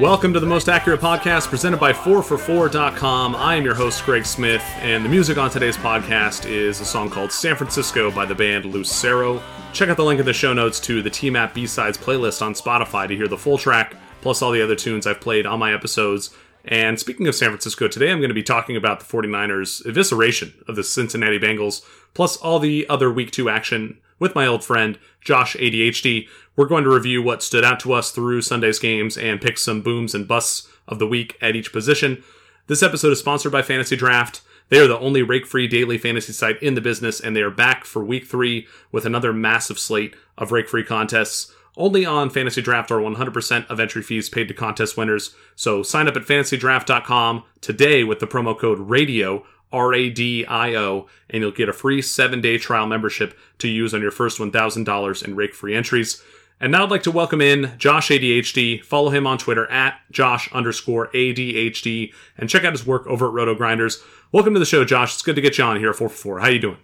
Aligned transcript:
Welcome 0.00 0.34
to 0.34 0.40
the 0.40 0.46
most 0.46 0.68
accurate 0.68 1.00
podcast 1.00 1.48
presented 1.48 1.80
by 1.80 1.94
4for4.com. 1.94 3.34
I 3.34 3.54
am 3.54 3.64
your 3.64 3.74
host, 3.74 4.04
Greg 4.04 4.26
Smith, 4.26 4.62
and 4.80 5.02
the 5.02 5.08
music 5.08 5.38
on 5.38 5.48
today's 5.48 5.78
podcast 5.78 6.44
is 6.46 6.82
a 6.82 6.84
song 6.84 7.08
called 7.08 7.32
San 7.32 7.56
Francisco 7.56 8.10
by 8.10 8.26
the 8.26 8.34
band 8.34 8.66
Lucero. 8.66 9.42
Check 9.72 9.88
out 9.88 9.96
the 9.96 10.04
link 10.04 10.20
in 10.20 10.26
the 10.26 10.34
show 10.34 10.52
notes 10.52 10.80
to 10.80 11.00
the 11.00 11.08
TMAP 11.08 11.54
B-Sides 11.54 11.96
playlist 11.96 12.42
on 12.42 12.52
Spotify 12.52 13.08
to 13.08 13.16
hear 13.16 13.26
the 13.26 13.38
full 13.38 13.56
track, 13.56 13.94
plus 14.20 14.42
all 14.42 14.50
the 14.50 14.60
other 14.60 14.76
tunes 14.76 15.06
I've 15.06 15.22
played 15.22 15.46
on 15.46 15.58
my 15.58 15.72
episodes. 15.72 16.28
And 16.66 17.00
speaking 17.00 17.26
of 17.26 17.34
San 17.34 17.48
Francisco, 17.48 17.88
today 17.88 18.10
I'm 18.12 18.18
going 18.18 18.28
to 18.28 18.34
be 18.34 18.42
talking 18.42 18.76
about 18.76 19.00
the 19.00 19.06
49ers' 19.06 19.82
evisceration 19.86 20.52
of 20.68 20.76
the 20.76 20.84
Cincinnati 20.84 21.38
Bengals, 21.38 21.80
plus 22.12 22.36
all 22.36 22.58
the 22.58 22.86
other 22.90 23.10
Week 23.10 23.30
2 23.30 23.48
action 23.48 23.96
with 24.18 24.34
my 24.34 24.46
old 24.46 24.62
friend 24.62 24.98
Josh 25.22 25.56
ADHD. 25.56 26.28
We're 26.56 26.66
going 26.66 26.84
to 26.84 26.90
review 26.90 27.22
what 27.22 27.42
stood 27.42 27.64
out 27.64 27.80
to 27.80 27.92
us 27.92 28.10
through 28.10 28.40
Sunday's 28.40 28.78
games 28.78 29.18
and 29.18 29.42
pick 29.42 29.58
some 29.58 29.82
booms 29.82 30.14
and 30.14 30.26
busts 30.26 30.66
of 30.88 30.98
the 30.98 31.06
week 31.06 31.36
at 31.42 31.54
each 31.54 31.70
position. 31.70 32.24
This 32.66 32.82
episode 32.82 33.12
is 33.12 33.18
sponsored 33.18 33.52
by 33.52 33.60
Fantasy 33.60 33.94
Draft. 33.94 34.40
They 34.70 34.78
are 34.78 34.86
the 34.86 34.98
only 34.98 35.22
rake 35.22 35.46
free 35.46 35.68
daily 35.68 35.98
fantasy 35.98 36.32
site 36.32 36.60
in 36.62 36.74
the 36.74 36.80
business, 36.80 37.20
and 37.20 37.36
they 37.36 37.42
are 37.42 37.50
back 37.50 37.84
for 37.84 38.02
week 38.02 38.26
three 38.26 38.66
with 38.90 39.04
another 39.04 39.34
massive 39.34 39.78
slate 39.78 40.16
of 40.38 40.50
rake 40.50 40.68
free 40.68 40.82
contests. 40.82 41.52
Only 41.76 42.06
on 42.06 42.30
Fantasy 42.30 42.62
Draft 42.62 42.90
are 42.90 43.00
100% 43.00 43.66
of 43.66 43.78
entry 43.78 44.02
fees 44.02 44.30
paid 44.30 44.48
to 44.48 44.54
contest 44.54 44.96
winners. 44.96 45.34
So 45.56 45.82
sign 45.82 46.08
up 46.08 46.16
at 46.16 46.22
fantasydraft.com 46.22 47.44
today 47.60 48.02
with 48.02 48.18
the 48.18 48.26
promo 48.26 48.58
code 48.58 48.78
RADIO 48.80 49.44
R 49.72 49.92
A 49.92 50.08
D 50.08 50.46
I 50.46 50.74
O, 50.74 51.06
and 51.28 51.42
you'll 51.42 51.50
get 51.50 51.68
a 51.68 51.74
free 51.74 52.00
seven 52.00 52.40
day 52.40 52.56
trial 52.56 52.86
membership 52.86 53.38
to 53.58 53.68
use 53.68 53.92
on 53.92 54.00
your 54.00 54.10
first 54.10 54.38
$1,000 54.38 55.24
in 55.24 55.36
rake 55.36 55.54
free 55.54 55.74
entries. 55.74 56.22
And 56.58 56.72
now 56.72 56.84
I'd 56.84 56.90
like 56.90 57.02
to 57.02 57.10
welcome 57.10 57.42
in 57.42 57.74
Josh 57.76 58.08
ADHD. 58.08 58.82
Follow 58.82 59.10
him 59.10 59.26
on 59.26 59.36
Twitter 59.36 59.70
at 59.70 60.00
Josh 60.10 60.50
underscore 60.52 61.08
ADHD 61.08 62.14
and 62.38 62.48
check 62.48 62.64
out 62.64 62.72
his 62.72 62.86
work 62.86 63.06
over 63.06 63.26
at 63.26 63.34
RotoGrinders. 63.34 64.02
Welcome 64.32 64.54
to 64.54 64.58
the 64.58 64.64
show, 64.64 64.82
Josh. 64.82 65.12
It's 65.12 65.22
good 65.22 65.36
to 65.36 65.42
get 65.42 65.58
you 65.58 65.64
on 65.64 65.76
here 65.76 65.90
at 65.90 65.96
4 65.96 66.08
for 66.08 66.16
4. 66.16 66.40
How 66.40 66.48
you 66.48 66.58
doing? 66.58 66.78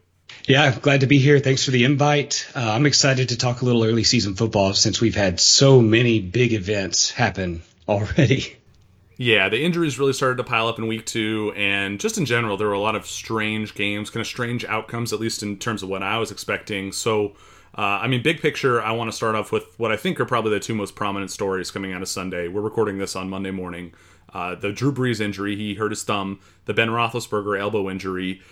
Yeah, 0.47 0.78
glad 0.78 1.00
to 1.00 1.06
be 1.06 1.19
here. 1.19 1.39
Thanks 1.39 1.65
for 1.65 1.70
the 1.70 1.84
invite. 1.84 2.47
Uh, 2.55 2.73
I'm 2.73 2.84
excited 2.84 3.31
to 3.31 3.39
talk 3.39 3.62
a 3.62 3.65
little 3.65 3.83
early 3.83 4.05
season 4.05 4.34
football 4.34 4.75
since 4.75 5.00
we've 5.00 5.15
had 5.15 5.41
so 5.41 5.81
many 5.81 6.20
big 6.20 6.53
events 6.53 7.11
happen 7.11 7.62
already. 7.89 8.56
Yeah, 9.19 9.50
the 9.50 9.62
injuries 9.62 10.00
really 10.00 10.15
started 10.15 10.39
to 10.39 10.43
pile 10.43 10.67
up 10.67 10.78
in 10.78 10.89
week 10.89 11.06
two, 11.06 11.53
and 11.55 12.00
just 12.00 12.19
in 12.19 12.25
general, 12.25 12.56
there 12.56 12.67
were 12.67 12.73
a 12.73 12.81
lot 12.81 12.97
of 12.97 13.06
strange 13.06 13.75
games, 13.75 14.11
kind 14.11 14.23
of 14.23 14.27
strange 14.27 14.65
outcomes, 14.65 15.12
at 15.12 15.20
least 15.20 15.45
in 15.45 15.59
terms 15.59 15.84
of 15.84 15.89
what 15.89 16.03
I 16.03 16.19
was 16.19 16.33
expecting. 16.33 16.91
So, 16.91 17.37
uh, 17.77 18.01
I 18.03 18.06
mean, 18.06 18.23
big 18.23 18.41
picture, 18.41 18.83
I 18.83 18.92
want 18.92 19.11
to 19.11 19.17
start 19.17 19.34
off 19.34 19.51
with 19.51 19.78
what 19.78 19.91
I 19.91 19.97
think 19.97 20.20
are 20.20 20.27
probably 20.27 20.51
the 20.51 20.61
two 20.61 20.75
most 20.75 20.95
prominent 20.95 21.31
stories 21.31 21.70
coming 21.70 21.92
out 21.92 22.03
of 22.03 22.09
Sunday. 22.09 22.48
We're 22.48 22.61
recording 22.61 22.98
this 22.98 23.17
on 23.17 23.31
Monday 23.31 23.51
morning. 23.51 23.95
Uh, 24.34 24.55
the 24.55 24.73
Drew 24.73 24.92
Brees 24.92 25.20
injury, 25.20 25.56
he 25.56 25.75
hurt 25.75 25.91
his 25.91 26.03
thumb. 26.03 26.41
The 26.67 26.75
Ben 26.75 26.89
Roethlisberger 26.89 27.59
elbow 27.59 27.89
injury. 27.89 28.43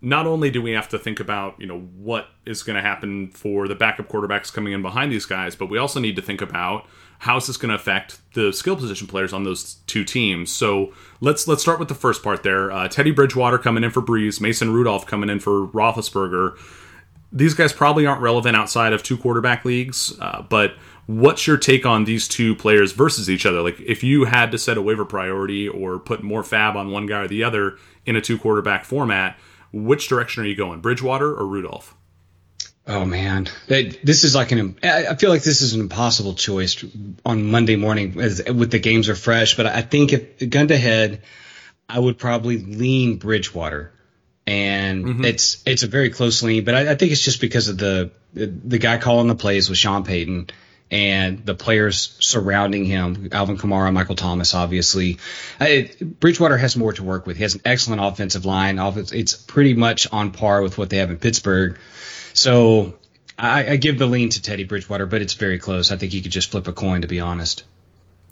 Not 0.00 0.26
only 0.26 0.50
do 0.50 0.62
we 0.62 0.72
have 0.72 0.88
to 0.90 0.98
think 0.98 1.18
about, 1.18 1.58
you 1.58 1.66
know, 1.66 1.80
what 1.80 2.28
is 2.46 2.62
going 2.62 2.76
to 2.76 2.82
happen 2.82 3.30
for 3.30 3.68
the 3.68 3.74
backup 3.74 4.08
quarterbacks 4.08 4.52
coming 4.52 4.72
in 4.72 4.82
behind 4.82 5.10
these 5.10 5.26
guys, 5.26 5.56
but 5.56 5.70
we 5.70 5.78
also 5.78 5.98
need 5.98 6.16
to 6.16 6.22
think 6.22 6.40
about 6.40 6.86
how 7.20 7.36
is 7.36 7.46
this 7.46 7.56
going 7.56 7.70
to 7.70 7.74
affect 7.74 8.20
the 8.34 8.52
skill 8.52 8.76
position 8.76 9.06
players 9.06 9.32
on 9.32 9.44
those 9.44 9.74
two 9.86 10.04
teams? 10.04 10.52
So 10.52 10.92
let's 11.20 11.48
let's 11.48 11.62
start 11.62 11.80
with 11.80 11.88
the 11.88 11.94
first 11.94 12.22
part 12.22 12.42
there. 12.42 12.70
Uh, 12.70 12.86
Teddy 12.86 13.10
Bridgewater 13.10 13.58
coming 13.58 13.82
in 13.82 13.90
for 13.90 14.02
Brees, 14.02 14.40
Mason 14.40 14.72
Rudolph 14.72 15.06
coming 15.06 15.30
in 15.30 15.40
for 15.40 15.66
Roethlisberger. 15.66 16.56
These 17.30 17.54
guys 17.54 17.72
probably 17.72 18.06
aren't 18.06 18.22
relevant 18.22 18.56
outside 18.56 18.92
of 18.92 19.02
two 19.02 19.16
quarterback 19.16 19.64
leagues, 19.64 20.18
uh, 20.20 20.42
but 20.42 20.74
what's 21.06 21.46
your 21.46 21.56
take 21.56 21.84
on 21.84 22.04
these 22.04 22.28
two 22.28 22.54
players 22.54 22.92
versus 22.92 23.28
each 23.28 23.44
other? 23.44 23.60
Like 23.62 23.80
if 23.80 24.02
you 24.02 24.24
had 24.24 24.50
to 24.52 24.58
set 24.58 24.78
a 24.78 24.82
waiver 24.82 25.04
priority 25.04 25.68
or 25.68 25.98
put 25.98 26.22
more 26.22 26.42
FAAB 26.42 26.76
on 26.76 26.90
one 26.90 27.06
guy 27.06 27.20
or 27.20 27.28
the 27.28 27.44
other 27.44 27.76
in 28.06 28.16
a 28.16 28.20
two 28.20 28.38
quarterback 28.38 28.84
format, 28.84 29.38
which 29.72 30.08
direction 30.08 30.42
are 30.42 30.46
you 30.46 30.56
going, 30.56 30.80
Bridgewater 30.80 31.28
or 31.34 31.46
Rudolph? 31.46 31.94
Oh 32.86 33.04
man, 33.04 33.48
this 33.66 34.24
is 34.24 34.34
like 34.34 34.50
an. 34.50 34.78
I 34.82 35.14
feel 35.16 35.28
like 35.28 35.42
this 35.42 35.60
is 35.60 35.74
an 35.74 35.80
impossible 35.80 36.32
choice 36.32 36.82
on 37.26 37.44
Monday 37.44 37.76
morning 37.76 38.18
as, 38.18 38.42
with 38.46 38.70
the 38.70 38.78
games 38.78 39.10
are 39.10 39.14
fresh. 39.14 39.58
But 39.58 39.66
I 39.66 39.82
think 39.82 40.14
if 40.14 40.48
gun 40.48 40.68
to 40.68 40.78
head, 40.78 41.22
I 41.86 41.98
would 41.98 42.16
probably 42.16 42.56
lean 42.56 43.18
Bridgewater, 43.18 43.92
and 44.48 45.04
mm-hmm. 45.04 45.24
it's 45.26 45.62
it's 45.66 45.82
a 45.82 45.86
very 45.86 46.08
close 46.08 46.42
lean. 46.42 46.64
But 46.64 46.74
I, 46.74 46.92
I, 46.92 46.94
think 46.94 47.12
it's 47.12 47.22
just 47.22 47.38
because 47.40 47.68
of 47.68 47.76
the 47.76 48.10
the 48.32 48.78
guy 48.78 48.96
calling 48.96 49.28
the 49.28 49.34
plays 49.34 49.68
with 49.68 49.76
Sean 49.76 50.04
Payton 50.04 50.48
and 50.90 51.44
the 51.44 51.54
players 51.54 52.16
surrounding 52.20 52.86
him, 52.86 53.28
Alvin 53.32 53.58
Kamara, 53.58 53.92
Michael 53.92 54.14
Thomas, 54.14 54.54
obviously. 54.54 55.18
I, 55.60 55.90
Bridgewater 56.00 56.56
has 56.56 56.78
more 56.78 56.94
to 56.94 57.04
work 57.04 57.26
with. 57.26 57.36
He 57.36 57.42
has 57.42 57.56
an 57.56 57.60
excellent 57.66 58.02
offensive 58.02 58.46
line. 58.46 58.78
It's 58.78 59.34
pretty 59.34 59.74
much 59.74 60.10
on 60.10 60.30
par 60.30 60.62
with 60.62 60.78
what 60.78 60.88
they 60.88 60.96
have 60.96 61.10
in 61.10 61.18
Pittsburgh. 61.18 61.78
So 62.32 62.94
I, 63.38 63.72
I, 63.72 63.76
give 63.76 63.98
the 63.98 64.06
lean 64.06 64.30
to 64.30 64.40
Teddy 64.40 64.64
Bridgewater, 64.64 65.04
but 65.04 65.20
it's 65.20 65.34
very 65.34 65.58
close. 65.58 65.92
I 65.92 65.98
think 65.98 66.12
he 66.12 66.22
could 66.22 66.32
just 66.32 66.50
flip 66.50 66.68
a 66.68 66.72
coin, 66.72 67.02
to 67.02 67.08
be 67.08 67.20
honest. 67.20 67.64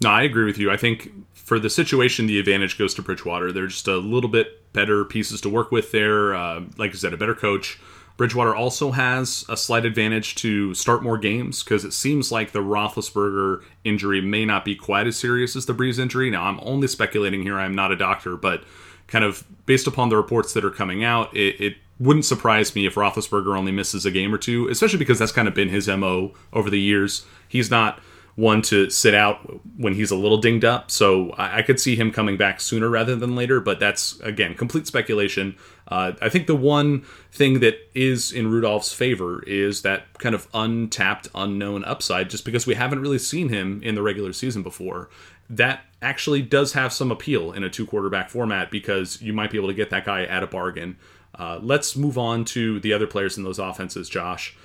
No, 0.01 0.09
I 0.09 0.23
agree 0.23 0.45
with 0.45 0.57
you. 0.57 0.71
I 0.71 0.77
think 0.77 1.11
for 1.47 1.59
the 1.59 1.69
situation, 1.69 2.27
the 2.27 2.39
advantage 2.39 2.77
goes 2.77 2.93
to 2.95 3.01
Bridgewater. 3.01 3.53
They're 3.53 3.67
just 3.67 3.87
a 3.87 3.95
little 3.95 4.29
bit 4.29 4.73
better 4.73 5.05
pieces 5.05 5.39
to 5.39 5.49
work 5.49 5.71
with 5.71 5.93
there. 5.93 6.35
Uh, 6.35 6.63
like 6.77 6.91
I 6.91 6.95
said, 6.95 7.13
a 7.13 7.17
better 7.17 7.33
coach. 7.33 7.79
Bridgewater 8.17 8.53
also 8.53 8.91
has 8.91 9.45
a 9.47 9.55
slight 9.55 9.85
advantage 9.85 10.35
to 10.35 10.73
start 10.73 11.03
more 11.03 11.17
games 11.17 11.63
because 11.63 11.85
it 11.85 11.93
seems 11.93 12.33
like 12.33 12.51
the 12.51 12.59
Roethlisberger 12.59 13.63
injury 13.85 14.19
may 14.19 14.43
not 14.43 14.65
be 14.65 14.75
quite 14.75 15.07
as 15.07 15.15
serious 15.15 15.55
as 15.55 15.65
the 15.65 15.73
Brees 15.73 15.99
injury. 15.99 16.29
Now, 16.29 16.43
I'm 16.43 16.59
only 16.63 16.89
speculating 16.89 17.43
here. 17.43 17.57
I'm 17.57 17.73
not 17.73 17.93
a 17.93 17.95
doctor, 17.95 18.35
but 18.35 18.65
kind 19.07 19.23
of 19.23 19.45
based 19.65 19.87
upon 19.87 20.09
the 20.09 20.17
reports 20.17 20.51
that 20.51 20.65
are 20.65 20.69
coming 20.69 21.05
out, 21.05 21.33
it, 21.33 21.61
it 21.61 21.77
wouldn't 21.97 22.25
surprise 22.25 22.75
me 22.75 22.85
if 22.85 22.95
Roethlisberger 22.95 23.57
only 23.57 23.71
misses 23.71 24.05
a 24.05 24.11
game 24.11 24.33
or 24.33 24.37
two, 24.37 24.67
especially 24.67 24.99
because 24.99 25.17
that's 25.17 25.31
kind 25.31 25.47
of 25.47 25.53
been 25.53 25.69
his 25.69 25.87
MO 25.87 26.33
over 26.51 26.69
the 26.69 26.81
years. 26.81 27.25
He's 27.47 27.71
not 27.71 28.01
one 28.37 28.61
to 28.61 28.87
sit 28.91 29.15
out 29.15 29.39
when 29.77 29.95
he's 29.95 30.11
a 30.11 30.15
little 30.15 30.37
dinged 30.37 30.63
up, 30.63 30.91
so 30.91 31.31
I, 31.31 31.57
I 31.57 31.61
could 31.63 31.79
see 31.79 31.95
him 31.95 32.11
coming 32.11 32.37
back 32.37 32.61
sooner 32.61 32.87
rather 32.87 33.15
than 33.15 33.35
later, 33.35 33.59
but 33.59 33.79
that's, 33.79 34.19
again, 34.19 34.53
complete 34.53 34.85
speculation. 34.85 35.57
Uh, 35.87 36.11
I 36.21 36.29
think 36.29 36.45
the 36.45 36.55
one 36.55 37.03
thing 37.31 37.61
that 37.61 37.79
is 37.95 38.31
in 38.31 38.51
Rudolph's 38.51 38.93
favor 38.93 39.41
is 39.47 39.81
that 39.81 40.19
kind 40.19 40.35
of 40.35 40.47
untapped, 40.53 41.29
unknown 41.33 41.83
upside, 41.83 42.29
just 42.29 42.45
because 42.45 42.67
we 42.67 42.75
haven't 42.75 43.01
really 43.01 43.17
seen 43.17 43.49
him 43.49 43.81
in 43.81 43.95
the 43.95 44.03
regular 44.03 44.33
season 44.33 44.61
before. 44.61 45.09
That 45.49 45.81
actually 46.03 46.43
does 46.43 46.73
have 46.73 46.93
some 46.93 47.11
appeal 47.11 47.51
in 47.53 47.63
a 47.63 47.71
two 47.71 47.87
quarterback 47.87 48.29
format 48.29 48.69
because 48.69 49.19
you 49.19 49.33
might 49.33 49.49
be 49.49 49.57
able 49.57 49.69
to 49.69 49.73
get 49.73 49.89
that 49.89 50.05
guy 50.05 50.25
at 50.25 50.43
a 50.43 50.47
bargain. 50.47 50.97
Uh, 51.33 51.57
let's 51.59 51.95
move 51.95 52.19
on 52.19 52.45
to 52.45 52.79
the 52.81 52.93
other 52.93 53.07
players 53.07 53.35
in 53.35 53.43
those 53.43 53.57
offenses, 53.57 54.09
Josh. 54.09 54.55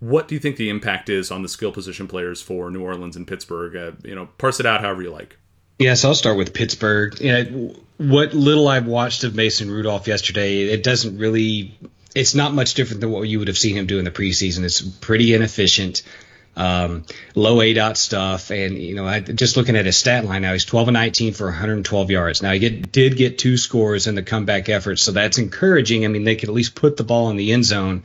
What 0.00 0.28
do 0.28 0.34
you 0.34 0.40
think 0.40 0.56
the 0.56 0.70
impact 0.70 1.08
is 1.08 1.30
on 1.30 1.42
the 1.42 1.48
skill 1.48 1.72
position 1.72 2.08
players 2.08 2.40
for 2.40 2.70
New 2.70 2.82
Orleans 2.82 3.16
and 3.16 3.26
Pittsburgh? 3.26 3.76
Uh, 3.76 3.92
you 4.02 4.14
know, 4.14 4.26
parse 4.38 4.58
it 4.58 4.66
out 4.66 4.80
however 4.80 5.02
you 5.02 5.10
like. 5.10 5.36
Yeah, 5.78 5.94
so 5.94 6.08
I'll 6.08 6.14
start 6.14 6.36
with 6.36 6.52
Pittsburgh. 6.52 7.14
What 7.96 8.34
little 8.34 8.68
I've 8.68 8.86
watched 8.86 9.24
of 9.24 9.34
Mason 9.34 9.70
Rudolph 9.70 10.06
yesterday, 10.06 10.64
it 10.64 10.82
doesn't 10.82 11.18
really. 11.18 11.78
It's 12.14 12.34
not 12.34 12.52
much 12.52 12.74
different 12.74 13.00
than 13.00 13.10
what 13.10 13.22
you 13.22 13.38
would 13.38 13.48
have 13.48 13.56
seen 13.56 13.76
him 13.76 13.86
do 13.86 13.98
in 13.98 14.04
the 14.04 14.10
preseason. 14.10 14.64
It's 14.64 14.80
pretty 14.80 15.32
inefficient 15.32 16.02
um, 16.56 17.04
low 17.34 17.72
dot 17.72 17.96
stuff. 17.96 18.50
And, 18.50 18.76
you 18.76 18.94
know, 18.94 19.06
I, 19.06 19.20
just 19.20 19.56
looking 19.56 19.76
at 19.76 19.86
his 19.86 19.96
stat 19.96 20.24
line 20.24 20.42
now, 20.42 20.52
he's 20.52 20.64
12 20.64 20.88
and 20.88 20.94
19 20.94 21.32
for 21.34 21.46
112 21.46 22.10
yards. 22.10 22.42
Now, 22.42 22.52
he 22.52 22.58
get, 22.58 22.92
did 22.92 23.16
get 23.16 23.38
two 23.38 23.56
scores 23.56 24.06
in 24.06 24.14
the 24.14 24.22
comeback 24.22 24.68
effort, 24.68 24.96
so 24.96 25.12
that's 25.12 25.38
encouraging. 25.38 26.04
I 26.04 26.08
mean, 26.08 26.24
they 26.24 26.36
could 26.36 26.48
at 26.48 26.54
least 26.54 26.74
put 26.74 26.96
the 26.96 27.04
ball 27.04 27.30
in 27.30 27.36
the 27.36 27.52
end 27.52 27.64
zone. 27.64 28.02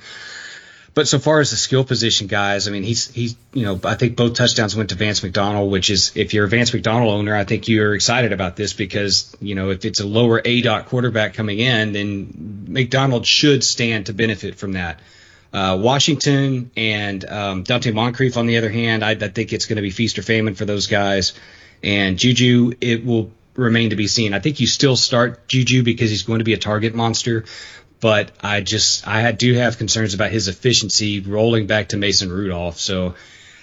But 0.96 1.10
so 1.10 1.20
far 1.20 1.42
as 1.42 1.52
the 1.52 1.58
skill 1.58 1.84
position 1.84 2.28
guys, 2.28 2.70
I 2.70 2.72
mean, 2.72 2.84
he's 2.84 3.12
he's 3.12 3.36
you 3.54 3.64
know 3.64 3.78
I 3.84 3.96
think 3.96 4.16
both 4.16 4.36
touchdowns 4.36 4.78
went 4.78 4.90
to 4.90 4.96
Vance 4.96 5.22
McDonald, 5.22 5.70
which 5.70 5.90
is 5.90 6.14
if 6.16 6.34
you're 6.34 6.46
a 6.46 6.48
Vance 6.48 6.74
McDonald 6.74 7.14
owner, 7.14 7.36
I 7.36 7.44
think 7.44 7.68
you're 7.68 7.94
excited 7.94 8.32
about 8.32 8.56
this 8.56 8.72
because 8.72 9.36
you 9.42 9.56
know 9.56 9.72
if 9.72 9.84
it's 9.84 10.00
a 10.00 10.08
lower 10.08 10.42
aDOT 10.42 10.86
quarterback 10.86 11.34
coming 11.34 11.60
in, 11.60 11.92
then 11.92 12.66
McDonald 12.70 13.26
should 13.26 13.62
stand 13.66 14.06
to 14.06 14.14
benefit 14.14 14.56
from 14.56 14.72
that. 14.72 15.02
Uh, 15.52 15.78
Washington 15.78 16.72
and 16.78 17.24
um, 17.26 17.64
Donte 17.66 17.94
Moncrief, 17.94 18.38
on 18.38 18.48
the 18.48 18.58
other 18.58 18.70
hand, 18.70 19.04
I, 19.04 19.12
I 19.12 19.28
think 19.28 19.52
it's 19.52 19.66
going 19.66 19.78
to 19.78 19.82
be 19.82 19.92
feast 19.92 20.18
or 20.18 20.22
famine 20.22 20.56
for 20.56 20.66
those 20.66 20.88
guys. 20.88 21.34
And 21.84 22.18
Juju, 22.18 22.72
it 22.82 23.06
will 23.06 23.32
remain 23.56 23.92
to 23.92 23.96
be 23.96 24.08
seen. 24.08 24.34
I 24.34 24.40
think 24.40 24.60
you 24.60 24.68
still 24.68 24.96
start 24.96 25.48
Juju 25.48 25.84
because 25.84 26.10
he's 26.10 26.24
going 26.24 26.40
to 26.40 26.46
be 26.46 26.54
a 26.54 26.58
target 26.58 26.94
monster, 26.94 27.46
but 28.00 28.32
I 28.42 28.62
just 28.62 29.08
I 29.08 29.32
do 29.32 29.54
have 29.54 29.78
concerns 29.78 30.14
about 30.14 30.32
his 30.32 30.48
efficiency 30.48 31.22
rolling 31.22 31.68
back 31.68 31.90
to 31.90 31.98
Mason 31.98 32.32
Rudolph. 32.32 32.80
So 32.80 33.16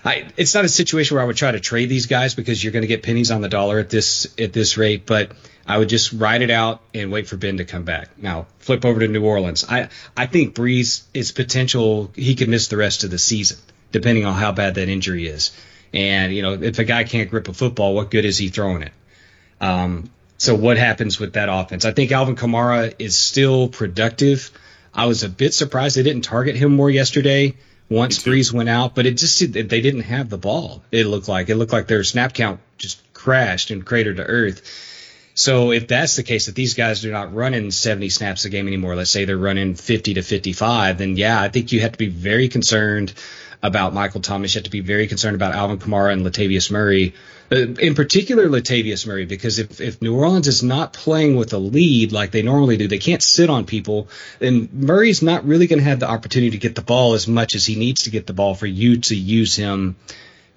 I, 0.04 0.28
it's 0.36 0.54
not 0.54 0.64
a 0.64 0.68
situation 0.68 1.14
where 1.14 1.22
I 1.22 1.26
would 1.26 1.36
try 1.36 1.52
to 1.52 1.60
trade 1.60 1.88
these 1.88 2.06
guys 2.06 2.34
because 2.34 2.62
you're 2.62 2.72
going 2.72 2.82
to 2.82 2.88
get 2.88 3.02
pennies 3.02 3.30
on 3.30 3.40
the 3.40 3.48
dollar 3.48 3.78
at 3.78 3.90
this 3.90 4.26
at 4.38 4.52
this 4.52 4.76
rate, 4.76 5.06
but 5.06 5.32
I 5.66 5.78
would 5.78 5.88
just 5.88 6.12
ride 6.12 6.42
it 6.42 6.50
out 6.50 6.80
and 6.92 7.12
wait 7.12 7.28
for 7.28 7.36
Ben 7.36 7.58
to 7.58 7.64
come 7.64 7.84
back. 7.84 8.18
Now, 8.18 8.46
flip 8.58 8.84
over 8.84 8.98
to 9.00 9.08
New 9.08 9.24
Orleans. 9.24 9.64
I 9.68 9.90
I 10.16 10.26
think 10.26 10.54
Brees 10.54 11.04
is 11.14 11.30
potential 11.30 12.10
he 12.16 12.34
could 12.34 12.48
miss 12.48 12.68
the 12.68 12.76
rest 12.76 13.04
of 13.04 13.10
the 13.10 13.18
season 13.18 13.58
depending 13.92 14.24
on 14.24 14.34
how 14.34 14.52
bad 14.52 14.74
that 14.74 14.88
injury 14.88 15.26
is. 15.26 15.52
And 15.92 16.34
you 16.34 16.42
know, 16.42 16.54
if 16.54 16.78
a 16.78 16.84
guy 16.84 17.04
can't 17.04 17.30
grip 17.30 17.48
a 17.48 17.52
football, 17.52 17.94
what 17.94 18.10
good 18.10 18.24
is 18.24 18.38
he 18.38 18.48
throwing 18.48 18.82
it? 18.82 18.92
Um, 19.60 20.10
so 20.42 20.56
what 20.56 20.76
happens 20.76 21.20
with 21.20 21.34
that 21.34 21.48
offense? 21.48 21.84
I 21.84 21.92
think 21.92 22.10
Alvin 22.10 22.34
Kamara 22.34 22.96
is 22.98 23.16
still 23.16 23.68
productive. 23.68 24.50
I 24.92 25.06
was 25.06 25.22
a 25.22 25.28
bit 25.28 25.54
surprised 25.54 25.96
they 25.96 26.02
didn't 26.02 26.24
target 26.24 26.56
him 26.56 26.74
more 26.74 26.90
yesterday 26.90 27.54
once 27.88 28.18
Brees 28.18 28.52
went 28.52 28.68
out, 28.68 28.96
but 28.96 29.06
it 29.06 29.18
just 29.18 29.38
they 29.38 29.62
didn't 29.62 30.00
have 30.00 30.30
the 30.30 30.38
ball. 30.38 30.82
It 30.90 31.06
looked 31.06 31.28
like 31.28 31.48
it 31.48 31.54
looked 31.54 31.72
like 31.72 31.86
their 31.86 32.02
snap 32.02 32.34
count 32.34 32.58
just 32.76 33.00
crashed 33.12 33.70
and 33.70 33.86
cratered 33.86 34.16
to 34.16 34.24
earth. 34.24 34.62
So 35.34 35.70
if 35.70 35.86
that's 35.86 36.16
the 36.16 36.24
case, 36.24 36.46
that 36.46 36.56
these 36.56 36.74
guys 36.74 37.04
are 37.04 37.12
not 37.12 37.32
running 37.32 37.70
70 37.70 38.08
snaps 38.08 38.44
a 38.44 38.50
game 38.50 38.66
anymore, 38.66 38.96
let's 38.96 39.12
say 39.12 39.24
they're 39.24 39.38
running 39.38 39.76
50 39.76 40.14
to 40.14 40.22
55, 40.22 40.98
then 40.98 41.16
yeah, 41.16 41.40
I 41.40 41.50
think 41.50 41.70
you 41.70 41.82
have 41.82 41.92
to 41.92 41.98
be 41.98 42.08
very 42.08 42.48
concerned 42.48 43.14
about 43.62 43.94
Michael 43.94 44.20
Thomas. 44.20 44.54
You 44.54 44.58
have 44.58 44.64
to 44.64 44.70
be 44.70 44.80
very 44.80 45.06
concerned 45.06 45.36
about 45.36 45.54
Alvin 45.54 45.78
Kamara 45.78 46.12
and 46.12 46.26
Latavius 46.26 46.70
Murray, 46.70 47.14
uh, 47.50 47.56
in 47.56 47.94
particular 47.94 48.48
Latavius 48.48 49.06
Murray, 49.06 49.24
because 49.24 49.58
if, 49.58 49.80
if 49.80 50.02
New 50.02 50.16
Orleans 50.16 50.48
is 50.48 50.62
not 50.62 50.92
playing 50.92 51.36
with 51.36 51.52
a 51.52 51.58
lead 51.58 52.12
like 52.12 52.32
they 52.32 52.42
normally 52.42 52.76
do, 52.76 52.88
they 52.88 52.98
can't 52.98 53.22
sit 53.22 53.50
on 53.50 53.64
people, 53.64 54.08
then 54.40 54.68
Murray's 54.72 55.22
not 55.22 55.44
really 55.44 55.66
going 55.66 55.78
to 55.78 55.84
have 55.84 56.00
the 56.00 56.10
opportunity 56.10 56.50
to 56.50 56.58
get 56.58 56.74
the 56.74 56.82
ball 56.82 57.14
as 57.14 57.28
much 57.28 57.54
as 57.54 57.64
he 57.64 57.76
needs 57.76 58.04
to 58.04 58.10
get 58.10 58.26
the 58.26 58.32
ball 58.32 58.54
for 58.54 58.66
you 58.66 58.98
to 58.98 59.14
use 59.14 59.54
him 59.54 59.96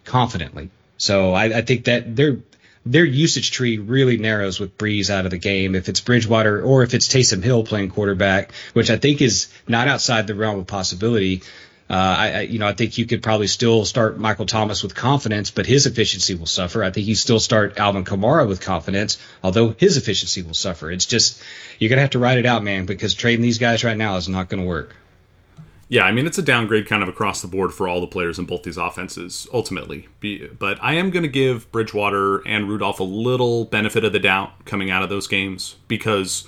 confidently. 0.04 0.70
So 0.98 1.34
I, 1.34 1.58
I 1.58 1.62
think 1.62 1.86
that 1.86 2.16
they're 2.16 2.38
their 2.86 3.06
usage 3.06 3.50
tree 3.50 3.80
really 3.80 4.18
narrows 4.18 4.60
with 4.60 4.78
Brees 4.78 5.10
out 5.10 5.26
of 5.26 5.32
the 5.32 5.40
game. 5.40 5.74
If 5.74 5.90
it's 5.90 6.02
Bridgewater 6.02 6.62
or 6.62 6.84
if 6.84 6.94
it's 6.94 7.08
Taysom 7.08 7.44
Hill 7.44 7.64
playing 7.64 7.90
quarterback, 7.90 8.52
which 8.74 8.92
I 8.92 8.98
think 8.98 9.22
is 9.22 9.48
not 9.68 9.88
outside 9.88 10.28
the 10.28 10.36
realm 10.36 10.60
of 10.60 10.68
possibility, 10.68 11.42
uh, 11.90 11.94
I, 11.94 12.32
I, 12.32 12.42
you 12.42 12.58
know, 12.58 12.68
I 12.68 12.74
think 12.74 12.98
you 12.98 13.06
could 13.06 13.22
probably 13.22 13.46
still 13.46 13.86
start 13.86 14.18
Michael 14.18 14.48
Thomas 14.48 14.82
with 14.82 14.96
confidence, 14.96 15.52
but 15.52 15.68
his 15.68 15.86
efficiency 15.86 16.34
will 16.34 16.48
suffer. 16.48 16.84
I 16.84 16.90
think 16.90 17.06
you 17.06 17.14
still 17.14 17.40
start 17.40 17.78
Alvin 17.78 18.04
Kamara 18.04 18.48
with 18.48 18.60
confidence, 18.60 19.20
although 19.44 19.70
his 19.70 19.96
efficiency 19.96 20.42
will 20.42 20.56
suffer. 20.56 20.90
It's 20.90 21.06
just 21.06 21.42
you're 21.78 21.90
gonna 21.90 22.02
have 22.02 22.12
to 22.12 22.20
ride 22.20 22.40
it 22.40 22.46
out, 22.46 22.64
man, 22.64 22.86
because 22.86 23.14
trading 23.14 23.44
these 23.44 23.60
guys 23.60 23.84
right 23.84 23.98
now 23.98 24.16
is 24.16 24.28
not 24.28 24.50
to 24.50 24.68
work. 24.68 24.96
Yeah, 25.88 26.04
I 26.04 26.12
mean 26.12 26.26
it's 26.26 26.40
a 26.40 26.42
downgrade 26.42 26.88
kind 26.88 27.04
of 27.04 27.10
across 27.10 27.44
the 27.44 27.48
board 27.48 27.72
for 27.72 27.88
all 27.88 28.02
the 28.02 28.08
players 28.08 28.40
in 28.40 28.46
both 28.46 28.64
these 28.64 28.78
offenses 28.78 29.48
ultimately. 29.54 30.08
But 30.58 30.80
I 30.82 30.96
am 30.96 31.12
going 31.12 31.22
to 31.22 31.30
give 31.30 31.72
Bridgewater 31.72 32.38
and 32.48 32.68
Rudolph 32.68 33.00
a 33.00 33.04
little 33.04 33.66
benefit 33.66 34.04
of 34.04 34.12
the 34.12 34.20
doubt 34.20 34.66
coming 34.66 34.90
out 34.90 35.04
of 35.04 35.10
those 35.10 35.28
games 35.28 35.76
because 35.88 36.48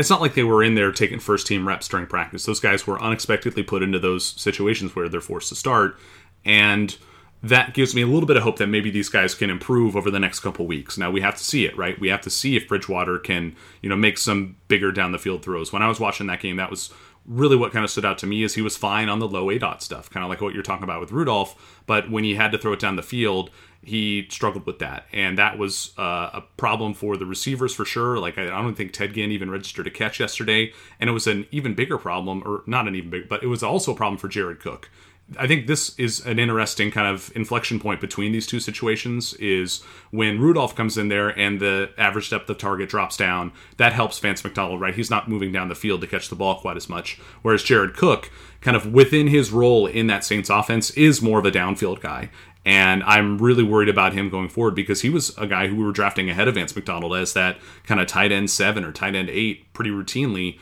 it's 0.00 0.10
not 0.10 0.20
like 0.20 0.34
they 0.34 0.42
were 0.42 0.62
in 0.62 0.74
there 0.74 0.92
taking 0.92 1.20
first 1.20 1.46
team 1.46 1.66
reps 1.66 1.88
during 1.88 2.06
practice. 2.06 2.44
Those 2.44 2.60
guys 2.60 2.86
were 2.86 3.00
unexpectedly 3.00 3.62
put 3.62 3.82
into 3.82 3.98
those 3.98 4.26
situations 4.40 4.96
where 4.96 5.08
they're 5.08 5.20
forced 5.20 5.50
to 5.50 5.54
start, 5.54 5.96
and 6.44 6.96
that 7.42 7.72
gives 7.72 7.94
me 7.94 8.02
a 8.02 8.06
little 8.06 8.26
bit 8.26 8.36
of 8.36 8.42
hope 8.42 8.58
that 8.58 8.66
maybe 8.66 8.90
these 8.90 9.08
guys 9.08 9.34
can 9.34 9.48
improve 9.48 9.96
over 9.96 10.10
the 10.10 10.20
next 10.20 10.40
couple 10.40 10.66
weeks. 10.66 10.98
Now 10.98 11.10
we 11.10 11.22
have 11.22 11.36
to 11.36 11.44
see 11.44 11.64
it, 11.64 11.76
right? 11.76 11.98
We 11.98 12.08
have 12.08 12.20
to 12.22 12.30
see 12.30 12.56
if 12.56 12.68
Bridgewater 12.68 13.18
can, 13.18 13.56
you 13.80 13.88
know, 13.88 13.96
make 13.96 14.18
some 14.18 14.56
bigger 14.68 14.92
down 14.92 15.12
the 15.12 15.18
field 15.18 15.42
throws. 15.42 15.72
When 15.72 15.82
I 15.82 15.88
was 15.88 15.98
watching 15.98 16.26
that 16.26 16.40
game, 16.40 16.56
that 16.56 16.70
was 16.70 16.92
really 17.26 17.56
what 17.56 17.72
kind 17.72 17.84
of 17.84 17.90
stood 17.90 18.04
out 18.04 18.18
to 18.18 18.26
me 18.26 18.42
is 18.42 18.54
he 18.54 18.62
was 18.62 18.76
fine 18.76 19.08
on 19.08 19.20
the 19.20 19.28
low 19.28 19.46
aDOT 19.46 19.80
stuff, 19.80 20.10
kind 20.10 20.24
of 20.24 20.30
like 20.30 20.40
what 20.40 20.52
you're 20.52 20.62
talking 20.62 20.84
about 20.84 21.00
with 21.00 21.12
Rudolph. 21.12 21.82
But 21.86 22.10
when 22.10 22.24
he 22.24 22.34
had 22.34 22.52
to 22.52 22.58
throw 22.58 22.72
it 22.72 22.80
down 22.80 22.96
the 22.96 23.02
field, 23.02 23.50
he 23.82 24.26
struggled 24.30 24.66
with 24.66 24.78
that, 24.80 25.06
and 25.12 25.38
that 25.38 25.56
was 25.56 25.92
uh, 25.98 26.30
a 26.34 26.42
problem 26.56 26.92
for 26.92 27.16
the 27.16 27.24
receivers 27.24 27.74
for 27.74 27.84
sure. 27.84 28.18
Like 28.18 28.36
I, 28.36 28.46
don't 28.46 28.74
think 28.74 28.92
Ted 28.92 29.14
Ginn 29.14 29.30
even 29.32 29.50
registered 29.50 29.86
a 29.86 29.90
catch 29.90 30.20
yesterday, 30.20 30.72
and 30.98 31.08
it 31.08 31.12
was 31.14 31.26
an 31.26 31.46
even 31.50 31.74
bigger 31.74 31.96
problem, 31.96 32.42
or 32.44 32.62
not 32.66 32.86
an 32.86 32.94
even 32.94 33.10
big, 33.10 33.28
but 33.28 33.42
it 33.42 33.46
was 33.46 33.62
also 33.62 33.92
a 33.92 33.96
problem 33.96 34.18
for 34.18 34.28
Jared 34.28 34.60
Cook. 34.60 34.90
I 35.38 35.46
think 35.46 35.66
this 35.66 35.96
is 35.96 36.26
an 36.26 36.38
interesting 36.38 36.90
kind 36.90 37.06
of 37.06 37.30
inflection 37.36 37.78
point 37.78 38.00
between 38.00 38.32
these 38.32 38.46
two 38.46 38.58
situations 38.58 39.32
is 39.34 39.82
when 40.10 40.40
Rudolph 40.40 40.74
comes 40.74 40.98
in 40.98 41.08
there 41.08 41.28
and 41.28 41.60
the 41.60 41.90
average 41.96 42.30
depth 42.30 42.50
of 42.50 42.58
target 42.58 42.88
drops 42.88 43.16
down. 43.16 43.52
That 43.76 43.92
helps 43.92 44.18
Vance 44.18 44.42
McDonald, 44.42 44.80
right? 44.80 44.94
He's 44.94 45.10
not 45.10 45.28
moving 45.28 45.52
down 45.52 45.68
the 45.68 45.76
field 45.76 46.00
to 46.00 46.08
catch 46.08 46.28
the 46.28 46.34
ball 46.34 46.60
quite 46.60 46.76
as 46.76 46.88
much. 46.88 47.20
Whereas 47.42 47.62
Jared 47.62 47.96
Cook, 47.96 48.30
kind 48.60 48.76
of 48.76 48.92
within 48.92 49.28
his 49.28 49.52
role 49.52 49.86
in 49.86 50.08
that 50.08 50.24
Saints 50.24 50.50
offense, 50.50 50.90
is 50.92 51.22
more 51.22 51.38
of 51.38 51.46
a 51.46 51.52
downfield 51.52 52.00
guy. 52.00 52.30
And 52.64 53.02
I'm 53.04 53.38
really 53.38 53.62
worried 53.62 53.88
about 53.88 54.12
him 54.12 54.28
going 54.28 54.48
forward 54.50 54.74
because 54.74 55.00
he 55.00 55.08
was 55.08 55.36
a 55.38 55.46
guy 55.46 55.68
who 55.68 55.76
we 55.76 55.84
were 55.84 55.92
drafting 55.92 56.28
ahead 56.28 56.46
of 56.46 56.54
Vance 56.54 56.76
McDonald 56.76 57.16
as 57.16 57.32
that 57.32 57.58
kind 57.84 58.00
of 58.00 58.06
tight 58.06 58.32
end 58.32 58.50
seven 58.50 58.84
or 58.84 58.92
tight 58.92 59.14
end 59.14 59.30
eight 59.30 59.72
pretty 59.72 59.90
routinely. 59.90 60.58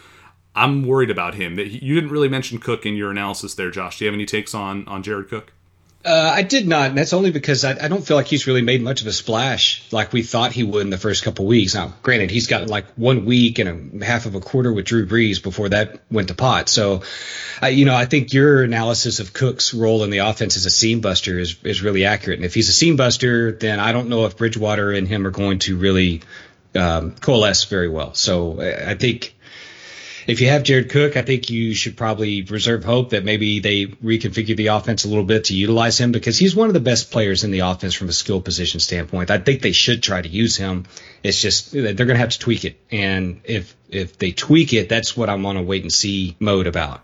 I'm 0.55 0.85
worried 0.85 1.11
about 1.11 1.35
him. 1.35 1.57
That 1.57 1.83
you 1.83 1.95
didn't 1.95 2.11
really 2.11 2.29
mention 2.29 2.59
Cook 2.59 2.87
in 2.87 2.97
your 2.97 3.11
analysis 3.11 3.55
there, 3.55 3.71
Josh. 3.71 3.99
Do 3.99 4.05
you 4.05 4.09
have 4.11 4.15
any 4.15 4.27
takes 4.27 4.55
on 4.55 4.87
on 4.87 5.03
Jared 5.03 5.29
Cook? 5.29 5.53
Uh, 6.09 6.33
I 6.35 6.41
did 6.41 6.67
not, 6.67 6.89
and 6.89 6.97
that's 6.97 7.13
only 7.13 7.31
because 7.31 7.67
I, 7.67 7.73
I, 7.85 7.89
don't 7.89 8.01
feel 8.01 8.17
like 8.17 8.29
he's 8.29 8.47
really 8.47 8.63
made 8.63 8.81
much 8.81 9.03
of 9.03 9.07
a 9.09 9.13
splash 9.13 9.83
like 9.93 10.11
we 10.11 10.23
thought 10.23 10.53
he 10.53 10.65
would 10.65 10.81
in 10.81 10.89
the 10.89 10.97
first 10.97 11.23
couple 11.23 11.45
weeks. 11.45 11.75
Now, 11.75 11.93
granted, 12.01 12.31
he's 12.31 12.47
got 12.47 12.67
like 12.67 12.87
one 12.95 13.27
week 13.27 13.59
and 13.59 14.03
a 14.03 14.07
half 14.07 14.25
of 14.25 14.35
a 14.35 14.41
quarter 14.41 14.73
with 14.73 14.87
Drew 14.87 15.07
Brees 15.07 15.43
before 15.43 15.69
that 15.69 16.01
went 16.11 16.29
to 16.29 16.35
pot. 16.35 16.71
So, 16.71 17.03
uh, 17.63 17.67
you 17.67 17.85
know, 17.85 17.95
I 17.95 18.07
think 18.07 18.33
your 18.33 18.63
analysis 18.63 19.21
of 19.21 19.35
Cook's 19.35 19.75
role 19.75 20.03
in 20.03 20.09
the 20.09 20.19
offense 20.19 20.57
as 20.57 20.65
a 20.65 20.71
seam 20.71 21.03
buster 21.03 21.39
is 21.39 21.63
is 21.63 21.83
really 21.83 22.07
accurate. 22.07 22.39
And 22.39 22.47
if 22.47 22.55
he's 22.55 22.71
a 22.71 22.73
seam 22.73 22.97
buster, 22.97 23.53
then 23.53 23.79
I 23.79 23.93
don't 23.93 24.09
know 24.09 24.25
if 24.25 24.39
Bridgewater 24.39 24.91
and 24.93 25.07
him 25.07 25.27
are 25.27 25.31
going 25.31 25.59
to 25.61 25.77
really 25.77 26.23
um, 26.75 27.17
coalesce 27.17 27.65
very 27.65 27.91
well. 27.91 28.15
So, 28.15 28.63
I 28.63 28.95
think 28.95 29.37
if 30.29 30.43
you 30.43 30.49
have 30.49 30.63
Jared 30.63 30.91
Cook, 30.91 31.17
I 31.17 31.23
think 31.23 31.49
you 31.49 31.75
should 31.75 31.97
probably 31.97 32.43
reserve 32.43 32.85
hope 32.85 33.11
that 33.11 33.25
maybe 33.25 33.61
they 33.61 33.87
reconfigure 33.87 34.55
the 34.55 34.67
offense 34.67 35.07
a 35.07 35.09
little 35.09 35.25
bit 35.25 35.45
to 35.45 35.55
utilize 35.55 35.99
him 35.99 36.13
because 36.13 36.37
he's 36.37 36.55
one 36.55 36.69
of 36.69 36.75
the 36.75 36.81
best 36.81 37.11
players 37.11 37.45
in 37.45 37.51
the 37.51 37.61
offense 37.61 37.95
from 37.95 38.11
a 38.11 38.13
skill 38.13 38.43
position 38.43 38.79
standpoint. 38.79 39.31
I 39.31 39.39
think 39.39 39.63
they 39.63 39.73
should 39.73 40.03
try 40.03 40.21
to 40.21 40.29
use 40.29 40.55
him. 40.55 40.85
It's 41.23 41.41
just 41.41 41.73
they're 41.73 41.95
going 41.95 42.09
to 42.09 42.17
have 42.19 42.29
to 42.29 42.39
tweak 42.39 42.67
it, 42.67 42.79
and 42.93 43.41
if 43.45 43.75
if 43.89 44.19
they 44.19 44.33
tweak 44.33 44.75
it, 44.75 44.91
that's 44.91 45.17
what 45.17 45.31
I'm 45.31 45.47
on 45.47 45.57
a 45.57 45.63
wait 45.63 45.83
and 45.83 45.93
see 45.93 46.37
mode 46.39 46.67
about. 46.67 47.01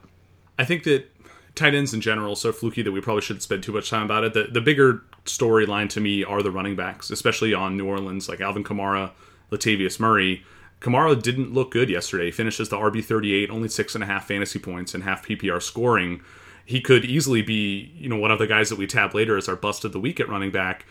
I 0.58 0.66
think 0.66 0.84
that 0.84 1.10
tight 1.54 1.74
ends 1.74 1.94
in 1.94 2.02
general 2.02 2.34
are 2.34 2.36
so 2.36 2.52
fluky 2.52 2.82
that 2.82 2.92
we 2.92 3.00
probably 3.00 3.22
shouldn't 3.22 3.42
spend 3.42 3.62
too 3.62 3.72
much 3.72 3.88
time 3.88 4.02
about 4.02 4.24
it. 4.24 4.34
The 4.34 4.48
the 4.52 4.60
bigger 4.60 5.02
storyline 5.24 5.88
to 5.88 6.00
me 6.00 6.24
are 6.24 6.42
the 6.42 6.50
running 6.50 6.76
backs, 6.76 7.08
especially 7.08 7.54
on 7.54 7.78
New 7.78 7.86
Orleans, 7.86 8.28
like 8.28 8.42
Alvin 8.42 8.64
Kamara, 8.64 9.12
Latavius 9.50 9.98
Murray 9.98 10.44
Kamara 10.84 11.20
didn't 11.20 11.54
look 11.54 11.70
good 11.70 11.88
yesterday. 11.88 12.26
He 12.26 12.30
finishes 12.30 12.68
the 12.68 12.76
RB 12.76 13.02
38, 13.02 13.48
only 13.48 13.70
six 13.70 13.94
and 13.94 14.04
a 14.04 14.06
half 14.06 14.28
fantasy 14.28 14.58
points 14.58 14.94
and 14.94 15.02
half 15.02 15.26
PPR 15.26 15.62
scoring. 15.62 16.20
He 16.66 16.82
could 16.82 17.06
easily 17.06 17.40
be, 17.40 17.90
you 17.96 18.10
know, 18.10 18.18
one 18.18 18.30
of 18.30 18.38
the 18.38 18.46
guys 18.46 18.68
that 18.68 18.78
we 18.78 18.86
tab 18.86 19.14
later 19.14 19.38
as 19.38 19.48
our 19.48 19.56
bust 19.56 19.86
of 19.86 19.92
the 19.92 19.98
week 19.98 20.20
at 20.20 20.28
running 20.28 20.50
back. 20.50 20.84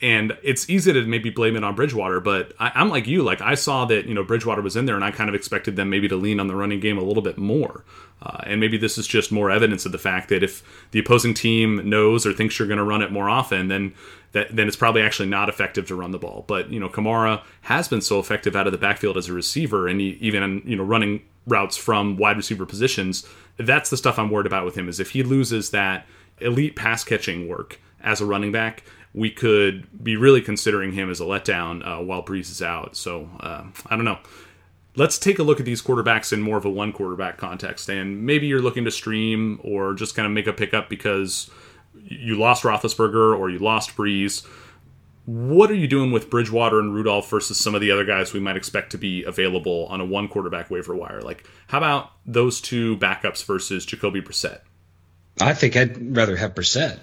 And 0.00 0.36
it's 0.42 0.68
easy 0.68 0.92
to 0.92 1.06
maybe 1.06 1.30
blame 1.30 1.54
it 1.54 1.62
on 1.62 1.76
Bridgewater, 1.76 2.18
but 2.18 2.52
I, 2.58 2.72
am 2.74 2.88
like 2.88 3.06
you. 3.06 3.22
Like 3.22 3.40
I 3.40 3.54
saw 3.54 3.84
that 3.84 4.06
you 4.06 4.14
know 4.14 4.24
Bridgewater 4.24 4.62
was 4.62 4.74
in 4.74 4.86
there, 4.86 4.96
and 4.96 5.04
I 5.04 5.12
kind 5.12 5.28
of 5.28 5.36
expected 5.36 5.76
them 5.76 5.88
maybe 5.88 6.08
to 6.08 6.16
lean 6.16 6.40
on 6.40 6.48
the 6.48 6.56
running 6.56 6.80
game 6.80 6.98
a 6.98 7.02
little 7.02 7.22
bit 7.22 7.38
more. 7.38 7.84
Uh, 8.20 8.38
and 8.44 8.60
maybe 8.60 8.76
this 8.76 8.98
is 8.98 9.06
just 9.06 9.30
more 9.30 9.50
evidence 9.50 9.86
of 9.86 9.92
the 9.92 9.98
fact 9.98 10.28
that 10.28 10.42
if 10.42 10.62
the 10.90 10.98
opposing 10.98 11.34
team 11.34 11.88
knows 11.88 12.26
or 12.26 12.32
thinks 12.32 12.58
you're 12.58 12.66
going 12.68 12.78
to 12.78 12.84
run 12.84 13.02
it 13.02 13.12
more 13.12 13.28
often, 13.28 13.68
then 13.68 13.94
that 14.32 14.54
then 14.54 14.66
it's 14.66 14.76
probably 14.76 15.02
actually 15.02 15.28
not 15.28 15.48
effective 15.48 15.86
to 15.86 15.94
run 15.94 16.10
the 16.10 16.18
ball. 16.18 16.44
But 16.46 16.70
you 16.70 16.80
know, 16.80 16.88
Kamara 16.88 17.42
has 17.62 17.88
been 17.88 18.00
so 18.00 18.18
effective 18.18 18.56
out 18.56 18.66
of 18.66 18.72
the 18.72 18.78
backfield 18.78 19.16
as 19.16 19.28
a 19.28 19.32
receiver, 19.32 19.86
and 19.86 20.00
he, 20.00 20.18
even 20.20 20.62
you 20.64 20.76
know 20.76 20.84
running 20.84 21.22
routes 21.46 21.76
from 21.76 22.16
wide 22.16 22.36
receiver 22.36 22.66
positions. 22.66 23.26
That's 23.56 23.90
the 23.90 23.96
stuff 23.96 24.18
I'm 24.18 24.30
worried 24.30 24.46
about 24.46 24.64
with 24.64 24.76
him. 24.76 24.88
Is 24.88 25.00
if 25.00 25.10
he 25.10 25.22
loses 25.22 25.70
that 25.70 26.06
elite 26.40 26.76
pass 26.76 27.04
catching 27.04 27.48
work 27.48 27.80
as 28.02 28.20
a 28.20 28.26
running 28.26 28.52
back, 28.52 28.84
we 29.14 29.30
could 29.30 29.86
be 30.02 30.16
really 30.16 30.40
considering 30.40 30.92
him 30.92 31.10
as 31.10 31.20
a 31.20 31.24
letdown 31.24 31.86
uh, 31.86 32.02
while 32.02 32.22
Brees 32.22 32.50
is 32.50 32.62
out. 32.62 32.96
So 32.96 33.28
uh, 33.40 33.64
I 33.86 33.96
don't 33.96 34.04
know. 34.04 34.18
Let's 34.98 35.16
take 35.16 35.38
a 35.38 35.44
look 35.44 35.60
at 35.60 35.66
these 35.66 35.80
quarterbacks 35.80 36.32
in 36.32 36.42
more 36.42 36.58
of 36.58 36.64
a 36.64 36.70
one 36.70 36.92
quarterback 36.92 37.38
context, 37.38 37.88
and 37.88 38.26
maybe 38.26 38.48
you're 38.48 38.60
looking 38.60 38.84
to 38.84 38.90
stream 38.90 39.60
or 39.62 39.94
just 39.94 40.16
kind 40.16 40.26
of 40.26 40.32
make 40.32 40.48
a 40.48 40.52
pickup 40.52 40.88
because 40.88 41.48
you 41.94 42.36
lost 42.36 42.64
Roethlisberger 42.64 43.38
or 43.38 43.48
you 43.48 43.60
lost 43.60 43.96
Brees. 43.96 44.44
What 45.24 45.70
are 45.70 45.76
you 45.76 45.86
doing 45.86 46.10
with 46.10 46.30
Bridgewater 46.30 46.80
and 46.80 46.92
Rudolph 46.92 47.30
versus 47.30 47.60
some 47.60 47.76
of 47.76 47.80
the 47.80 47.92
other 47.92 48.04
guys 48.04 48.32
we 48.32 48.40
might 48.40 48.56
expect 48.56 48.90
to 48.90 48.98
be 48.98 49.22
available 49.22 49.86
on 49.86 50.00
a 50.00 50.04
one 50.04 50.26
quarterback 50.26 50.68
waiver 50.68 50.96
wire? 50.96 51.20
Like, 51.20 51.46
how 51.68 51.78
about 51.78 52.10
those 52.26 52.60
two 52.60 52.96
backups 52.96 53.44
versus 53.44 53.86
Jacoby 53.86 54.20
Brissett? 54.20 54.62
I 55.40 55.54
think 55.54 55.76
I'd 55.76 56.16
rather 56.16 56.36
have 56.36 56.56
Brissett 56.56 56.98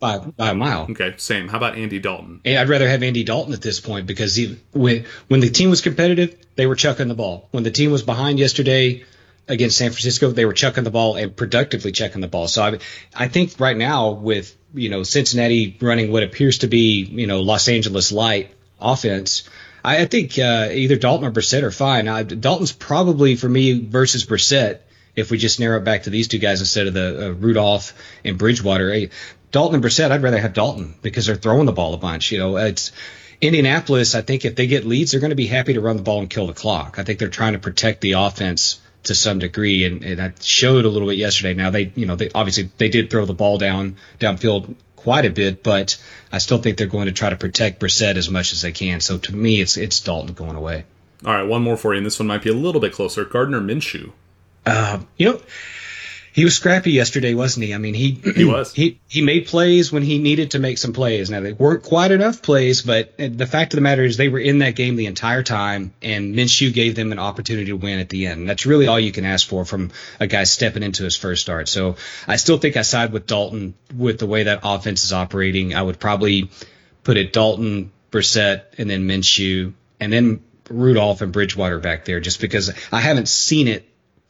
by, 0.00 0.18
by 0.18 0.50
a 0.50 0.54
mile. 0.54 0.86
Okay, 0.90 1.14
same. 1.16 1.48
How 1.48 1.56
about 1.56 1.76
Andy 1.76 1.98
Dalton? 1.98 2.40
And 2.44 2.58
I'd 2.58 2.68
rather 2.68 2.88
have 2.88 3.02
Andy 3.02 3.24
Dalton 3.24 3.52
at 3.52 3.62
this 3.62 3.80
point 3.80 4.06
because 4.06 4.36
he, 4.36 4.58
when 4.72 5.06
when 5.28 5.40
the 5.40 5.50
team 5.50 5.70
was 5.70 5.80
competitive, 5.80 6.36
they 6.56 6.66
were 6.66 6.76
chucking 6.76 7.08
the 7.08 7.14
ball. 7.14 7.48
When 7.50 7.64
the 7.64 7.70
team 7.70 7.90
was 7.90 8.02
behind 8.02 8.38
yesterday, 8.38 9.04
against 9.48 9.78
San 9.78 9.90
Francisco, 9.90 10.30
they 10.30 10.44
were 10.44 10.52
chucking 10.52 10.84
the 10.84 10.90
ball 10.90 11.16
and 11.16 11.34
productively 11.34 11.90
checking 11.92 12.20
the 12.20 12.28
ball. 12.28 12.48
So 12.48 12.62
I, 12.62 12.78
I 13.14 13.28
think 13.28 13.58
right 13.58 13.76
now 13.76 14.10
with 14.10 14.54
you 14.74 14.90
know 14.90 15.02
Cincinnati 15.02 15.76
running 15.80 16.12
what 16.12 16.22
appears 16.22 16.58
to 16.58 16.68
be 16.68 17.04
you 17.04 17.26
know 17.26 17.40
Los 17.40 17.68
Angeles 17.68 18.12
light 18.12 18.54
offense, 18.80 19.48
I, 19.82 20.02
I 20.02 20.04
think 20.04 20.38
uh, 20.38 20.68
either 20.70 20.96
Dalton 20.96 21.26
or 21.26 21.32
Brissett 21.32 21.62
are 21.62 21.70
fine. 21.70 22.06
Uh, 22.06 22.22
Dalton's 22.22 22.72
probably 22.72 23.34
for 23.36 23.48
me 23.48 23.80
versus 23.80 24.24
Brissett. 24.26 24.80
If 25.16 25.32
we 25.32 25.38
just 25.38 25.58
narrow 25.58 25.78
it 25.78 25.84
back 25.84 26.04
to 26.04 26.10
these 26.10 26.28
two 26.28 26.38
guys 26.38 26.60
instead 26.60 26.86
of 26.86 26.94
the 26.94 27.26
uh, 27.26 27.30
Rudolph 27.30 27.92
and 28.24 28.38
Bridgewater, 28.38 29.08
Dalton 29.50 29.76
and 29.76 29.84
Brissett, 29.84 30.10
I'd 30.10 30.22
rather 30.22 30.38
have 30.38 30.52
Dalton 30.52 30.94
because 31.02 31.26
they're 31.26 31.36
throwing 31.36 31.66
the 31.66 31.72
ball 31.72 31.94
a 31.94 31.98
bunch. 31.98 32.32
You 32.32 32.38
know, 32.38 32.56
it's 32.56 32.92
Indianapolis. 33.40 34.14
I 34.14 34.22
think 34.22 34.44
if 34.44 34.56
they 34.56 34.66
get 34.66 34.84
leads, 34.84 35.12
they're 35.12 35.20
going 35.20 35.30
to 35.30 35.36
be 35.36 35.46
happy 35.46 35.74
to 35.74 35.80
run 35.80 35.96
the 35.96 36.02
ball 36.02 36.20
and 36.20 36.28
kill 36.28 36.46
the 36.46 36.52
clock. 36.52 36.98
I 36.98 37.04
think 37.04 37.18
they're 37.18 37.28
trying 37.28 37.54
to 37.54 37.58
protect 37.58 38.00
the 38.00 38.12
offense 38.12 38.80
to 39.04 39.14
some 39.14 39.38
degree, 39.38 39.84
and, 39.84 40.04
and 40.04 40.18
that 40.18 40.42
showed 40.42 40.84
a 40.84 40.88
little 40.88 41.08
bit 41.08 41.18
yesterday. 41.18 41.54
Now 41.54 41.70
they, 41.70 41.92
you 41.94 42.06
know, 42.06 42.16
they 42.16 42.30
obviously 42.34 42.70
they 42.78 42.88
did 42.88 43.10
throw 43.10 43.24
the 43.24 43.34
ball 43.34 43.58
down 43.58 43.96
downfield 44.18 44.74
quite 44.96 45.24
a 45.24 45.30
bit, 45.30 45.62
but 45.62 45.96
I 46.32 46.38
still 46.38 46.58
think 46.58 46.76
they're 46.76 46.86
going 46.86 47.06
to 47.06 47.12
try 47.12 47.30
to 47.30 47.36
protect 47.36 47.80
Brissett 47.80 48.16
as 48.16 48.28
much 48.28 48.52
as 48.52 48.62
they 48.62 48.72
can. 48.72 49.00
So 49.00 49.18
to 49.18 49.34
me, 49.34 49.60
it's 49.60 49.76
it's 49.76 50.00
Dalton 50.00 50.34
going 50.34 50.56
away. 50.56 50.84
All 51.24 51.32
right, 51.32 51.46
one 51.46 51.62
more 51.62 51.76
for 51.76 51.94
you, 51.94 51.98
and 51.98 52.06
this 52.06 52.18
one 52.18 52.28
might 52.28 52.42
be 52.42 52.50
a 52.50 52.54
little 52.54 52.80
bit 52.80 52.92
closer. 52.92 53.24
Gardner 53.24 53.60
Minshew. 53.60 54.12
Uh, 54.66 55.00
you 55.16 55.32
know, 55.32 55.40
he 56.32 56.44
was 56.44 56.56
scrappy 56.56 56.92
yesterday, 56.92 57.34
wasn't 57.34 57.66
he? 57.66 57.74
I 57.74 57.78
mean, 57.78 57.94
he 57.94 58.12
he 58.12 58.44
was. 58.44 58.72
he 58.72 59.00
he 59.08 59.22
made 59.22 59.46
plays 59.46 59.92
when 59.92 60.02
he 60.02 60.18
needed 60.18 60.52
to 60.52 60.58
make 60.58 60.78
some 60.78 60.92
plays. 60.92 61.30
Now 61.30 61.40
they 61.40 61.52
weren't 61.52 61.82
quite 61.82 62.10
enough 62.10 62.42
plays, 62.42 62.82
but 62.82 63.16
the 63.16 63.46
fact 63.46 63.72
of 63.72 63.76
the 63.76 63.82
matter 63.82 64.04
is 64.04 64.16
they 64.16 64.28
were 64.28 64.38
in 64.38 64.58
that 64.58 64.76
game 64.76 64.96
the 64.96 65.06
entire 65.06 65.42
time, 65.42 65.92
and 66.02 66.34
Minshew 66.34 66.72
gave 66.72 66.94
them 66.94 67.12
an 67.12 67.18
opportunity 67.18 67.66
to 67.66 67.76
win 67.76 67.98
at 67.98 68.08
the 68.08 68.26
end. 68.26 68.48
That's 68.48 68.66
really 68.66 68.86
all 68.86 69.00
you 69.00 69.12
can 69.12 69.24
ask 69.24 69.46
for 69.46 69.64
from 69.64 69.90
a 70.20 70.26
guy 70.26 70.44
stepping 70.44 70.82
into 70.82 71.04
his 71.04 71.16
first 71.16 71.42
start. 71.42 71.68
So 71.68 71.96
I 72.26 72.36
still 72.36 72.58
think 72.58 72.76
I 72.76 72.82
side 72.82 73.12
with 73.12 73.26
Dalton 73.26 73.74
with 73.96 74.18
the 74.18 74.26
way 74.26 74.44
that 74.44 74.60
offense 74.62 75.04
is 75.04 75.12
operating. 75.12 75.74
I 75.74 75.82
would 75.82 75.98
probably 75.98 76.50
put 77.04 77.16
it 77.16 77.32
Dalton, 77.32 77.90
Brissett, 78.10 78.78
and 78.78 78.88
then 78.88 79.08
Minshew, 79.08 79.72
and 80.00 80.12
then 80.12 80.42
Rudolph 80.68 81.22
and 81.22 81.32
Bridgewater 81.32 81.78
back 81.78 82.04
there, 82.04 82.20
just 82.20 82.40
because 82.40 82.72
I 82.92 83.00
haven't 83.00 83.28
seen 83.28 83.68
it 83.68 83.88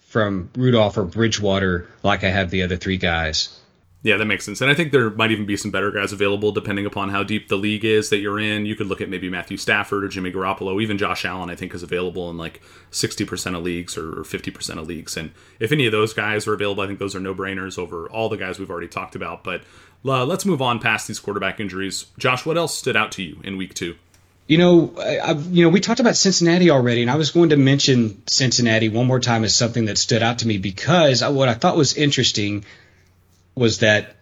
from 0.09 0.51
Rudolph 0.57 0.97
or 0.97 1.05
Bridgewater 1.05 1.87
like 2.03 2.25
I 2.25 2.31
have 2.31 2.51
the 2.51 2.63
other 2.63 2.77
three 2.77 2.97
guys. 2.97 3.61
Yeah, 4.03 4.17
that 4.17 4.27
makes 4.27 4.45
sense. 4.45 4.61
And 4.61 4.71
I 4.71 4.75
think 4.75 4.93
there 4.93 5.11
might 5.11 5.33
even 5.33 5.45
be 5.45 5.57
some 5.57 5.71
better 5.71 5.91
guys 5.91 6.13
available 6.13 6.53
depending 6.53 6.87
upon 6.87 7.11
how 7.11 7.25
deep 7.25 7.49
the 7.49 7.57
league 7.57 7.85
is 7.85 8.09
that 8.11 8.19
you're 8.19 8.39
in. 8.39 8.65
You 8.65 8.75
could 8.75 8.87
look 8.87 9.01
at 9.01 9.11
maybe 9.11 9.29
Matthew 9.29 9.57
Stafford 9.57 10.05
or 10.05 10.09
Jimmy 10.09 10.33
Garoppolo. 10.33 10.81
Even 10.81 10.97
Josh 10.99 11.25
Allen, 11.25 11.51
I 11.51 11.57
think, 11.57 11.75
is 11.75 11.83
available 11.83 12.31
in 12.31 12.39
like 12.39 12.63
60% 12.91 13.57
of 13.57 13.63
leagues 13.63 13.99
or 13.99 14.23
50% 14.23 14.79
of 14.79 14.87
leagues. 14.87 15.17
And 15.17 15.33
if 15.59 15.73
any 15.73 15.85
of 15.85 15.93
those 15.93 16.15
guys 16.15 16.47
are 16.47 16.55
available, 16.55 16.83
I 16.83 16.87
think 16.87 17.01
those 17.01 17.17
are 17.17 17.21
no 17.21 17.35
brainers 17.35 17.77
over 17.77 18.09
all 18.09 18.29
the 18.29 18.37
guys 18.37 18.59
we've 18.59 18.71
already 18.71 18.89
talked 18.89 19.17
about. 19.17 19.43
But 19.43 19.63
uh, 20.07 20.25
let's 20.25 20.47
move 20.47 20.63
on 20.63 20.79
past 20.79 21.09
these 21.09 21.19
quarterback 21.19 21.59
injuries. 21.59 22.07
Josh, 22.19 22.47
what 22.47 22.57
else 22.57 22.79
stood 22.79 22.97
out 22.97 23.11
to 23.13 23.23
you 23.23 23.41
in 23.43 23.57
week 23.57 23.75
two? 23.75 23.97
You 24.49 24.57
know, 24.57 24.95
I, 24.99 25.33
you 25.33 25.63
know, 25.63 25.69
we 25.69 25.81
talked 25.81 26.01
about 26.01 26.17
Cincinnati 26.17 26.71
already, 26.71 27.03
and 27.03 27.11
I 27.11 27.17
was 27.17 27.33
going 27.33 27.51
to 27.51 27.57
mention 27.59 28.23
Cincinnati 28.27 28.89
one 28.89 29.07
more 29.07 29.21
time 29.21 29.45
as 29.45 29.55
something 29.55 29.85
that 29.85 29.99
stood 29.99 30.23
out 30.23 30.39
to 30.39 30.49
me 30.49 30.57
because 30.57 31.23
what 31.23 31.51
I 31.51 31.55
thought 31.55 31.77
was 31.77 31.95
interesting 31.95 32.65
was 33.55 33.81
that 33.81 34.17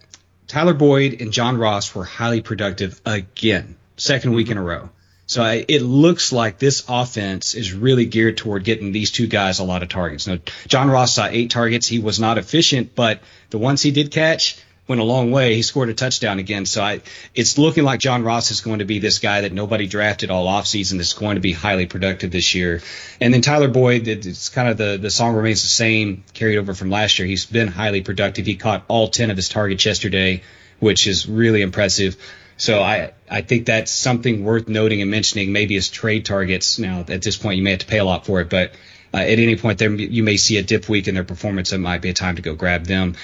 Tyler 0.48 0.74
Boyd 0.74 1.20
and 1.20 1.32
John 1.32 1.58
Ross 1.58 1.94
were 1.94 2.04
highly 2.04 2.40
productive 2.40 3.00
again, 3.06 3.76
second 3.96 4.32
week 4.32 4.50
in 4.50 4.58
a 4.58 4.62
row. 4.62 4.90
So 5.26 5.42
I, 5.42 5.64
it 5.68 5.82
looks 5.82 6.32
like 6.32 6.58
this 6.58 6.84
offense 6.88 7.54
is 7.54 7.72
really 7.72 8.06
geared 8.06 8.36
toward 8.36 8.64
getting 8.64 8.90
these 8.90 9.12
two 9.12 9.28
guys 9.28 9.60
a 9.60 9.64
lot 9.64 9.84
of 9.84 9.88
targets. 9.88 10.26
Now, 10.26 10.38
John 10.66 10.90
Ross 10.90 11.14
saw 11.14 11.26
eight 11.26 11.50
targets. 11.50 11.86
He 11.86 12.00
was 12.00 12.18
not 12.18 12.38
efficient, 12.38 12.96
but 12.96 13.20
the 13.50 13.58
ones 13.58 13.82
he 13.82 13.92
did 13.92 14.10
catch, 14.10 14.58
went 14.88 15.00
a 15.00 15.04
long 15.04 15.32
way. 15.32 15.54
He 15.54 15.62
scored 15.62 15.88
a 15.88 15.94
touchdown 15.94 16.38
again. 16.38 16.64
So 16.66 16.82
I, 16.82 17.00
it's 17.34 17.58
looking 17.58 17.84
like 17.84 18.00
John 18.00 18.22
Ross 18.22 18.50
is 18.50 18.60
going 18.60 18.78
to 18.78 18.84
be 18.84 18.98
this 18.98 19.18
guy 19.18 19.40
that 19.42 19.52
nobody 19.52 19.86
drafted 19.86 20.30
all 20.30 20.46
offseason 20.46 20.98
that's 20.98 21.12
going 21.12 21.34
to 21.34 21.40
be 21.40 21.52
highly 21.52 21.86
productive 21.86 22.30
this 22.30 22.54
year. 22.54 22.82
And 23.20 23.34
then 23.34 23.40
Tyler 23.40 23.68
Boyd, 23.68 24.06
it's 24.06 24.48
kind 24.48 24.68
of 24.68 24.76
the, 24.76 24.98
the 25.00 25.10
song 25.10 25.34
remains 25.34 25.62
the 25.62 25.68
same, 25.68 26.24
carried 26.34 26.58
over 26.58 26.74
from 26.74 26.90
last 26.90 27.18
year. 27.18 27.26
He's 27.26 27.46
been 27.46 27.68
highly 27.68 28.02
productive. 28.02 28.46
He 28.46 28.56
caught 28.56 28.84
all 28.88 29.08
10 29.08 29.30
of 29.30 29.36
his 29.36 29.48
targets 29.48 29.84
yesterday, 29.84 30.42
which 30.78 31.06
is 31.06 31.28
really 31.28 31.62
impressive. 31.62 32.16
So 32.56 32.80
I, 32.80 33.12
I 33.30 33.42
think 33.42 33.66
that's 33.66 33.90
something 33.90 34.44
worth 34.44 34.68
noting 34.68 35.02
and 35.02 35.10
mentioning 35.10 35.52
maybe 35.52 35.76
as 35.76 35.88
trade 35.88 36.24
targets. 36.24 36.78
Now, 36.78 37.00
at 37.00 37.22
this 37.22 37.36
point, 37.36 37.58
you 37.58 37.62
may 37.62 37.72
have 37.72 37.80
to 37.80 37.86
pay 37.86 37.98
a 37.98 38.04
lot 38.04 38.24
for 38.24 38.40
it, 38.40 38.48
but 38.48 38.72
uh, 39.12 39.18
at 39.18 39.38
any 39.38 39.56
point 39.56 39.78
there, 39.78 39.92
you 39.92 40.22
may 40.22 40.36
see 40.36 40.56
a 40.56 40.62
dip 40.62 40.88
week 40.88 41.08
in 41.08 41.14
their 41.14 41.24
performance. 41.24 41.72
It 41.72 41.78
might 41.78 42.02
be 42.02 42.10
a 42.10 42.14
time 42.14 42.36
to 42.36 42.42
go 42.42 42.54
grab 42.54 42.86
them. 42.86 43.16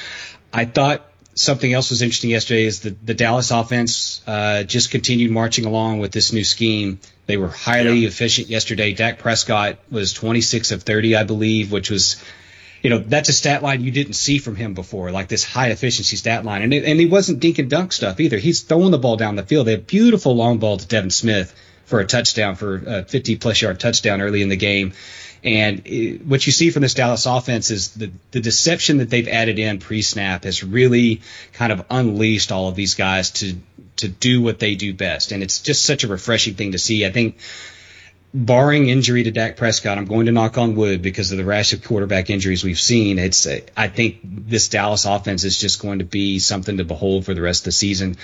I 0.53 0.67
thought 0.67 1.12
something 1.35 1.73
else 1.73 1.91
was 1.91 2.03
interesting 2.03 2.31
yesterday 2.31 2.65
is 2.65 2.81
the, 2.81 2.91
the 2.91 3.15
Dallas 3.15 3.51
offense 3.51 4.23
uh, 4.27 4.65
just 4.65 4.91
continued 4.91 5.31
marching 5.31 5.65
along 5.65 6.01
with 6.01 6.13
this 6.13 6.33
new 6.33 6.45
scheme. 6.45 7.01
They 7.27 7.37
were 7.37 7.49
highly 7.49 8.01
yeah. 8.01 8.09
efficient 8.09 8.49
yesterday. 8.49 8.93
Dak 8.93 9.19
Prescott 9.19 9.79
was 9.91 10.13
26 10.13 10.73
of 10.73 10.83
30, 10.83 11.17
I 11.17 11.25
believe, 11.25 11.73
which 11.73 11.91
was, 11.91 12.23
you 12.83 12.91
know, 12.91 12.99
that's 12.99 13.29
a 13.29 13.33
stat 13.33 13.63
line 13.63 13.83
you 13.83 13.91
didn't 13.91 14.15
see 14.15 14.39
from 14.39 14.57
him 14.57 14.75
before, 14.75 15.11
like 15.11 15.29
this 15.29 15.45
high 15.45 15.69
efficiency 15.69 16.17
stat 16.17 16.45
line. 16.45 16.63
And, 16.63 16.75
it, 16.75 16.85
and 16.85 16.99
he 17.01 17.07
wasn't 17.07 17.41
dink 17.41 17.59
and 17.59 17.71
dunk 17.71 17.93
stuff 17.93 18.21
either. 18.21 18.39
He's 18.39 18.63
throwing 18.63 18.91
the 18.91 18.99
ball 18.99 19.17
down 19.17 19.37
the 19.37 19.45
field. 19.45 19.67
They 19.67 19.73
had 19.73 19.87
beautiful 19.87 20.35
long 20.35 20.59
ball 20.59 20.77
to 20.77 20.87
Devin 20.87 21.11
Smith 21.11 21.55
for 21.87 22.01
a 22.01 22.07
touchdown, 22.07 22.57
for 22.57 22.83
a 22.87 23.05
50 23.05 23.37
plus 23.37 23.61
yard 23.63 23.81
touchdown 23.81 24.21
early 24.21 24.43
in 24.43 24.49
the 24.49 24.57
game. 24.57 24.93
And 25.45 25.83
it, 25.87 26.25
what 26.25 26.47
you 26.47 26.53
see 26.53 26.71
from 26.71 26.83
this 26.83 26.95
Dallas 26.95 27.27
offense 27.27 27.71
is 27.71 27.95
the, 27.95 28.13
the 28.31 28.41
deception 28.41 28.99
that 28.99 29.11
they've 29.11 29.27
added 29.27 29.59
in 29.59 29.81
pre-snap 29.81 30.45
has 30.45 30.63
really 30.63 31.23
kind 31.53 31.73
of 31.73 31.85
unleashed 31.91 32.53
all 32.53 32.69
of 32.69 32.77
these 32.77 32.95
guys 32.95 33.31
to 33.33 33.57
to 33.97 34.09
do 34.09 34.41
what 34.41 34.59
they 34.59 34.75
do 34.75 34.95
best. 34.95 35.33
And 35.33 35.43
it's 35.43 35.61
just 35.61 35.85
such 35.85 36.05
a 36.05 36.09
refreshing 36.09 36.55
thing 36.55 36.73
to 36.73 36.79
see. 36.79 37.05
I 37.05 37.11
think 37.11 37.37
barring 38.35 38.89
injury 38.89 39.25
to 39.25 39.31
Dak 39.31 39.57
Prescott, 39.57 39.99
I'm 39.99 40.07
going 40.07 40.27
to 40.27 40.33
knock 40.33 40.57
on 40.57 40.75
wood 40.75 41.03
because 41.03 41.31
of 41.33 41.39
the 41.39 41.45
rash 41.45 41.73
of 41.73 41.85
quarterback 41.85 42.31
injuries 42.31 42.65
we've 42.65 42.81
seen. 42.81 43.19
It's 43.19 43.47
I 43.77 43.89
think 43.89 44.21
this 44.23 44.69
Dallas 44.69 45.05
offense 45.05 45.45
is 45.45 45.59
just 45.59 45.83
going 45.83 45.99
to 45.99 46.05
be 46.05 46.39
something 46.39 46.79
to 46.79 46.85
behold 46.85 47.27
for 47.27 47.35
the 47.35 47.43
rest 47.43 47.63
of 47.63 47.65
the 47.67 47.73
season. 47.73 48.17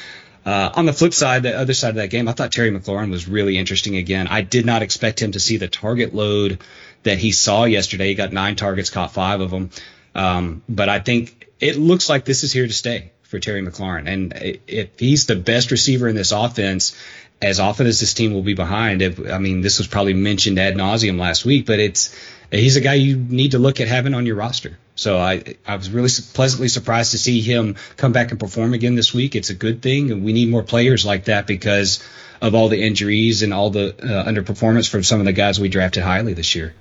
Uh, 0.46 0.70
on 0.75 0.87
the 0.87 0.92
flip 0.92 1.12
side, 1.12 1.42
the 1.42 1.54
other 1.54 1.75
side 1.75 1.90
of 1.90 1.96
that 1.96 2.08
game, 2.08 2.26
I 2.26 2.32
thought 2.32 2.52
Terry 2.52 2.70
McLaurin 2.70 3.10
was 3.10 3.28
really 3.28 3.58
interesting 3.58 3.96
again. 3.96 4.28
I 4.28 4.40
did 4.40 4.64
not 4.64 4.82
expect 4.82 5.20
him 5.20 5.32
to 5.32 5.40
see 5.40 5.58
the 5.58 5.68
target 5.68 6.14
load 6.14 6.60
that 7.02 7.19
he 7.19 7.33
saw 7.33 7.64
yesterday. 7.64 8.09
He 8.09 8.14
got 8.14 8.33
nine 8.33 8.57
targets, 8.57 8.90
caught 8.90 9.12
five 9.12 9.40
of 9.40 9.50
them. 9.50 9.71
Um, 10.14 10.62
but 10.69 10.88
I 10.88 10.99
think 10.99 11.49
it 11.61 11.76
looks 11.76 12.09
like 12.09 12.25
this 12.25 12.45
is 12.45 12.52
here 12.52 12.67
to 12.67 12.73
stay 12.73 13.12
for 13.23 13.38
Terry 13.38 13.62
McLaurin. 13.62 14.09
And 14.09 14.61
if 14.67 14.99
he's 14.99 15.26
the 15.26 15.37
best 15.37 15.71
receiver 15.71 16.09
in 16.09 16.17
this 16.17 16.33
offense, 16.33 16.97
as 17.40 17.61
often 17.61 17.87
as 17.87 18.00
this 18.00 18.14
team 18.14 18.33
will 18.33 18.43
be 18.43 18.55
behind, 18.55 19.02
if, 19.02 19.31
I 19.31 19.38
mean, 19.38 19.61
this 19.61 19.78
was 19.78 19.87
probably 19.87 20.14
mentioned 20.14 20.59
ad 20.59 20.75
nauseum 20.75 21.19
last 21.21 21.45
week, 21.45 21.67
but 21.67 21.78
it's 21.78 22.14
he's 22.50 22.76
a 22.76 22.81
guy 22.81 22.95
you 22.95 23.17
need 23.17 23.52
to 23.52 23.59
look 23.59 23.81
at 23.81 23.88
having 23.88 24.14
on 24.14 24.26
your 24.26 24.37
roster. 24.37 24.78
So 24.97 25.19
I 25.19 25.57
I 25.67 25.76
was 25.76 25.90
really 25.90 26.09
pleasantly 26.35 26.69
surprised 26.69 27.12
to 27.12 27.19
see 27.19 27.40
him 27.40 27.76
come 27.97 28.12
back 28.12 28.33
and 28.33 28.40
perform 28.40 28.75
again 28.75 28.97
this 28.97 29.14
week. 29.14 29.37
It's 29.37 29.50
a 29.50 29.55
good 29.55 29.83
thing, 29.83 30.11
and 30.11 30.25
we 30.25 30.33
need 30.33 30.49
more 30.49 30.64
players 30.64 31.07
like 31.07 31.26
that 31.26 31.47
because 31.47 32.02
of 32.40 32.55
all 32.55 32.69
the 32.69 32.83
injuries 32.83 33.43
and 33.43 33.55
all 33.55 33.71
the 33.71 33.95
uh, 33.95 34.25
underperformance 34.28 34.88
from 34.88 35.02
some 35.05 35.21
of 35.21 35.26
the 35.26 35.33
guys 35.33 35.61
we 35.61 35.69
drafted 35.69 36.02
highly 36.02 36.35
this 36.35 36.55
year. 36.55 36.75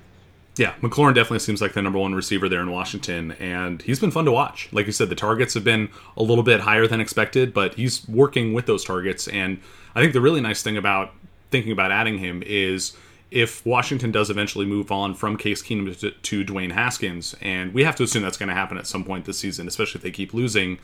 Yeah, 0.58 0.74
McLaurin 0.82 1.14
definitely 1.14 1.38
seems 1.38 1.62
like 1.62 1.74
the 1.74 1.82
number 1.82 2.00
one 2.00 2.16
receiver 2.16 2.48
there 2.48 2.60
in 2.60 2.72
Washington, 2.72 3.32
and 3.32 3.80
he's 3.80 4.00
been 4.00 4.10
fun 4.10 4.24
to 4.24 4.32
watch. 4.32 4.68
Like 4.72 4.86
you 4.86 4.92
said, 4.92 5.08
the 5.08 5.14
targets 5.14 5.54
have 5.54 5.62
been 5.62 5.88
a 6.16 6.22
little 6.24 6.42
bit 6.42 6.60
higher 6.60 6.88
than 6.88 7.00
expected, 7.00 7.54
but 7.54 7.74
he's 7.74 8.06
working 8.08 8.52
with 8.52 8.66
those 8.66 8.84
targets. 8.84 9.28
And 9.28 9.60
I 9.94 10.00
think 10.00 10.14
the 10.14 10.20
really 10.20 10.40
nice 10.40 10.60
thing 10.60 10.76
about 10.76 11.14
thinking 11.52 11.70
about 11.70 11.92
adding 11.92 12.18
him 12.18 12.42
is 12.44 12.96
if 13.30 13.64
Washington 13.64 14.10
does 14.10 14.30
eventually 14.30 14.66
move 14.66 14.90
on 14.90 15.14
from 15.14 15.36
Case 15.36 15.62
Keenum 15.62 15.96
to, 16.00 16.10
to 16.10 16.44
Dwayne 16.44 16.72
Haskins, 16.72 17.36
and 17.40 17.72
we 17.72 17.84
have 17.84 17.94
to 17.94 18.02
assume 18.02 18.24
that's 18.24 18.36
going 18.36 18.48
to 18.48 18.54
happen 18.54 18.78
at 18.78 18.86
some 18.88 19.04
point 19.04 19.26
this 19.26 19.38
season, 19.38 19.68
especially 19.68 20.00
if 20.00 20.02
they 20.02 20.10
keep 20.10 20.34
losing, 20.34 20.78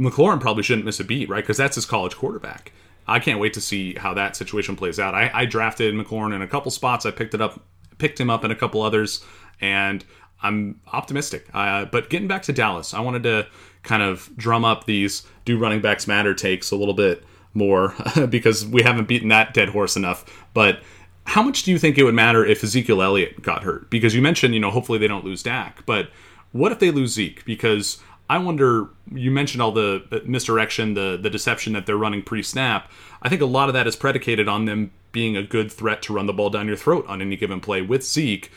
McLaurin 0.00 0.40
probably 0.40 0.62
shouldn't 0.62 0.86
miss 0.86 0.98
a 0.98 1.04
beat, 1.04 1.28
right? 1.28 1.42
Because 1.42 1.58
that's 1.58 1.74
his 1.74 1.84
college 1.84 2.16
quarterback. 2.16 2.72
I 3.06 3.18
can't 3.18 3.38
wait 3.38 3.52
to 3.52 3.60
see 3.60 3.94
how 3.94 4.14
that 4.14 4.34
situation 4.34 4.76
plays 4.76 4.98
out. 4.98 5.14
I, 5.14 5.30
I 5.34 5.44
drafted 5.44 5.94
McLaurin 5.94 6.34
in 6.34 6.40
a 6.40 6.48
couple 6.48 6.70
spots. 6.70 7.04
I 7.04 7.10
picked 7.10 7.34
it 7.34 7.42
up 7.42 7.60
picked 7.98 8.20
him 8.20 8.30
up 8.30 8.44
and 8.44 8.52
a 8.52 8.56
couple 8.56 8.82
others, 8.82 9.24
and 9.60 10.04
I'm 10.42 10.80
optimistic. 10.92 11.46
Uh, 11.54 11.86
but 11.86 12.10
getting 12.10 12.28
back 12.28 12.42
to 12.44 12.52
Dallas, 12.52 12.94
I 12.94 13.00
wanted 13.00 13.22
to 13.24 13.46
kind 13.82 14.02
of 14.02 14.30
drum 14.36 14.64
up 14.64 14.84
these 14.84 15.26
do 15.44 15.58
running 15.58 15.80
backs 15.80 16.06
matter 16.06 16.34
takes 16.34 16.70
a 16.70 16.76
little 16.76 16.94
bit 16.94 17.22
more 17.54 17.94
because 18.28 18.66
we 18.66 18.82
haven't 18.82 19.08
beaten 19.08 19.28
that 19.28 19.54
dead 19.54 19.70
horse 19.70 19.96
enough. 19.96 20.24
But 20.52 20.80
how 21.26 21.42
much 21.42 21.62
do 21.62 21.70
you 21.70 21.78
think 21.78 21.96
it 21.96 22.04
would 22.04 22.14
matter 22.14 22.44
if 22.44 22.62
Ezekiel 22.62 23.02
Elliott 23.02 23.42
got 23.42 23.62
hurt? 23.62 23.88
Because 23.90 24.14
you 24.14 24.20
mentioned, 24.22 24.54
you 24.54 24.60
know, 24.60 24.70
hopefully 24.70 24.98
they 24.98 25.08
don't 25.08 25.24
lose 25.24 25.42
Dak, 25.42 25.84
but 25.86 26.10
what 26.52 26.70
if 26.70 26.78
they 26.78 26.90
lose 26.90 27.12
Zeke? 27.12 27.44
Because 27.44 27.98
I 28.28 28.38
wonder. 28.38 28.88
You 29.12 29.30
mentioned 29.30 29.62
all 29.62 29.72
the 29.72 30.22
misdirection, 30.24 30.94
the 30.94 31.18
the 31.20 31.30
deception 31.30 31.72
that 31.74 31.86
they're 31.86 31.96
running 31.96 32.22
pre-snap. 32.22 32.90
I 33.22 33.28
think 33.28 33.42
a 33.42 33.46
lot 33.46 33.68
of 33.68 33.74
that 33.74 33.86
is 33.86 33.96
predicated 33.96 34.48
on 34.48 34.64
them 34.64 34.92
being 35.12 35.36
a 35.36 35.42
good 35.42 35.70
threat 35.70 36.02
to 36.02 36.12
run 36.12 36.26
the 36.26 36.32
ball 36.32 36.50
down 36.50 36.66
your 36.66 36.76
throat 36.76 37.04
on 37.06 37.22
any 37.22 37.36
given 37.36 37.60
play 37.60 37.82
with 37.82 38.04
Zeke. 38.04 38.50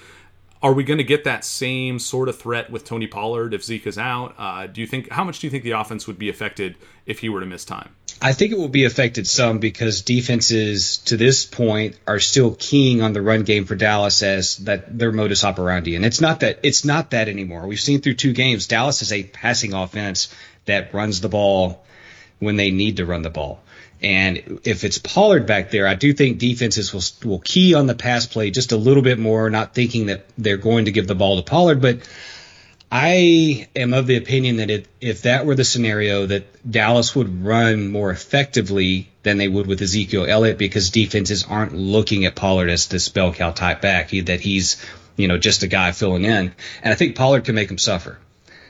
Are 0.61 0.73
we 0.73 0.83
going 0.83 0.97
to 0.97 1.03
get 1.03 1.23
that 1.23 1.45
same 1.45 1.99
sort 1.99 2.29
of 2.29 2.37
threat 2.37 2.71
with 2.71 2.83
Tony 2.83 3.05
Pollard 3.05 3.53
if 3.53 3.63
Zeke 3.63 3.85
is 3.85 3.97
out? 3.97 4.33
Uh, 4.37 4.65
do 4.65 4.81
you 4.81 4.87
think 4.87 5.11
how 5.11 5.23
much 5.23 5.39
do 5.39 5.47
you 5.47 5.51
think 5.51 5.63
the 5.63 5.71
offense 5.71 6.07
would 6.07 6.17
be 6.17 6.29
affected 6.29 6.75
if 7.05 7.19
he 7.19 7.29
were 7.29 7.39
to 7.39 7.45
miss 7.45 7.63
time? 7.63 7.95
I 8.19 8.33
think 8.33 8.51
it 8.51 8.57
will 8.57 8.67
be 8.67 8.85
affected 8.85 9.27
some 9.27 9.59
because 9.59 10.01
defenses 10.01 10.97
to 10.99 11.17
this 11.17 11.45
point 11.45 11.97
are 12.07 12.19
still 12.19 12.55
keying 12.57 13.01
on 13.01 13.13
the 13.13 13.21
run 13.21 13.43
game 13.43 13.65
for 13.65 13.75
Dallas 13.75 14.23
as 14.23 14.57
that 14.57 14.97
their 14.97 15.11
modus 15.11 15.43
operandi, 15.43 15.95
and 15.95 16.03
it's 16.03 16.19
not 16.19 16.39
that 16.39 16.59
it's 16.63 16.83
not 16.83 17.11
that 17.11 17.27
anymore. 17.27 17.67
We've 17.67 17.79
seen 17.79 18.01
through 18.01 18.15
two 18.15 18.33
games, 18.33 18.67
Dallas 18.67 19.01
is 19.01 19.11
a 19.11 19.23
passing 19.23 19.73
offense 19.73 20.33
that 20.65 20.93
runs 20.93 21.21
the 21.21 21.29
ball 21.29 21.85
when 22.39 22.55
they 22.55 22.71
need 22.71 22.97
to 22.97 23.05
run 23.05 23.21
the 23.21 23.29
ball. 23.29 23.61
And 24.01 24.61
if 24.63 24.83
it's 24.83 24.97
Pollard 24.99 25.47
back 25.47 25.71
there, 25.71 25.87
I 25.87 25.95
do 25.95 26.13
think 26.13 26.39
defenses 26.39 26.93
will 26.93 27.29
will 27.29 27.39
key 27.39 27.75
on 27.75 27.85
the 27.85 27.95
pass 27.95 28.25
play 28.25 28.49
just 28.51 28.71
a 28.71 28.77
little 28.77 29.03
bit 29.03 29.19
more, 29.19 29.49
not 29.49 29.75
thinking 29.75 30.07
that 30.07 30.25
they're 30.37 30.57
going 30.57 30.85
to 30.85 30.91
give 30.91 31.07
the 31.07 31.15
ball 31.15 31.37
to 31.37 31.43
Pollard. 31.43 31.81
But 31.81 31.99
I 32.91 33.67
am 33.75 33.93
of 33.93 34.07
the 34.07 34.15
opinion 34.15 34.57
that 34.57 34.85
if 35.01 35.23
that 35.23 35.45
were 35.45 35.55
the 35.55 35.65
scenario, 35.65 36.25
that 36.27 36.69
Dallas 36.69 37.15
would 37.15 37.43
run 37.43 37.91
more 37.91 38.11
effectively 38.11 39.09
than 39.23 39.37
they 39.37 39.49
would 39.49 39.67
with 39.67 39.81
Ezekiel 39.81 40.25
Elliott 40.27 40.57
because 40.57 40.89
defenses 40.89 41.45
aren't 41.49 41.75
looking 41.75 42.25
at 42.25 42.35
Pollard 42.35 42.69
as 42.69 42.87
this 42.87 43.09
bell 43.09 43.33
cow 43.33 43.51
type 43.51 43.81
back. 43.81 44.09
He, 44.09 44.21
that 44.21 44.39
he's 44.39 44.83
you 45.17 45.27
know 45.27 45.37
just 45.37 45.63
a 45.63 45.67
guy 45.67 45.91
filling 45.91 46.23
in, 46.23 46.53
and 46.81 46.93
I 46.93 46.95
think 46.95 47.17
Pollard 47.17 47.43
can 47.43 47.55
make 47.55 47.69
him 47.69 47.77
suffer. 47.77 48.19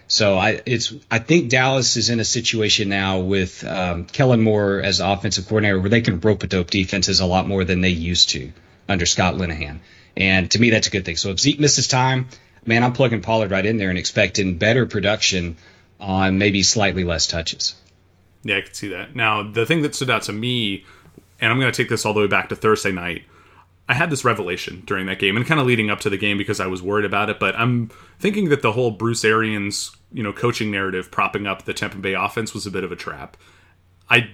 So 0.07 0.37
I 0.37 0.61
it's 0.65 0.93
I 1.11 1.19
think 1.19 1.49
Dallas 1.49 1.95
is 1.95 2.09
in 2.09 2.19
a 2.19 2.25
situation 2.25 2.89
now 2.89 3.19
with 3.19 3.63
um, 3.65 4.05
Kellen 4.05 4.41
Moore 4.41 4.81
as 4.81 4.99
offensive 4.99 5.47
coordinator 5.47 5.79
where 5.79 5.89
they 5.89 6.01
can 6.01 6.19
rope 6.21 6.41
a 6.41 6.47
dope 6.47 6.71
defenses 6.71 7.19
a 7.19 7.25
lot 7.27 7.47
more 7.47 7.65
than 7.65 7.81
they 7.81 7.89
used 7.89 8.29
to 8.29 8.51
under 8.89 9.05
Scott 9.05 9.35
Linehan. 9.35 9.79
And 10.15 10.49
to 10.51 10.59
me, 10.59 10.71
that's 10.71 10.87
a 10.87 10.91
good 10.91 11.05
thing. 11.05 11.17
So 11.17 11.29
if 11.29 11.39
Zeke 11.39 11.59
misses 11.59 11.87
time, 11.87 12.29
man, 12.67 12.83
I'm 12.83 12.93
plugging 12.93 13.21
Pollard 13.21 13.51
right 13.51 13.65
in 13.65 13.77
there 13.77 13.89
and 13.89 13.97
expecting 13.97 14.57
better 14.57 14.85
production 14.85 15.57
on 15.99 16.37
maybe 16.37 16.61
slightly 16.63 17.03
less 17.03 17.25
touches. 17.25 17.75
Yeah, 18.43 18.57
I 18.57 18.61
can 18.61 18.73
see 18.73 18.89
that. 18.89 19.15
Now, 19.15 19.43
the 19.49 19.65
thing 19.65 19.81
that 19.81 19.95
stood 19.95 20.09
out 20.09 20.23
to 20.23 20.33
me, 20.33 20.85
and 21.41 21.51
I'm 21.51 21.59
going 21.59 21.71
to 21.71 21.75
take 21.75 21.89
this 21.89 22.05
all 22.05 22.13
the 22.13 22.19
way 22.19 22.27
back 22.27 22.49
to 22.49 22.55
Thursday 22.55 22.91
night, 22.91 23.23
I 23.89 23.93
had 23.93 24.09
this 24.09 24.25
revelation 24.25 24.83
during 24.85 25.05
that 25.05 25.17
game 25.17 25.37
and 25.37 25.45
kind 25.45 25.61
of 25.61 25.65
leading 25.65 25.89
up 25.89 26.01
to 26.01 26.09
the 26.09 26.17
game 26.17 26.37
because 26.37 26.59
I 26.59 26.67
was 26.67 26.81
worried 26.81 27.05
about 27.05 27.29
it. 27.29 27.39
But 27.39 27.55
I'm 27.55 27.89
thinking 28.19 28.49
that 28.49 28.61
the 28.61 28.73
whole 28.73 28.91
Bruce 28.91 29.23
Arians, 29.23 29.95
you 30.11 30.21
know, 30.21 30.33
coaching 30.33 30.69
narrative 30.69 31.09
propping 31.09 31.47
up 31.47 31.63
the 31.63 31.73
Tampa 31.73 31.97
Bay 31.97 32.13
offense 32.13 32.53
was 32.53 32.65
a 32.65 32.71
bit 32.71 32.83
of 32.83 32.91
a 32.91 32.97
trap. 32.97 33.37
I 34.09 34.29